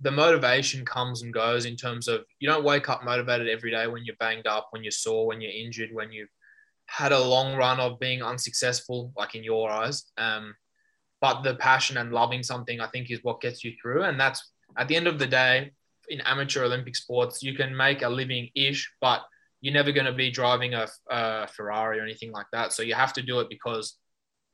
the 0.00 0.10
motivation 0.10 0.84
comes 0.84 1.22
and 1.22 1.34
goes 1.34 1.64
in 1.64 1.74
terms 1.74 2.06
of 2.06 2.24
you 2.38 2.48
don't 2.48 2.64
wake 2.64 2.88
up 2.88 3.04
motivated 3.04 3.48
every 3.48 3.70
day 3.70 3.86
when 3.86 4.04
you're 4.04 4.16
banged 4.20 4.46
up 4.46 4.68
when 4.70 4.84
you're 4.84 4.90
sore 4.90 5.26
when 5.26 5.40
you're 5.40 5.52
injured 5.52 5.90
when 5.92 6.12
you've 6.12 6.28
had 6.86 7.12
a 7.12 7.18
long 7.18 7.54
run 7.56 7.80
of 7.80 7.98
being 7.98 8.22
unsuccessful 8.22 9.12
like 9.16 9.34
in 9.34 9.44
your 9.44 9.70
eyes. 9.70 10.04
Um, 10.16 10.54
but 11.20 11.42
the 11.42 11.56
passion 11.56 11.96
and 11.96 12.12
loving 12.12 12.44
something 12.44 12.80
i 12.80 12.86
think 12.86 13.10
is 13.10 13.18
what 13.22 13.40
gets 13.40 13.64
you 13.64 13.72
through. 13.80 14.04
And 14.04 14.20
that's 14.20 14.52
at 14.76 14.88
the 14.88 14.96
end 14.96 15.06
of 15.06 15.18
the 15.18 15.26
day 15.26 15.72
in 16.08 16.20
amateur 16.22 16.64
olympic 16.64 16.96
sports 16.96 17.42
you 17.42 17.54
can 17.54 17.76
make 17.76 18.00
a 18.02 18.08
living 18.08 18.48
ish 18.54 18.90
but 19.00 19.22
you're 19.60 19.74
never 19.74 19.92
going 19.92 20.06
to 20.06 20.12
be 20.12 20.30
driving 20.30 20.74
a, 20.74 20.86
a 21.10 21.46
ferrari 21.48 21.98
or 21.98 22.02
anything 22.02 22.30
like 22.30 22.46
that. 22.52 22.72
So 22.72 22.82
you 22.82 22.94
have 22.94 23.12
to 23.14 23.22
do 23.22 23.40
it 23.40 23.48
because 23.48 23.96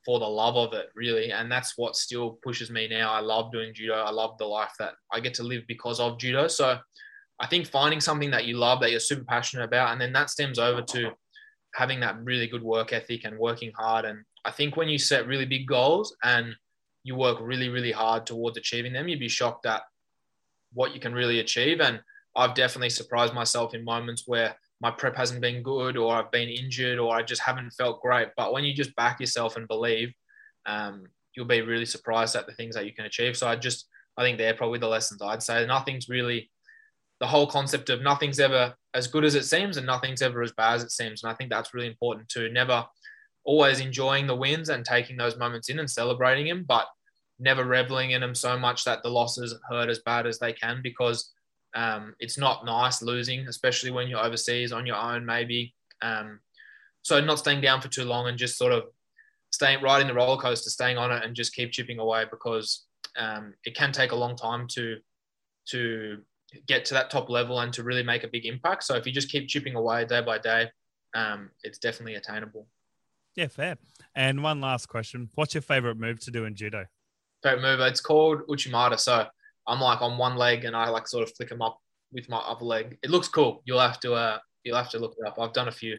for 0.05 0.19
the 0.19 0.27
love 0.27 0.57
of 0.57 0.73
it, 0.75 0.91
really. 0.95 1.33
And 1.33 1.51
that's 1.51 1.79
what 1.79 1.97
still 1.97 2.39
pushes 2.43 2.71
me 2.71 2.89
now. 2.89 3.13
I 3.13 3.21
love 3.21 3.53
doing 3.53 3.73
judo. 3.75 3.95
I 3.95 4.11
love 4.11 4.37
the 4.39 4.45
life 4.45 4.73
that 4.79 4.95
I 5.13 5.21
get 5.21 5.35
to 5.35 5.43
live 5.43 5.63
because 5.67 6.01
of 6.01 6.19
judo. 6.19 6.49
So 6.49 6.79
I 7.41 7.47
think 7.47 7.67
finding 7.67 8.01
something 8.01 8.31
that 8.31 8.45
you 8.45 8.57
love, 8.57 8.81
that 8.81 8.91
you're 8.91 9.01
super 9.01 9.25
passionate 9.25 9.65
about, 9.65 9.93
and 9.93 10.01
then 10.01 10.13
that 10.13 10.31
stems 10.31 10.59
over 10.59 10.83
to 10.83 11.11
having 11.75 12.01
that 12.01 12.23
really 12.23 12.47
good 12.47 12.63
work 12.63 12.93
ethic 12.93 13.25
and 13.25 13.39
working 13.39 13.73
hard. 13.77 14.05
And 14.05 14.25
I 14.45 14.51
think 14.51 14.77
when 14.77 14.89
you 14.89 14.99
set 14.99 15.27
really 15.27 15.47
big 15.47 15.67
goals 15.67 16.15
and 16.23 16.55
you 17.03 17.17
work 17.17 17.39
really, 17.41 17.69
really 17.69 17.93
hard 17.93 18.27
towards 18.27 18.57
achieving 18.57 18.93
them, 18.93 19.09
you'd 19.09 19.19
be 19.21 19.29
shocked 19.29 19.67
at 19.67 19.83
what 20.73 20.95
you 20.95 21.01
can 21.01 21.13
really 21.13 21.41
achieve. 21.41 21.81
And 21.81 22.01
I've 22.37 22.55
definitely 22.55 22.91
surprised 22.91 23.35
myself 23.35 23.75
in 23.75 23.85
moments 23.85 24.25
where 24.27 24.57
my 24.85 24.91
prep 24.91 25.17
hasn't 25.17 25.41
been 25.41 25.63
good 25.63 25.97
or 25.97 26.15
I've 26.15 26.31
been 26.31 26.51
injured 26.51 26.99
or 26.99 27.17
I 27.17 27.23
just 27.23 27.41
haven't 27.41 27.71
felt 27.71 28.03
great. 28.03 28.29
But 28.37 28.53
when 28.53 28.65
you 28.65 28.75
just 28.75 28.95
back 28.97 29.19
yourself 29.19 29.57
and 29.57 29.67
believe, 29.67 30.13
um, 30.67 31.07
you'll 31.35 31.47
be 31.47 31.63
really 31.63 31.87
surprised 31.87 32.37
at 32.37 32.47
the 32.47 32.53
things 32.53 32.75
that 32.75 32.85
you 32.85 32.93
can 32.93 33.07
achieve. 33.07 33.35
So 33.35 33.49
I 33.49 33.57
just, 33.57 33.89
I 34.19 34.23
think 34.23 34.37
they're 34.37 34.53
probably 34.53 34.79
the 34.79 34.87
lessons 34.87 35.23
I'd 35.23 35.43
say. 35.43 35.65
Nothing's 35.65 36.11
really 36.11 36.51
the 37.19 37.27
whole 37.27 37.47
concept 37.47 37.89
of 37.89 38.03
nothing's 38.03 38.39
ever 38.39 38.75
as 38.93 39.07
good 39.07 39.25
as 39.25 39.35
it 39.35 39.47
seems 39.47 39.79
and 39.79 39.87
nothing's 39.87 40.21
ever 40.21 40.43
as 40.43 40.53
bad 40.53 40.75
as 40.75 40.83
it 40.83 40.93
seems. 40.93 41.23
And 41.23 41.33
I 41.33 41.35
think 41.35 41.49
that's 41.49 41.73
really 41.73 41.89
important 41.89 42.29
to 42.31 42.51
never 42.51 42.85
always 43.43 43.81
enjoying 43.81 44.27
the 44.27 44.37
wins 44.37 44.69
and 44.69 44.85
taking 44.85 45.17
those 45.17 45.39
moments 45.39 45.71
in 45.71 45.79
and 45.79 45.89
celebrating 45.89 46.47
them, 46.47 46.63
but 46.69 46.89
never 47.39 47.65
reveling 47.65 48.11
in 48.11 48.21
them 48.21 48.35
so 48.35 48.59
much 48.59 48.85
that 48.85 49.03
the 49.03 49.09
losses 49.09 49.55
hurt 49.67 49.89
as 49.89 50.01
bad 50.01 50.27
as 50.27 50.39
they 50.39 50.53
can 50.53 50.81
because 50.83 51.33
um, 51.75 52.15
it's 52.21 52.39
not 52.39 52.65
nice 52.65 53.03
losing, 53.03 53.49
especially 53.49 53.91
when 53.91 54.09
you're 54.09 54.25
overseas 54.25 54.73
on 54.73 54.87
your 54.87 54.97
own, 54.97 55.27
maybe. 55.27 55.75
Um, 56.03 56.41
so 57.03 57.21
not 57.21 57.39
staying 57.39 57.61
down 57.61 57.81
for 57.81 57.89
too 57.89 58.05
long 58.05 58.29
and 58.29 58.39
just 58.39 58.57
sort 58.57 58.73
of 58.73 58.85
staying 59.51 59.83
right 59.83 60.01
in 60.01 60.07
the 60.07 60.15
roller 60.15 60.41
coaster, 60.41 60.71
staying 60.71 60.99
on 60.99 61.13
it, 61.13 61.25
and 61.25 61.35
just 61.35 61.55
keep 61.55 61.73
chipping 61.73 61.99
away 61.99 62.25
because 62.31 62.85
um, 63.19 63.55
it 63.65 63.77
can 63.77 63.93
take 63.93 64.13
a 64.13 64.17
long 64.17 64.37
time 64.37 64.67
to 64.69 64.99
to 65.67 66.19
get 66.69 66.85
to 66.85 66.95
that 66.95 67.11
top 67.11 67.31
level 67.31 67.61
and 67.61 67.73
to 67.73 67.83
really 67.83 68.03
make 68.03 68.23
a 68.23 68.29
big 68.29 68.47
impact. 68.47 68.85
So 68.85 68.95
if 68.95 69.07
you 69.07 69.13
just 69.13 69.31
keep 69.31 69.49
chipping 69.49 69.75
away 69.75 70.05
day 70.05 70.21
by 70.21 70.39
day, 70.39 70.71
um, 71.15 71.51
it's 71.63 71.79
definitely 71.79 72.17
attainable. 72.17 72.67
Yeah, 73.35 73.49
fair. 73.49 73.79
And 74.15 74.43
one 74.43 74.61
last 74.61 74.87
question: 74.87 75.31
What's 75.35 75.55
your 75.55 75.63
favorite 75.63 75.99
move 75.99 76.21
to 76.21 76.31
do 76.31 76.45
in 76.45 76.55
judo? 76.55 76.87
Favorite 77.43 77.63
move? 77.63 77.81
It's 77.81 78.01
called 78.01 78.47
uchimata. 78.49 78.99
So 78.99 79.27
I'm 79.67 79.81
like 79.81 80.03
on 80.03 80.19
one 80.19 80.37
leg 80.37 80.65
and 80.65 80.77
I 80.77 80.89
like 80.91 81.09
sort 81.09 81.23
of 81.29 81.35
flick 81.37 81.49
them 81.49 81.63
up 81.63 81.79
with 82.13 82.29
my 82.29 82.39
other 82.39 82.65
leg. 82.65 82.99
It 83.03 83.11
looks 83.11 83.29
cool. 83.29 83.63
You'll 83.65 83.81
have 83.81 84.01
to 84.01 84.15
uh, 84.15 84.39
you'll 84.65 84.77
have 84.77 84.91
to 84.91 84.99
look 84.99 85.15
it 85.19 85.27
up. 85.27 85.39
I've 85.39 85.53
done 85.53 85.69
a 85.69 85.73
few. 85.73 85.97